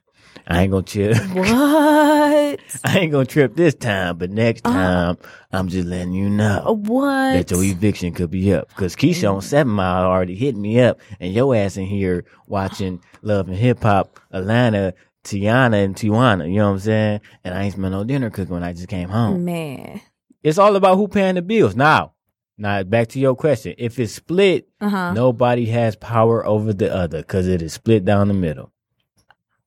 I 0.47 0.63
ain't 0.63 0.71
gonna 0.73 0.83
trip. 0.83 1.17
what? 1.33 2.61
I 2.85 2.99
ain't 2.99 3.13
gonna 3.13 3.25
trip 3.25 3.55
this 3.57 3.75
time, 3.75 4.19
but 4.19 4.31
next 4.31 4.67
Uh-huh. 4.67 4.75
time, 4.75 5.19
I'm 5.53 5.69
just 5.69 5.87
letting 5.89 6.13
you 6.13 6.29
know. 6.29 6.79
What? 6.87 7.33
That 7.33 7.51
your 7.51 7.63
eviction 7.65 8.13
could 8.13 8.31
be 8.31 8.53
up 8.53 8.69
because 8.69 8.95
Keisha 8.97 9.33
on 9.33 9.41
Seven 9.43 9.73
Mile 9.73 10.05
already 10.05 10.35
hit 10.35 10.57
me 10.57 10.81
up, 10.81 11.01
and 11.21 11.33
your 11.33 11.55
ass 11.55 11.77
in 11.77 11.87
here 11.87 12.25
watching 12.47 13.01
Love 13.23 13.49
and 13.49 13.57
Hip 13.57 13.83
Hop, 13.83 14.21
Atlanta, 14.33 14.95
Tiana, 15.25 15.85
and 15.85 15.95
Tijuana. 15.97 16.49
You 16.49 16.59
know 16.59 16.67
what 16.67 16.73
I'm 16.75 16.79
saying? 16.81 17.21
And 17.45 17.55
I 17.55 17.63
ain't 17.65 17.75
smell 17.75 17.91
no 17.91 18.05
dinner 18.05 18.31
cooking 18.31 18.55
when 18.55 18.63
I 18.65 18.73
just 18.73 18.89
came 18.89 19.09
home. 19.09 19.45
Man. 19.45 20.01
It's 20.43 20.59
all 20.59 20.77
about 20.77 20.97
who 20.97 21.09
paying 21.09 21.37
the 21.37 21.43
bills. 21.43 21.75
Now, 21.75 22.13
now 22.59 22.83
back 22.83 23.09
to 23.09 23.19
your 23.19 23.35
question. 23.35 23.75
If 23.79 23.99
it's 23.99 24.13
split, 24.13 24.69
Uh 24.81 24.89
huh. 24.91 25.13
nobody 25.15 25.65
has 25.67 25.97
power 25.97 26.45
over 26.45 26.75
the 26.75 26.95
other 26.95 27.19
because 27.23 27.49
it 27.49 27.63
is 27.63 27.73
split 27.73 28.05
down 28.05 28.29
the 28.29 28.35
middle. 28.35 28.71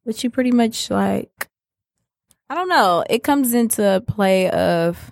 But 0.07 0.23
you 0.23 0.29
pretty 0.29 0.51
much 0.51 0.89
like, 0.89 1.49
I 2.49 2.55
don't 2.55 2.69
know. 2.69 3.03
It 3.09 3.23
comes 3.23 3.53
into 3.53 4.01
play 4.07 4.49
of 4.49 5.11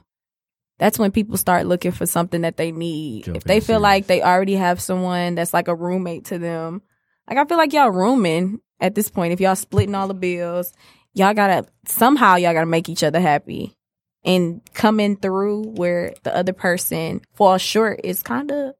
that's 0.80 0.98
when 0.98 1.12
people 1.12 1.36
start 1.36 1.66
looking 1.66 1.92
for 1.92 2.06
something 2.06 2.44
that 2.44 2.56
they 2.56 2.72
need. 2.72 3.26
Jumping 3.26 3.36
if 3.36 3.44
they 3.44 3.60
feel 3.60 3.82
like 3.82 4.08
they 4.08 4.22
already 4.22 4.56
have 4.56 4.80
someone 4.80 5.36
that's 5.36 5.54
like 5.54 5.68
a 5.68 5.76
roommate 5.76 6.26
to 6.26 6.40
them, 6.40 6.82
like 7.30 7.38
I 7.38 7.44
feel 7.44 7.58
like 7.58 7.74
y'all 7.74 7.92
rooming 7.92 8.62
at 8.80 8.96
this 8.96 9.10
point. 9.10 9.34
If 9.34 9.42
y'all 9.42 9.58
splitting 9.58 9.96
all 9.96 10.08
the 10.08 10.14
bills, 10.14 10.72
y'all 11.14 11.34
gotta 11.34 11.68
somehow 11.86 12.38
y'all 12.38 12.54
gotta 12.54 12.66
make 12.66 12.88
each 12.88 13.04
other 13.04 13.20
happy. 13.20 13.76
And 14.24 14.62
coming 14.74 15.18
through 15.18 15.74
where 15.74 16.14
the 16.24 16.34
other 16.34 16.54
person 16.54 17.20
falls 17.34 17.62
short 17.62 18.00
is 18.06 18.24
kind 18.24 18.50
of 18.50 18.76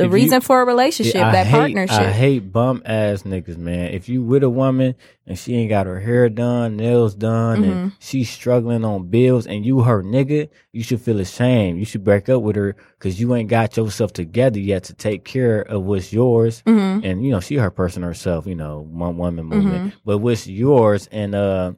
the 0.00 0.06
If 0.06 0.10
you- 0.10 0.14
reason 0.14 0.40
for 0.40 0.60
a 0.62 0.64
relationship, 0.64 1.14
Yeah, 1.14 1.30
that 1.32 1.46
hate, 1.46 1.58
partnership. 1.58 1.98
I 2.00 2.10
hate 2.10 2.52
bum 2.52 2.82
ass 2.84 3.22
niggas, 3.22 3.56
man. 3.58 3.92
If 3.92 4.08
you 4.08 4.22
with 4.22 4.42
a 4.42 4.50
woman 4.50 4.94
and 5.26 5.38
she 5.38 5.54
ain't 5.54 5.68
got 5.68 5.86
her 5.86 6.00
hair 6.00 6.28
done, 6.28 6.76
nails 6.76 7.14
done, 7.14 7.60
Mm-hmm. 7.62 7.70
and 7.70 7.92
she's 8.00 8.28
struggling 8.30 8.84
on 8.84 9.08
bills, 9.08 9.46
and 9.46 9.64
you 9.64 9.80
her 9.82 10.02
nigga, 10.02 10.48
you 10.72 10.82
should 10.82 11.00
feel 11.00 11.20
ashamed. 11.20 11.78
You 11.78 11.84
should 11.84 12.02
break 12.04 12.28
up 12.28 12.42
with 12.42 12.56
her 12.56 12.74
because 12.98 13.20
you 13.20 13.34
ain't 13.34 13.48
got 13.48 13.76
yourself 13.76 14.12
together 14.12 14.58
yet 14.58 14.84
to 14.84 14.94
take 14.94 15.24
care 15.24 15.60
of 15.62 15.82
what's 15.84 16.12
yours. 16.12 16.62
hmm 16.66 17.00
And 17.04 17.24
you 17.24 17.30
know 17.30 17.40
she 17.40 17.56
her 17.56 17.70
person 17.70 18.02
herself, 18.02 18.46
you 18.46 18.54
know, 18.56 18.86
one 18.90 19.16
woman 19.18 19.44
movement, 19.46 19.76
Mm-hmm. 19.90 19.98
but 20.04 20.18
what's 20.18 20.46
yours, 20.46 21.08
and 21.12 21.34
uh, 21.34 21.72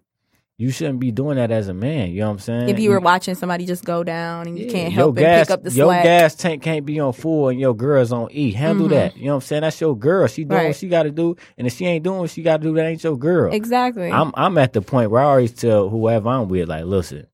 you 0.58 0.70
shouldn't 0.70 1.00
be 1.00 1.10
doing 1.10 1.36
that 1.36 1.50
as 1.50 1.68
a 1.68 1.74
man. 1.74 2.10
You 2.10 2.20
know 2.20 2.26
what 2.28 2.32
I'm 2.34 2.38
saying? 2.38 2.68
If 2.68 2.78
you 2.78 2.90
were 2.90 3.00
watching 3.00 3.34
somebody 3.34 3.66
just 3.66 3.84
go 3.84 4.04
down 4.04 4.46
and 4.46 4.58
you 4.58 4.66
Yeah, 4.66 4.72
can't 4.72 4.92
help 4.92 5.14
but 5.16 5.20
gas, 5.22 5.46
pick 5.46 5.50
up 5.50 5.62
the 5.64 5.70
Your 5.70 5.86
slack. 5.88 6.04
Your 6.04 6.18
gas 6.18 6.34
tank 6.36 6.62
can't 6.62 6.86
be 6.86 7.00
on 7.00 7.12
full 7.12 7.48
and 7.48 7.58
your 7.58 7.74
girl's 7.74 8.12
on 8.12 8.28
E. 8.30 8.52
Handle 8.52 8.86
Mhm. 8.86 8.90
that. 8.90 9.16
You 9.16 9.24
know 9.26 9.30
what 9.32 9.34
I'm 9.36 9.40
saying? 9.46 9.62
That's 9.62 9.80
your 9.80 9.96
girl. 9.96 10.26
She 10.28 10.44
doing 10.44 10.66
what 10.66 10.76
she 10.76 10.88
got 10.88 11.02
to 11.04 11.10
do, 11.10 11.36
and 11.58 11.66
if 11.66 11.72
she 11.74 11.86
ain't 11.86 12.04
doing 12.04 12.20
what 12.20 12.30
she 12.30 12.42
got 12.42 12.58
to 12.58 12.62
do, 12.68 12.74
that 12.74 12.86
ain't 12.86 13.02
your 13.02 13.18
girl. 13.18 13.52
Exactly. 13.52 14.10
I'm 14.10 14.30
I'm 14.36 14.56
at 14.58 14.72
the 14.72 14.82
point 14.82 15.10
where 15.10 15.22
I 15.22 15.26
always 15.26 15.52
tell 15.52 15.88
whoever 15.88 16.28
I'm 16.28 16.48
with, 16.48 16.68
like, 16.68 16.84
listen, 16.84 17.26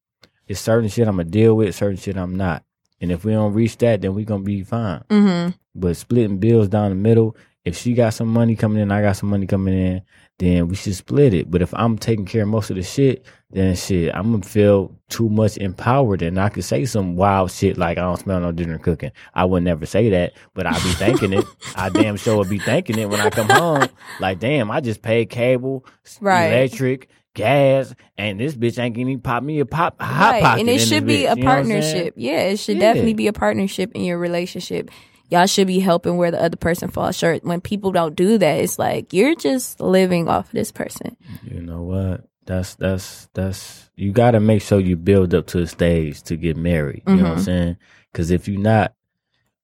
it's 0.46 0.61
certain 0.61 0.88
shit 0.88 1.07
I'm 1.07 1.16
gonna 1.16 1.24
deal 1.28 1.54
with, 1.57 1.74
certain 1.74 1.96
shit 1.98 2.16
I'm 2.16 2.35
not, 2.37 2.62
and 3.00 3.11
if 3.12 3.24
we 3.24 3.33
don't 3.33 3.52
reach 3.52 3.76
that, 3.78 4.00
then 4.00 4.14
we 4.14 4.24
gonna 4.24 4.42
be 4.44 4.62
fine. 4.62 5.02
hmm 5.11 5.48
But 5.74 5.96
splitting 5.96 6.38
bills 6.38 6.68
down 6.68 6.88
the 6.90 6.94
middle, 6.94 7.37
if 7.64 7.76
she 7.76 7.92
got 7.92 8.14
some 8.14 8.28
money 8.28 8.57
coming 8.57 8.81
in, 8.81 8.90
I 8.90 9.02
got 9.02 9.16
some 9.16 9.28
money 9.28 9.46
coming 9.46 9.74
in, 9.74 10.02
then 10.38 10.68
we 10.68 10.74
should 10.77 10.94
split 10.94 11.35
it. 11.35 11.51
But 11.51 11.62
if 11.62 11.74
I'm 11.74 11.98
taking 11.98 12.24
care 12.24 12.42
of 12.42 12.48
most 12.48 12.70
of 12.70 12.77
the 12.77 12.83
shit, 12.83 13.24
then 13.51 13.74
shit, 13.74 14.14
I'm 14.14 14.31
gonna 14.31 14.42
feel 14.44 14.94
too 15.09 15.29
much 15.29 15.57
empowered 15.57 16.22
and 16.22 16.38
I 16.38 16.48
could 16.48 16.64
say 16.64 16.85
some 16.85 17.16
wild 17.16 17.51
shit 17.51 17.77
like 17.79 17.98
I 17.98 18.03
don't 18.03 18.18
smell 18.18 18.38
no 18.40 18.53
dinner 18.53 18.79
cooking. 18.79 19.11
I 19.35 19.44
would 19.46 19.62
never 19.64 19.87
say 19.87 20.11
that, 20.11 20.35
but 20.55 20.66
I'd 20.66 20.83
be 20.83 20.90
thinking 20.90 21.33
it. 21.33 21.46
I 21.74 21.88
damn 21.88 22.16
sure 22.18 22.37
would 22.37 22.48
be 22.48 22.59
thinking 22.59 22.98
it 22.98 23.09
when 23.09 23.20
I 23.20 23.31
come 23.31 23.48
home. 23.48 23.88
Like, 24.20 24.38
damn, 24.38 24.70
I 24.70 24.81
just 24.81 25.03
paid 25.03 25.31
cable, 25.31 25.85
Right. 26.20 26.46
electric, 26.48 27.09
gas, 27.35 27.94
and 28.16 28.38
this 28.38 28.55
bitch 28.55 28.79
ain't 28.79 28.96
gonna 28.96 29.18
pop 29.18 29.42
me 29.42 29.61
a 29.61 29.66
pop 29.66 30.01
hot 30.01 30.31
right. 30.33 30.42
pocket. 30.42 30.61
And 30.61 30.68
it 30.68 30.81
should 30.81 31.07
be 31.07 31.22
bitch, 31.22 31.33
a 31.33 31.37
you 31.38 31.44
know 31.44 31.51
what 31.51 31.59
I'm 31.59 31.64
saying? 31.66 31.81
partnership. 31.83 32.14
Yeah, 32.16 32.40
it 32.42 32.59
should 32.59 32.77
Yeah. 32.77 32.81
definitely 32.92 33.14
be 33.14 33.27
a 33.29 33.33
partnership 33.33 33.92
in 33.94 34.03
your 34.05 34.18
relationship. 34.18 34.90
Y'all 35.31 35.47
should 35.47 35.67
be 35.67 35.79
helping 35.81 36.17
where 36.17 36.31
the 36.31 36.43
other 36.43 36.57
person 36.57 36.88
falls 36.88 37.17
short. 37.17 37.45
When 37.45 37.61
people 37.61 37.93
don't 37.93 38.17
do 38.17 38.38
that, 38.38 38.61
it's 38.61 38.79
like 38.79 39.12
you're 39.12 39.35
just 39.35 39.79
living 39.81 40.29
off 40.29 40.47
of 40.47 40.53
this 40.53 40.73
person. 40.73 41.17
You 41.43 41.61
know 41.61 41.83
what? 41.83 42.25
That's 42.47 42.75
that's 42.77 43.29
that's 43.35 43.91
you 43.95 44.11
got 44.12 44.31
to 44.31 44.41
make 44.41 44.62
sure 44.62 44.81
you 44.81 44.97
build 44.97 45.35
up 45.35 45.47
to 45.49 45.59
the 45.61 45.67
stage 45.67 46.23
to 46.25 46.37
get 46.37 46.57
married. 46.57 47.03
You 47.07 47.17
know 47.17 47.23
what 47.25 47.31
I'm 47.33 47.37
Mhm. 47.38 47.45
saying? 47.45 47.77
Because 48.11 48.31
if 48.31 48.49
you're 48.49 48.59
not, 48.61 48.95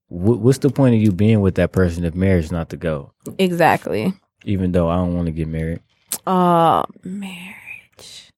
wh- 0.08 0.36
what's 0.42 0.58
the 0.58 0.68
point 0.68 0.94
of 0.94 1.00
you 1.00 1.10
being 1.12 1.40
with 1.40 1.54
that 1.54 1.72
person 1.72 2.04
if 2.04 2.14
marriage 2.14 2.52
not 2.52 2.68
to 2.70 2.76
go? 2.76 3.12
Exactly. 3.38 4.12
Even 4.44 4.72
though 4.72 4.90
I 4.90 4.96
don't 4.96 5.14
want 5.14 5.26
to 5.26 5.32
get 5.32 5.48
married. 5.48 5.80
Oh, 6.26 6.84
marriage. 7.02 8.30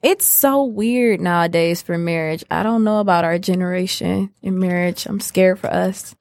It's 0.00 0.26
so 0.26 0.62
weird 0.62 1.20
nowadays 1.20 1.82
for 1.82 1.98
marriage. 1.98 2.44
I 2.52 2.62
don't 2.62 2.84
know 2.84 3.00
about 3.00 3.24
our 3.24 3.38
generation 3.38 4.30
in 4.42 4.60
marriage. 4.60 5.06
I'm 5.06 5.18
scared 5.18 5.58
for 5.58 5.72
us. 5.72 6.14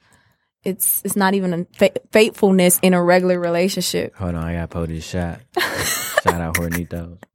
It's 0.67 1.01
it's 1.05 1.15
not 1.15 1.33
even 1.33 1.53
a 1.53 1.65
fa- 1.77 1.99
faithfulness 2.11 2.79
in 2.81 2.93
a 2.93 3.01
regular 3.03 3.39
relationship. 3.39 4.15
Hold 4.15 4.35
on, 4.35 4.43
I 4.43 4.53
got 4.53 4.61
to 4.61 4.67
pull 4.67 4.87
this 4.87 5.05
shot. 5.07 5.39
Shout 6.23 6.41
out 6.41 6.55
Hornitos. 6.55 7.17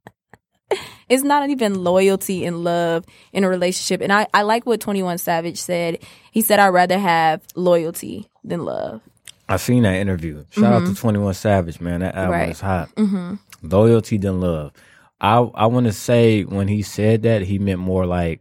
It's 1.08 1.22
not 1.22 1.50
even 1.50 1.84
loyalty 1.84 2.46
and 2.46 2.64
love 2.64 3.04
in 3.34 3.44
a 3.44 3.48
relationship. 3.48 4.00
And 4.00 4.10
I, 4.10 4.26
I 4.32 4.42
like 4.42 4.64
what 4.64 4.80
21 4.80 5.18
Savage 5.18 5.58
said. 5.58 5.98
He 6.30 6.40
said, 6.40 6.58
I'd 6.58 6.68
rather 6.68 6.98
have 6.98 7.42
loyalty 7.54 8.30
than 8.44 8.64
love. 8.64 9.02
I 9.46 9.58
seen 9.58 9.82
that 9.82 9.96
interview. 9.96 10.46
Shout 10.50 10.72
out 10.72 10.86
to 10.86 10.94
Twenty 10.94 11.18
One 11.18 11.34
Savage, 11.34 11.80
man. 11.82 12.00
That 12.00 12.14
album 12.14 12.32
Mm-hmm. 12.32 12.40
Right. 12.40 12.48
is 12.50 12.60
hot. 12.60 12.94
Mm-hmm. 12.94 13.34
Loyalty 13.68 14.16
than 14.16 14.40
love. 14.40 14.72
I 15.20 15.36
I 15.36 15.66
want 15.66 15.84
to 15.86 15.92
say 15.92 16.44
when 16.44 16.68
he 16.68 16.80
said 16.80 17.22
that 17.24 17.42
he 17.42 17.58
meant 17.58 17.80
more 17.80 18.06
like 18.06 18.40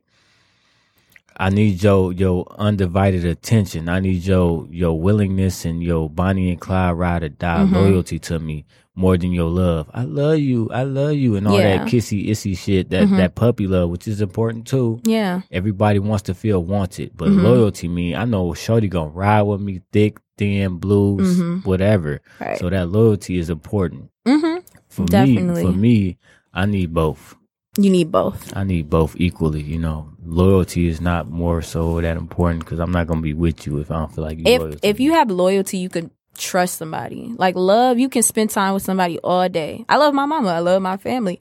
I 1.42 1.50
need 1.50 1.82
your 1.82 2.14
your 2.14 2.46
undivided 2.60 3.26
attention. 3.26 3.90
I 3.90 4.00
need 4.00 4.24
your 4.26 4.68
your 4.70 5.00
willingness 5.00 5.66
and 5.66 5.82
your 5.82 6.08
Bonnie 6.10 6.52
and 6.52 6.62
Clyde 6.62 6.96
ride 6.96 7.24
or 7.24 7.30
die 7.30 7.66
Mhm. 7.66 7.72
loyalty 7.74 8.20
to 8.20 8.38
me 8.40 8.66
more 8.96 9.18
than 9.18 9.32
your 9.32 9.50
love. 9.50 9.90
I 9.94 10.04
love 10.04 10.38
you. 10.40 10.70
I 10.72 10.84
love 10.84 11.14
you 11.14 11.36
and 11.38 11.48
all 11.48 11.58
Yeah. 11.58 11.78
that 11.80 11.88
kissy 11.88 12.30
issy 12.30 12.56
shit 12.56 12.92
that 12.92 13.08
Mhm. 13.08 13.18
that 13.18 13.34
puppy 13.36 13.66
love, 13.66 13.90
which 13.90 14.08
is 14.08 14.22
important 14.22 14.68
too. 14.68 15.00
Yeah. 15.04 15.42
Everybody 15.52 15.98
wants 16.00 16.24
to 16.24 16.34
feel 16.36 16.64
wanted, 16.64 17.12
but 17.18 17.30
Mhm. 17.30 17.42
loyalty 17.44 17.88
mean 17.88 18.16
I 18.16 18.26
know 18.26 18.54
Shorty 18.54 18.88
gonna 18.88 19.10
ride 19.10 19.42
with 19.44 19.62
me 19.62 19.82
thick, 19.92 20.20
thin, 20.38 20.78
blues, 20.78 21.40
Mhm. 21.40 21.66
whatever. 21.66 22.22
Right. 22.40 22.60
So 22.60 22.70
that 22.70 22.90
loyalty 22.92 23.38
is 23.40 23.50
important. 23.50 24.10
mm-hmm. 24.28 24.58
For 24.90 25.06
Definitely. 25.06 25.64
me, 25.66 25.72
for 25.72 25.78
me, 25.78 26.18
I 26.54 26.66
need 26.68 26.94
both. 26.94 27.36
You 27.78 27.90
need 27.90 28.12
both. 28.12 28.52
I 28.56 28.66
need 28.66 28.90
both 28.90 29.16
equally. 29.18 29.62
You 29.62 29.80
know, 29.80 30.10
loyalty 30.26 30.90
is 30.90 31.00
not 31.00 31.30
more 31.30 31.62
so 31.62 32.02
that 32.02 32.18
important 32.18 32.66
because 32.66 32.80
I'm 32.80 32.92
not 32.92 33.08
gonna 33.08 33.22
be 33.22 33.34
with 33.34 33.66
you 33.66 33.78
if 33.78 33.90
I 33.90 34.00
don't 34.00 34.14
feel 34.14 34.26
like 34.26 34.40
you. 34.40 34.44
loyal 34.44 34.74
If 34.74 34.80
if 34.84 35.00
you 35.00 35.14
have 35.14 35.32
loyalty, 35.32 35.78
you 35.78 35.88
can 35.88 36.12
trust 36.38 36.78
somebody. 36.78 37.34
Like 37.38 37.56
love, 37.56 37.98
you 37.98 38.10
can 38.10 38.24
spend 38.24 38.50
time 38.50 38.74
with 38.74 38.84
somebody 38.84 39.20
all 39.20 39.48
day. 39.48 39.86
I 39.88 39.96
love 39.96 40.14
my 40.14 40.26
mama. 40.26 40.50
I 40.50 40.60
love 40.60 40.82
my 40.82 40.98
family. 40.98 41.40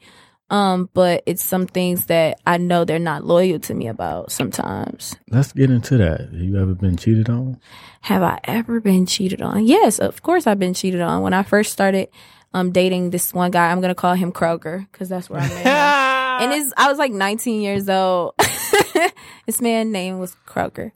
Um, 0.50 0.88
but 0.94 1.24
it's 1.26 1.42
some 1.42 1.66
things 1.66 2.06
that 2.06 2.40
I 2.46 2.58
know 2.58 2.84
they're 2.84 3.00
not 3.00 3.24
loyal 3.24 3.58
to 3.60 3.74
me 3.74 3.88
about 3.88 4.30
sometimes. 4.30 5.16
let's 5.30 5.52
get 5.52 5.70
into 5.70 5.96
that. 5.96 6.20
Have 6.20 6.34
you 6.34 6.60
ever 6.60 6.74
been 6.74 6.96
cheated 6.96 7.28
on? 7.28 7.60
Have 8.02 8.22
I 8.22 8.38
ever 8.44 8.80
been 8.80 9.04
cheated 9.04 9.42
on? 9.42 9.66
Yes, 9.66 9.98
of 9.98 10.22
course 10.22 10.46
I've 10.46 10.58
been 10.60 10.74
cheated 10.74 11.00
on. 11.00 11.22
When 11.22 11.34
I 11.34 11.42
first 11.42 11.72
started 11.72 12.08
um 12.54 12.70
dating 12.70 13.10
this 13.10 13.34
one 13.34 13.50
guy, 13.50 13.72
I'm 13.72 13.80
gonna 13.80 13.96
call 13.96 14.14
him 14.14 14.30
Kroger 14.32 14.86
because 14.92 15.08
that's 15.08 15.28
where 15.28 15.40
I 15.40 15.48
met 15.48 15.66
him. 15.66 16.10
and 16.40 16.52
it's 16.52 16.72
I 16.76 16.88
was 16.88 16.98
like 16.98 17.12
19 17.12 17.60
years 17.60 17.88
old. 17.88 18.34
this 19.46 19.60
man 19.60 19.92
name 19.92 20.18
was 20.18 20.36
Kroger. 20.46 20.92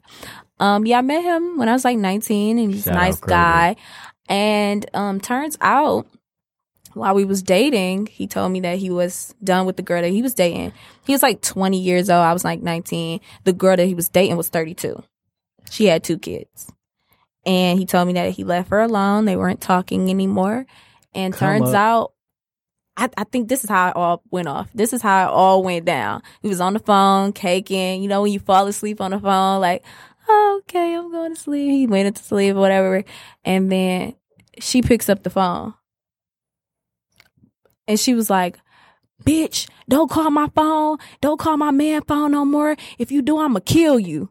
Um, 0.59 0.85
yeah, 0.85 0.99
I 0.99 1.01
met 1.01 1.23
him 1.23 1.57
when 1.57 1.67
I 1.67 1.73
was 1.73 1.83
like 1.83 1.97
19, 1.97 2.57
and 2.57 2.71
he's 2.71 2.85
Shout 2.85 2.93
a 2.93 2.97
nice 2.97 3.19
guy. 3.19 3.75
And 4.27 4.89
um, 4.93 5.19
turns 5.19 5.57
out 5.61 6.07
while 6.95 7.13
we 7.13 7.25
was 7.25 7.43
dating, 7.43 8.07
he 8.07 8.25
told 8.25 8.51
me 8.51 8.61
that 8.61 8.79
he 8.79 8.89
was 8.89 9.35
done 9.43 9.65
with 9.65 9.75
the 9.75 9.83
girl 9.83 10.01
that 10.01 10.09
he 10.09 10.21
was 10.21 10.33
dating. 10.33 10.71
He 11.05 11.11
was 11.11 11.21
like 11.21 11.41
20 11.41 11.79
years 11.79 12.09
old. 12.09 12.23
I 12.23 12.33
was 12.33 12.45
like 12.45 12.61
19. 12.61 13.19
The 13.43 13.53
girl 13.53 13.75
that 13.75 13.85
he 13.85 13.93
was 13.93 14.09
dating 14.09 14.37
was 14.37 14.49
32. 14.49 15.03
She 15.69 15.85
had 15.85 16.03
two 16.03 16.17
kids. 16.17 16.71
And 17.45 17.77
he 17.77 17.85
told 17.85 18.07
me 18.07 18.13
that 18.13 18.31
he 18.31 18.43
left 18.43 18.69
her 18.69 18.81
alone. 18.81 19.25
They 19.25 19.35
weren't 19.35 19.61
talking 19.61 20.09
anymore. 20.09 20.65
And 21.13 21.33
Come 21.33 21.59
turns 21.59 21.69
up. 21.69 21.75
out, 21.75 22.13
I, 22.97 23.09
I 23.17 23.23
think 23.25 23.49
this 23.49 23.63
is 23.63 23.69
how 23.69 23.89
it 23.89 23.95
all 23.95 24.23
went 24.31 24.47
off. 24.47 24.69
This 24.73 24.93
is 24.93 25.01
how 25.01 25.27
it 25.27 25.31
all 25.31 25.63
went 25.63 25.85
down. 25.85 26.21
He 26.41 26.47
was 26.47 26.61
on 26.61 26.73
the 26.73 26.79
phone, 26.79 27.33
caking. 27.33 28.01
You 28.01 28.07
know, 28.07 28.21
when 28.21 28.31
you 28.31 28.39
fall 28.39 28.67
asleep 28.67 29.01
on 29.01 29.11
the 29.11 29.19
phone, 29.19 29.59
like, 29.61 29.83
okay, 30.29 30.95
I'm 30.95 31.11
going 31.11 31.35
to 31.35 31.39
sleep. 31.39 31.71
He 31.71 31.87
went 31.87 32.07
into 32.07 32.23
sleep 32.23 32.55
or 32.55 32.59
whatever. 32.59 33.03
And 33.43 33.71
then 33.71 34.15
she 34.59 34.81
picks 34.81 35.09
up 35.09 35.23
the 35.23 35.29
phone. 35.29 35.73
And 37.87 37.99
she 37.99 38.13
was 38.13 38.29
like, 38.29 38.57
bitch, 39.23 39.69
don't 39.89 40.09
call 40.09 40.31
my 40.31 40.47
phone. 40.55 40.97
Don't 41.21 41.39
call 41.39 41.57
my 41.57 41.71
man 41.71 42.01
phone 42.03 42.31
no 42.31 42.45
more. 42.45 42.75
If 42.97 43.11
you 43.11 43.21
do, 43.21 43.39
I'm 43.39 43.53
going 43.53 43.63
to 43.63 43.73
kill 43.73 43.99
you. 43.99 44.29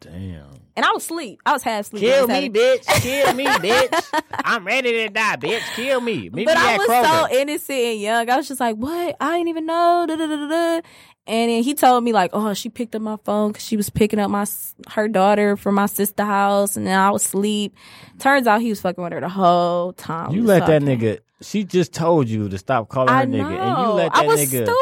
Damn. 0.00 0.51
And 0.74 0.86
I 0.86 0.92
was 0.92 1.04
asleep. 1.04 1.40
I 1.44 1.52
was 1.52 1.62
half 1.62 1.86
asleep. 1.86 2.00
Kill 2.00 2.26
me, 2.28 2.48
bitch. 2.48 2.86
Kill 3.02 3.34
me, 3.34 3.44
bitch. 3.44 4.22
I'm 4.32 4.64
ready 4.66 4.92
to 4.92 5.08
die, 5.08 5.36
bitch. 5.36 5.60
Kill 5.74 6.00
me. 6.00 6.30
Meet 6.30 6.46
but 6.46 6.56
me 6.56 6.62
I 6.62 6.78
was 6.78 6.88
Kroger. 6.88 7.28
so 7.28 7.36
innocent 7.36 7.78
and 7.78 8.00
young. 8.00 8.30
I 8.30 8.36
was 8.36 8.48
just 8.48 8.60
like, 8.60 8.76
what? 8.76 9.16
I 9.20 9.36
didn't 9.36 9.48
even 9.48 9.66
know. 9.66 10.06
Da, 10.08 10.16
da, 10.16 10.26
da. 10.26 10.80
And 11.24 11.50
then 11.50 11.62
he 11.62 11.74
told 11.74 12.02
me 12.02 12.12
like, 12.12 12.30
oh, 12.32 12.52
she 12.52 12.68
picked 12.68 12.96
up 12.96 13.02
my 13.02 13.16
phone 13.24 13.52
because 13.52 13.64
she 13.64 13.76
was 13.76 13.88
picking 13.90 14.18
up 14.18 14.28
my 14.30 14.44
her 14.90 15.06
daughter 15.06 15.56
from 15.56 15.76
my 15.76 15.86
sister 15.86 16.24
house, 16.24 16.76
and 16.76 16.84
then 16.86 16.98
I 16.98 17.10
was 17.12 17.24
asleep. 17.24 17.76
Turns 18.18 18.48
out 18.48 18.60
he 18.60 18.70
was 18.70 18.80
fucking 18.80 19.02
with 19.02 19.12
her 19.12 19.20
the 19.20 19.28
whole 19.28 19.92
time. 19.92 20.32
You 20.32 20.42
let 20.42 20.66
that 20.66 20.82
nigga. 20.82 21.20
She 21.40 21.64
just 21.64 21.92
told 21.92 22.28
you 22.28 22.48
to 22.48 22.58
stop 22.58 22.88
calling 22.88 23.08
her 23.08 23.14
I 23.20 23.26
nigga, 23.26 23.44
and 23.44 23.78
you 23.78 23.84
know. 23.84 23.94
let 23.94 24.14
I 24.14 24.22
that 24.22 24.26
was 24.28 24.40
nigga 24.40 24.64
stupid. 24.66 24.76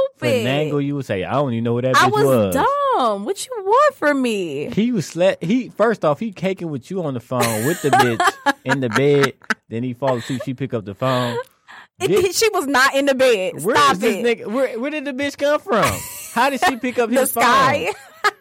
finagle 0.46 0.84
you 0.84 0.96
and 0.96 1.04
say, 1.06 1.24
"I 1.24 1.32
don't 1.32 1.52
even 1.52 1.64
know 1.64 1.74
what 1.74 1.84
that 1.84 1.94
bitch 1.94 2.02
I 2.04 2.06
was, 2.08 2.24
was." 2.24 2.54
dumb. 2.54 3.24
What 3.24 3.46
you 3.46 3.52
want 3.64 3.94
from 3.96 4.20
me? 4.22 4.70
He 4.70 4.92
was 4.92 5.06
slept. 5.06 5.42
He 5.44 5.68
first 5.70 6.04
off, 6.04 6.20
he 6.20 6.32
caking 6.32 6.70
with 6.70 6.90
you 6.90 7.02
on 7.02 7.14
the 7.14 7.20
phone 7.20 7.66
with 7.66 7.80
the 7.82 7.90
bitch 7.90 8.54
in 8.64 8.80
the 8.80 8.88
bed. 8.90 9.34
Then 9.68 9.82
he 9.82 9.92
fall 9.94 10.16
asleep. 10.16 10.42
She 10.44 10.54
pick 10.54 10.72
up 10.74 10.84
the 10.86 10.94
phone. 10.94 11.36
Get- 12.00 12.34
she 12.34 12.48
was 12.50 12.66
not 12.66 12.94
in 12.94 13.04
the 13.06 13.14
bed. 13.14 13.62
Where 13.62 13.76
Stop 13.76 14.02
it. 14.02 14.24
nigga? 14.24 14.46
Where, 14.46 14.78
where 14.80 14.90
did 14.90 15.04
the 15.04 15.12
bitch 15.12 15.36
come 15.36 15.60
from? 15.60 15.84
How 16.32 16.50
did 16.50 16.60
she 16.64 16.76
pick 16.76 16.98
up 16.98 17.10
the 17.10 17.20
his 17.20 17.30
sky. 17.32 17.92
phone? 18.22 18.32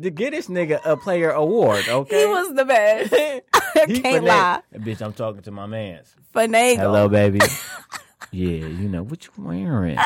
Get, 0.00 0.14
get 0.14 0.30
this 0.32 0.48
nigga 0.48 0.80
a 0.84 0.96
player 0.98 1.30
award, 1.30 1.88
okay? 1.88 2.20
he 2.20 2.26
was 2.26 2.54
the 2.54 2.64
best. 2.66 3.12
I 3.14 3.42
He 3.86 4.00
can't 4.00 4.24
finagle- 4.24 4.28
lie. 4.28 4.60
Bitch, 4.74 5.00
I'm 5.00 5.12
talking 5.14 5.40
to 5.42 5.50
my 5.50 5.66
man's. 5.66 6.14
Finagle 6.34 6.76
Hello, 6.78 7.08
baby. 7.08 7.40
yeah, 8.32 8.66
you 8.66 8.88
know 8.88 9.02
what 9.02 9.24
you 9.24 9.30
wearing. 9.38 9.96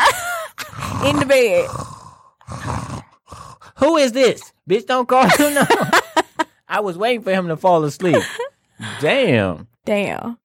in 1.05 1.16
the 1.18 1.26
bed. 1.26 1.68
Who 3.79 3.96
is 3.96 4.12
this? 4.12 4.52
Bitch, 4.68 4.87
don't 4.87 5.09
call 5.09 5.24
him 5.29 5.55
no. 5.55 5.64
I 6.68 6.81
was 6.81 6.96
waiting 6.96 7.22
for 7.22 7.33
him 7.33 7.48
to 7.48 7.57
fall 7.57 7.85
asleep. 7.85 8.22
Damn. 9.00 9.68
Damn. 9.85 10.38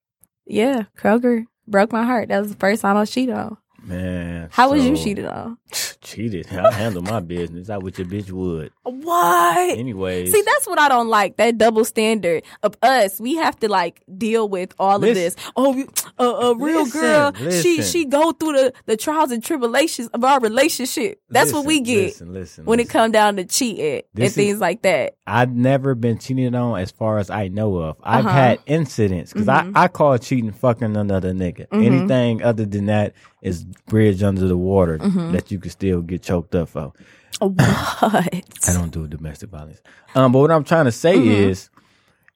Yeah, 0.45 0.83
Kroger 0.97 1.45
broke 1.67 1.91
my 1.91 2.03
heart. 2.03 2.29
That 2.29 2.39
was 2.39 2.49
the 2.51 2.57
first 2.57 2.81
time 2.81 2.97
I 2.97 3.01
was 3.01 3.11
cheated 3.11 3.35
on. 3.35 3.57
Man. 3.83 4.49
How 4.51 4.71
was 4.71 4.83
you 4.85 4.95
cheated 4.97 5.25
on? 5.25 5.57
Cheated. 6.01 6.47
I 6.51 6.71
handle 6.71 7.03
my 7.03 7.19
business. 7.19 7.69
I 7.69 7.77
wish 7.77 7.99
your 7.99 8.07
bitch 8.07 8.31
would. 8.31 8.71
What? 8.83 9.77
Anyways. 9.77 10.31
See, 10.31 10.41
that's 10.41 10.65
what 10.67 10.79
I 10.79 10.89
don't 10.89 11.09
like. 11.09 11.37
That 11.37 11.57
double 11.59 11.85
standard 11.85 12.43
of 12.63 12.75
us. 12.81 13.19
We 13.19 13.35
have 13.35 13.59
to 13.59 13.69
like 13.69 14.01
deal 14.17 14.49
with 14.49 14.73
all 14.79 14.95
of 14.95 15.01
this. 15.01 15.35
Oh, 15.55 15.85
a, 16.17 16.23
a 16.23 16.55
real 16.57 16.83
Listen, 16.85 17.01
girl. 17.01 17.33
She 17.35 17.77
listen. 17.77 17.83
she 17.83 18.05
go 18.05 18.31
through 18.31 18.53
the 18.53 18.73
the 18.87 18.97
trials 18.97 19.31
and 19.31 19.43
tribulations 19.43 20.07
of 20.09 20.23
our 20.23 20.39
relationship. 20.39 21.21
That's 21.29 21.53
what 21.53 21.65
we 21.65 21.81
get 21.81 22.05
Listen, 22.05 22.33
listen. 22.33 22.65
when 22.65 22.79
it 22.79 22.83
listen. 22.83 22.91
come 22.99 23.11
down 23.11 23.35
to 23.35 23.45
cheating 23.45 23.85
and 23.97 24.03
This 24.13 24.29
is- 24.31 24.35
things 24.35 24.59
like 24.59 24.81
that. 24.81 25.15
I've 25.27 25.53
never 25.55 25.95
been 25.95 26.17
cheated 26.17 26.55
on 26.55 26.79
as 26.79 26.91
far 26.91 27.19
as 27.19 27.29
I 27.29 27.47
know 27.47 27.77
of. 27.77 27.97
I've 28.03 28.25
Uh-huh. 28.25 28.35
had 28.35 28.59
incidents 28.65 29.31
because 29.33 29.47
Mhm. 29.47 29.71
I, 29.75 29.83
I 29.83 29.87
call 29.87 30.17
cheating 30.17 30.51
fucking 30.51 30.97
another 30.97 31.31
nigga. 31.33 31.67
Mhm. 31.69 31.85
Anything 31.85 32.43
other 32.43 32.65
than 32.65 32.87
that 32.87 33.13
is 33.41 33.63
bridge 33.87 34.21
under 34.23 34.47
the 34.47 34.57
water 34.57 34.97
Mhm. 34.99 35.31
that 35.31 35.51
you 35.51 35.59
can 35.59 35.71
still 35.71 36.01
get 36.01 36.21
choked 36.21 36.53
up 36.55 36.69
for. 36.69 36.93
What? 37.39 38.33
I 38.67 38.73
don't 38.73 38.91
do 38.91 39.07
domestic 39.07 39.49
violence. 39.49 39.81
Um, 40.15 40.31
but 40.31 40.39
what 40.39 40.51
I'm 40.51 40.63
trying 40.63 40.85
to 40.85 40.91
say 40.91 41.17
Mhm. 41.17 41.25
is, 41.49 41.69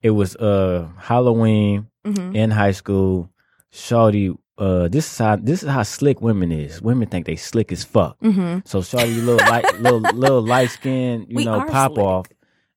it 0.01 0.11
was 0.11 0.35
uh 0.37 0.87
Halloween 0.97 1.87
hmm 2.03 2.35
in 2.35 2.51
high 2.51 2.71
school. 2.73 3.29
Shorty, 3.71 4.33
uh, 4.57 4.87
this 4.87 5.05
is 5.11 5.17
how 5.17 5.35
this 5.35 5.61
is 5.63 5.69
how 5.69 5.83
slick 5.83 6.21
women 6.21 6.51
is. 6.51 6.81
Women 6.81 7.07
think 7.09 7.25
they 7.25 7.35
slick 7.35 7.71
as 7.71 7.83
fuck. 7.83 8.17
hmm 8.21 8.59
So 8.65 8.81
Shorty, 8.81 9.19
little 9.21 9.45
light, 9.49 9.65
little 9.81 9.99
little 9.99 10.41
light 10.41 10.71
skin, 10.71 11.25
you 11.29 11.37
We 11.37 11.45
know, 11.45 11.61
pop 11.61 11.93
slick. 11.93 12.03
off. 12.05 12.27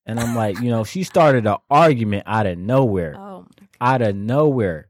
And 0.06 0.18
I'm 0.18 0.34
like, 0.34 0.58
you 0.60 0.70
know, 0.70 0.84
she 0.84 1.04
started 1.04 1.46
an 1.46 1.56
argument 1.70 2.24
out 2.26 2.46
of 2.46 2.58
nowhere, 2.58 3.14
Oh, 3.18 3.46
out 3.80 4.00
of 4.02 4.16
nowhere. 4.16 4.88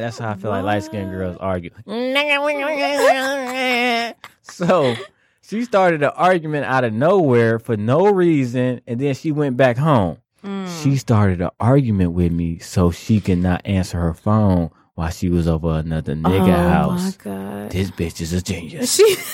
That's 0.00 0.18
how 0.18 0.30
I 0.30 0.34
feel 0.34 0.50
like 0.50 0.64
light 0.64 0.84
skinned 0.84 1.10
girls 1.10 1.36
argue. 1.40 1.70
so 4.42 4.96
she 5.42 5.64
started 5.64 6.02
an 6.02 6.10
argument 6.14 6.64
out 6.66 6.84
of 6.84 6.92
nowhere 6.92 7.58
for 7.58 7.76
no 7.76 8.06
reason, 8.10 8.80
and 8.86 9.00
then 9.00 9.14
she 9.14 9.32
went 9.32 9.56
back 9.56 9.76
home. 9.76 10.18
mm. 10.44 10.82
She 10.82 10.96
started 10.96 11.40
an 11.40 11.50
argument 11.58 12.12
with 12.12 12.32
me 12.32 12.58
so 12.58 12.90
she 12.90 13.20
could 13.20 13.38
not 13.38 13.62
answer 13.64 13.98
her 13.98 14.14
phone 14.14 14.70
while 14.94 15.10
she 15.10 15.28
was 15.28 15.48
over 15.48 15.72
another 15.72 16.14
nigga 16.14 16.54
oh 16.54 16.68
house. 16.68 17.18
my 17.18 17.24
god. 17.24 17.70
This 17.72 17.90
bitch 17.90 18.20
is 18.20 18.32
a 18.32 18.40
genius. 18.42 18.94
She. 18.94 19.16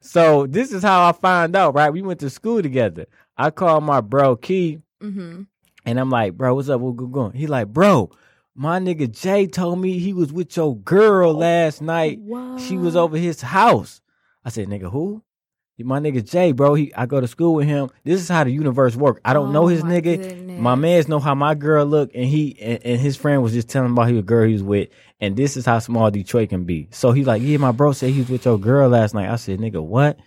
So 0.00 0.46
this 0.46 0.72
is 0.72 0.82
how 0.82 1.06
I 1.06 1.12
found 1.12 1.54
out, 1.54 1.74
right? 1.74 1.92
We 1.92 2.00
went 2.00 2.20
to 2.20 2.30
school 2.30 2.62
together. 2.62 3.04
I 3.36 3.50
called 3.50 3.84
my 3.84 4.00
bro 4.00 4.36
Key 4.36 4.80
hmm 5.02 5.42
and 5.88 5.98
I'm 5.98 6.10
like, 6.10 6.36
bro, 6.36 6.54
what's 6.54 6.68
up? 6.68 6.82
What's 6.82 6.98
going? 6.98 7.32
He 7.32 7.46
like, 7.46 7.68
bro, 7.68 8.10
my 8.54 8.78
nigga 8.78 9.10
Jay 9.10 9.46
told 9.46 9.80
me 9.80 9.98
he 9.98 10.12
was 10.12 10.30
with 10.30 10.54
your 10.54 10.76
girl 10.76 11.30
oh, 11.30 11.38
last 11.38 11.80
night. 11.80 12.20
She 12.58 12.76
was 12.76 12.94
over 12.94 13.16
his 13.16 13.40
house. 13.40 14.02
I 14.44 14.50
said, 14.50 14.68
nigga, 14.68 14.90
who? 14.92 15.22
My 15.78 15.98
nigga 15.98 16.28
Jay, 16.28 16.52
bro. 16.52 16.74
He 16.74 16.92
I 16.92 17.06
go 17.06 17.20
to 17.20 17.28
school 17.28 17.54
with 17.54 17.68
him. 17.68 17.88
This 18.04 18.20
is 18.20 18.28
how 18.28 18.44
the 18.44 18.50
universe 18.50 18.96
work. 18.96 19.20
I 19.24 19.32
don't 19.32 19.52
know 19.52 19.62
Oh 19.62 19.66
his 19.68 19.82
nigga. 19.82 20.58
My 20.58 20.74
man's 20.74 21.08
know 21.08 21.20
how 21.20 21.34
my 21.34 21.54
girl 21.54 21.86
look, 21.86 22.10
and 22.14 22.24
he 22.24 22.58
and, 22.60 22.84
and 22.84 23.00
his 23.00 23.16
friend 23.16 23.42
was 23.42 23.52
just 23.52 23.68
telling 23.68 23.92
about 23.92 24.10
a 24.10 24.20
girl 24.20 24.46
he 24.46 24.54
was 24.54 24.62
with, 24.62 24.88
and 25.20 25.36
this 25.36 25.56
is 25.56 25.64
how 25.64 25.78
small 25.78 26.10
Detroit 26.10 26.50
can 26.50 26.64
be. 26.64 26.88
So 26.90 27.12
he's 27.12 27.28
like, 27.28 27.40
yeah, 27.42 27.58
my 27.58 27.70
bro 27.70 27.92
said 27.92 28.10
he 28.10 28.18
was 28.18 28.28
with 28.28 28.44
your 28.44 28.58
girl 28.58 28.88
last 28.88 29.14
night. 29.14 29.30
I 29.30 29.36
said, 29.36 29.60
nigga, 29.60 29.80
what? 29.82 30.18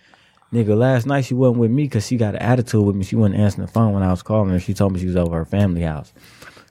Nigga, 0.52 0.76
last 0.76 1.06
night 1.06 1.24
she 1.24 1.34
wasn't 1.34 1.58
with 1.58 1.70
me 1.70 1.84
because 1.84 2.06
she 2.06 2.16
got 2.18 2.34
an 2.34 2.42
attitude 2.42 2.84
with 2.84 2.94
me. 2.94 3.04
She 3.04 3.16
wasn't 3.16 3.40
answering 3.40 3.66
the 3.66 3.72
phone 3.72 3.94
when 3.94 4.02
I 4.02 4.10
was 4.10 4.22
calling 4.22 4.50
her. 4.50 4.60
She 4.60 4.74
told 4.74 4.92
me 4.92 5.00
she 5.00 5.06
was 5.06 5.16
over 5.16 5.36
her 5.36 5.44
family 5.46 5.80
house. 5.80 6.12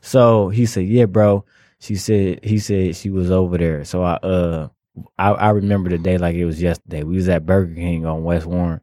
So 0.02 0.50
he 0.50 0.66
said, 0.68 0.86
yeah, 0.86 1.06
bro. 1.06 1.46
She 1.80 1.96
said 1.96 2.44
he 2.44 2.60
said 2.60 2.96
she 2.96 3.10
was 3.10 3.32
over 3.32 3.58
there. 3.58 3.84
So 3.86 4.04
I 4.04 4.14
uh 4.18 4.70
I, 5.18 5.32
I 5.32 5.50
remember 5.50 5.90
the 5.90 5.98
day 5.98 6.20
like 6.20 6.36
it 6.36 6.46
was 6.46 6.62
yesterday. 6.62 7.02
We 7.02 7.16
was 7.16 7.28
at 7.28 7.46
Burger 7.46 7.74
King 7.74 8.06
on 8.06 8.24
West 8.24 8.46
Warren. 8.46 8.82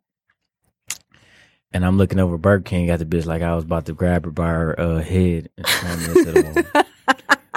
And 1.70 1.84
I'm 1.84 1.96
looking 1.96 2.18
over 2.18 2.38
Burger 2.38 2.64
King 2.64 2.90
at 2.90 2.99
the 2.99 3.05
bitch 3.05 3.26
like 3.26 3.42
I 3.42 3.55
was 3.55 3.64
about 3.64 3.86
to 3.86 3.92
grab 3.92 4.24
her 4.24 4.32
by 4.32 4.49
her 4.49 4.80
uh, 4.80 5.01
head 5.01 5.51
and 5.57 5.66
slam 5.66 6.16
into 6.16 6.32
the 6.32 6.64
wall. 6.74 6.84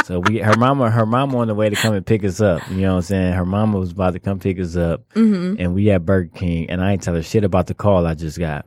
So 0.03 0.19
we, 0.19 0.39
her 0.39 0.55
mama, 0.57 0.89
her 0.89 1.05
mama 1.05 1.37
on 1.37 1.47
the 1.47 1.55
way 1.55 1.69
to 1.69 1.75
come 1.75 1.93
and 1.93 2.05
pick 2.05 2.23
us 2.23 2.41
up. 2.41 2.67
You 2.69 2.81
know 2.81 2.91
what 2.91 2.97
I'm 2.97 3.01
saying? 3.03 3.33
Her 3.33 3.45
mama 3.45 3.77
was 3.77 3.91
about 3.91 4.13
to 4.13 4.19
come 4.19 4.39
pick 4.39 4.59
us 4.59 4.75
up, 4.75 5.03
hmm 5.13 5.55
and 5.59 5.73
we 5.73 5.91
at 5.91 6.05
Burger 6.05 6.31
King, 6.33 6.69
and 6.69 6.81
I 6.81 6.93
ain't 6.93 7.03
tell 7.03 7.13
her 7.13 7.21
shit 7.23 7.43
about 7.43 7.67
the 7.67 7.73
call 7.73 8.07
I 8.07 8.15
just 8.15 8.39
got. 8.39 8.65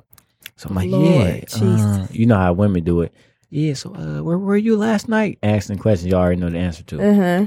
So 0.57 0.69
I'm 0.69 0.77
like, 0.77 0.91
Lord 0.91 1.45
yeah, 1.51 1.59
uh, 1.61 2.07
you 2.11 2.27
know 2.27 2.37
how 2.37 2.53
women 2.53 2.85
do 2.85 3.01
it. 3.03 3.13
Yeah. 3.51 3.75
So 3.75 3.95
uh, 3.95 4.23
where 4.23 4.39
were 4.39 4.57
you 4.57 4.77
last 4.77 5.09
night? 5.09 5.39
Asking 5.43 5.79
questions 5.79 6.11
you 6.11 6.17
already 6.17 6.41
know 6.41 6.51
the 6.51 6.59
answer 6.59 6.85
to. 6.85 7.01
Uh-huh. 7.01 7.47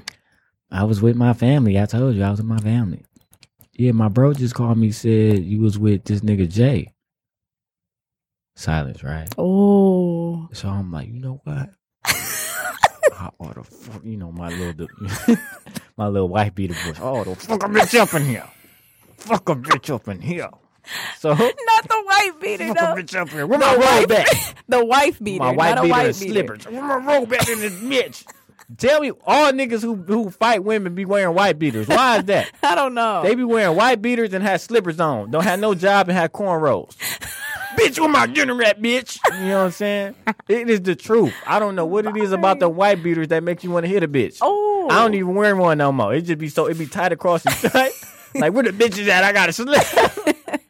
I 0.69 0.83
was 0.83 1.01
with 1.01 1.15
my 1.15 1.33
family. 1.33 1.79
I 1.79 1.85
told 1.85 2.15
you 2.15 2.23
I 2.23 2.29
was 2.29 2.39
with 2.39 2.47
my 2.47 2.59
family. 2.59 3.05
Yeah, 3.73 3.91
my 3.91 4.09
bro 4.09 4.33
just 4.33 4.55
called 4.55 4.77
me 4.77 4.91
said 4.91 5.43
you 5.43 5.61
was 5.61 5.77
with 5.77 6.03
this 6.03 6.21
nigga 6.21 6.49
Jay. 6.49 6.93
Silence, 8.55 9.03
right? 9.03 9.27
Oh. 9.37 10.49
So 10.51 10.67
I'm 10.67 10.91
like, 10.91 11.07
you 11.07 11.19
know 11.19 11.41
what? 11.43 11.69
I 13.19 13.29
ought 13.39 13.55
to, 13.55 13.63
fuck, 13.63 14.01
you 14.03 14.17
know, 14.17 14.31
my 14.31 14.49
little, 14.49 14.87
my 15.97 16.07
little 16.07 16.29
white 16.29 16.53
beater 16.55 16.73
voice. 16.75 16.97
Oh, 17.01 17.23
the 17.23 17.35
fuck 17.35 17.63
a 17.63 17.67
bitch 17.67 17.99
up 17.99 18.13
in 18.13 18.25
here. 18.25 18.47
Fuck 19.17 19.49
a 19.49 19.55
bitch 19.55 19.93
up 19.93 20.07
in 20.07 20.21
here. 20.21 20.49
So, 21.17 21.29
Not 21.33 21.39
the 21.39 22.03
white 22.05 22.31
beater, 22.39 22.65
a 22.65 22.67
though. 22.73 22.95
bitch 22.95 23.15
up 23.15 23.29
here. 23.29 23.45
Where 23.47 23.59
my 23.59 23.71
roll 23.73 23.79
white- 23.81 24.07
back? 24.07 24.27
The 24.69 24.85
wife 24.85 25.19
beater. 25.21 25.43
My 25.43 25.51
wife 25.51 25.77
a 25.79 25.81
beater 25.81 25.91
white 25.91 26.05
and 26.09 26.19
beater. 26.19 26.31
slippers. 26.33 26.65
Where 26.65 26.81
my 26.81 26.95
roll 27.13 27.25
back 27.25 27.49
in 27.49 27.59
this 27.59 27.73
bitch? 27.73 28.25
Tell 28.77 28.99
me, 28.99 29.11
all 29.25 29.51
niggas 29.53 29.81
who 29.81 29.95
who 29.95 30.29
fight 30.29 30.61
women 30.63 30.93
be 30.93 31.05
wearing 31.05 31.33
white 31.33 31.57
beaters. 31.57 31.87
Why 31.87 32.17
is 32.17 32.25
that? 32.25 32.51
I 32.63 32.75
don't 32.75 32.93
know. 32.93 33.23
They 33.23 33.33
be 33.33 33.45
wearing 33.45 33.77
white 33.77 34.01
beaters 34.01 34.33
and 34.33 34.43
have 34.43 34.59
slippers 34.61 34.99
on. 34.99 35.31
Don't 35.31 35.43
have 35.45 35.59
no 35.59 35.73
job 35.73 36.09
and 36.09 36.17
have 36.17 36.33
cornrows. 36.33 36.95
Bitch, 37.77 37.99
with 38.01 38.11
my 38.11 38.25
dinner 38.27 38.61
at, 38.63 38.81
bitch. 38.81 39.17
You 39.33 39.47
know 39.47 39.59
what 39.59 39.65
I'm 39.65 39.71
saying? 39.71 40.15
It 40.49 40.69
is 40.69 40.81
the 40.81 40.95
truth. 40.95 41.33
I 41.45 41.59
don't 41.59 41.75
know 41.75 41.85
what 41.85 42.05
it 42.05 42.15
is 42.17 42.31
about 42.31 42.59
the 42.59 42.69
white 42.69 43.03
beaters 43.03 43.27
that 43.29 43.43
make 43.43 43.63
you 43.63 43.71
want 43.71 43.85
to 43.85 43.89
hit 43.91 44.01
a 44.03 44.07
bitch. 44.07 44.37
oh. 44.41 44.87
I 44.89 45.01
don't 45.01 45.13
even 45.15 45.35
wear 45.35 45.53
one 45.55 45.77
no 45.79 45.91
more. 45.91 46.13
It 46.13 46.21
just 46.21 46.39
be 46.39 46.47
so 46.47 46.67
it 46.67 46.77
be 46.77 46.85
tight 46.87 47.11
across 47.11 47.43
the 47.43 47.49
tight. 47.69 47.91
like 48.39 48.53
where 48.53 48.63
the 48.63 48.71
bitches 48.71 49.07
at? 49.09 49.23
I 49.25 49.33
gotta 49.33 49.51
slip. 49.51 49.83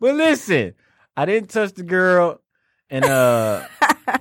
but 0.00 0.14
listen, 0.14 0.72
I 1.16 1.26
didn't 1.26 1.50
touch 1.50 1.74
the 1.74 1.82
girl, 1.82 2.40
and 2.88 3.04
uh, 3.04 3.66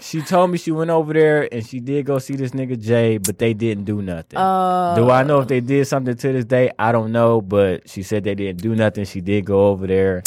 she 0.01 0.21
told 0.21 0.51
me 0.51 0.57
she 0.57 0.71
went 0.71 0.89
over 0.89 1.13
there 1.13 1.47
and 1.53 1.65
she 1.65 1.79
did 1.79 2.05
go 2.05 2.19
see 2.19 2.35
this 2.35 2.51
nigga 2.51 2.77
Jay, 2.77 3.17
but 3.17 3.37
they 3.37 3.53
didn't 3.53 3.85
do 3.85 4.01
nothing. 4.01 4.37
Uh, 4.37 4.95
Do 4.95 5.09
I 5.09 5.23
know 5.23 5.39
if 5.39 5.47
they 5.47 5.61
did 5.61 5.87
something 5.87 6.15
to 6.17 6.33
this 6.33 6.43
day? 6.45 6.71
I 6.77 6.91
don't 6.91 7.13
know, 7.13 7.39
but 7.41 7.89
she 7.89 8.03
said 8.03 8.25
they 8.25 8.35
didn't 8.35 8.61
do 8.61 8.75
nothing. 8.75 9.05
She 9.05 9.21
did 9.21 9.45
go 9.45 9.67
over 9.67 9.87
there, 9.87 10.23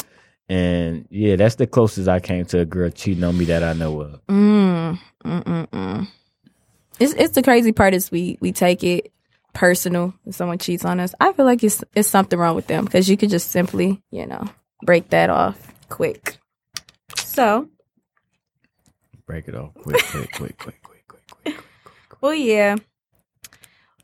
and 0.49 1.07
yeah, 1.11 1.37
that's 1.37 1.57
the 1.57 1.67
closest 1.67 2.09
I 2.09 2.21
came 2.21 2.45
to 2.47 2.61
a 2.61 2.65
girl 2.65 2.91
cheating 2.91 3.25
on 3.25 3.37
me 3.37 3.45
that 3.47 3.63
I 3.63 3.75
know 3.75 4.01
of. 4.01 4.27
Mm, 4.27 4.99
mm, 5.25 5.45
mm, 5.45 5.67
mm. 5.69 6.09
It's 6.99 7.13
it's 7.15 7.35
the 7.35 7.43
crazy 7.43 7.73
part 7.73 7.95
is 7.95 8.11
we 8.11 8.39
we 8.41 8.53
take 8.53 8.83
it 8.83 9.13
personal 9.53 10.15
if 10.27 10.35
someone 10.35 10.59
cheats 10.59 10.85
on 10.85 11.01
us. 11.01 11.15
I 11.21 11.33
feel 11.33 11.45
like 11.45 11.63
it's 11.63 11.85
it's 11.95 12.09
something 12.09 12.39
wrong 12.39 12.57
with 12.57 12.67
them 12.67 12.85
because 12.85 13.09
you 13.09 13.17
could 13.17 13.31
just 13.31 13.51
simply 13.51 14.03
you 14.11 14.27
know 14.27 14.45
break 14.83 15.11
that 15.11 15.31
off 15.31 15.73
quick. 15.89 16.39
So 17.17 17.69
Break 19.27 19.47
it 19.49 19.55
off 19.55 19.75
quick, 19.75 20.03
quick, 20.07 20.33
quick, 20.33 20.59
quick, 20.59 20.83
quick, 20.83 21.07
quick, 21.13 21.45
quick. 21.45 21.65
well 22.23 22.35
yeah. 22.35 22.77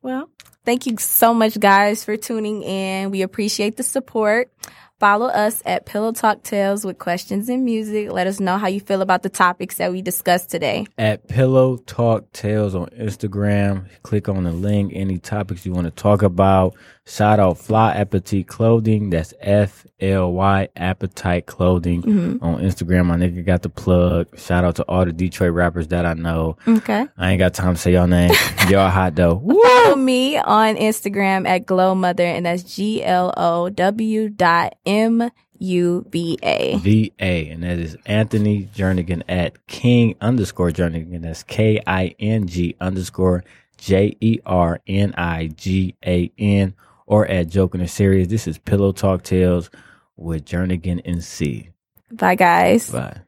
Well, 0.03 0.29
thank 0.67 0.85
you 0.85 0.99
so 0.99 1.33
much 1.33 1.59
guys 1.59 2.05
for 2.05 2.19
tuning 2.19 2.63
in. 2.63 3.11
We 3.11 3.23
appreciate 3.23 3.79
the 3.79 3.83
support. 3.83 4.53
Follow 5.01 5.27
us 5.27 5.61
at 5.67 5.87
Pillow 5.87 6.13
Talk 6.13 6.45
Tales 6.45 6.85
with 6.85 6.99
questions 6.99 7.49
and 7.49 7.65
music. 7.65 8.13
Let 8.13 8.29
us 8.29 8.39
know 8.39 8.59
how 8.59 8.69
you 8.69 8.81
feel 8.81 9.03
about 9.03 9.23
the 9.23 9.29
topics 9.29 9.77
that 9.79 9.91
we 9.91 10.03
discussed 10.03 10.51
today. 10.51 10.87
At 10.97 11.27
Pillow 11.27 11.79
Talk 11.79 12.31
Tales 12.33 12.77
on 12.77 12.87
Instagram. 12.91 13.87
Click 14.05 14.29
on 14.29 14.45
the 14.45 14.53
link. 14.53 14.93
Any 14.95 15.19
topics 15.19 15.67
you 15.67 15.73
want 15.73 15.87
to 15.87 15.91
talk 15.91 16.23
about. 16.23 16.77
Shout 17.07 17.39
out 17.39 17.59
Fly 17.59 17.93
Appetite 17.93 18.47
Clothing. 18.47 19.11
That's 19.11 19.35
F 19.41 19.87
L 20.01 20.33
Y 20.33 20.69
Appetite 20.75 21.45
Clothing 21.45 22.03
mm-hmm. 22.03 22.45
on 22.45 22.63
Instagram. 22.63 23.07
My 23.07 23.17
nigga 23.17 23.45
got 23.45 23.61
the 23.61 23.69
plug. 23.69 24.39
Shout 24.39 24.65
out 24.65 24.77
to 24.77 24.85
all 24.85 25.05
the 25.05 25.13
Detroit 25.13 25.53
rappers 25.53 25.89
that 25.89 26.07
I 26.07 26.15
know. 26.15 26.57
Okay. 26.67 27.07
I 27.19 27.33
ain't 27.33 27.41
got 27.41 27.53
time 27.53 27.75
to 27.75 27.81
say 27.81 27.93
y'all 27.93 28.07
name. 28.07 28.31
Y'all 28.71 28.89
hot 28.89 29.15
though. 29.15 29.39
Follow 29.85 29.97
me 29.97 30.39
on 30.39 30.77
Instagram 30.77 31.47
at 31.47 31.67
Glow 31.67 31.95
Mother, 31.95 32.25
and 32.25 32.47
that's 32.47 32.63
G 32.63 33.05
L 33.05 33.35
O 33.37 33.69
W 33.69 34.31
dot 34.31 34.75
M 34.87 35.31
U 35.59 36.07
B 36.11 36.39
A. 36.43 36.77
V 36.79 37.13
A, 37.19 37.49
and 37.49 37.63
that 37.63 37.79
is 37.79 37.97
Anthony 38.07 38.69
Jernigan 38.75 39.23
at 39.29 39.67
King 39.67 40.15
underscore 40.21 40.71
Jernigan. 40.71 41.23
That's 41.23 41.43
K 41.43 41.81
I 41.87 42.15
N 42.19 42.47
G 42.47 42.77
underscore 42.81 43.45
J 43.79 44.17
E 44.21 44.41
R 44.45 44.81
N 44.87 45.15
I 45.17 45.49
G 45.49 45.95
A 46.07 46.31
N, 46.39 46.75
or 47.07 47.27
at 47.27 47.49
Joking 47.49 47.81
and 47.81 47.91
Serious. 47.91 48.29
This 48.29 48.47
is 48.47 48.59
Pillow 48.59 48.93
Talk 48.93 49.23
Tales 49.23 49.71
with 50.17 50.45
Jernigan 50.45 51.01
and 51.05 51.23
C. 51.23 51.71
Bye, 52.11 52.35
guys. 52.37 52.91
Bye. 52.91 53.25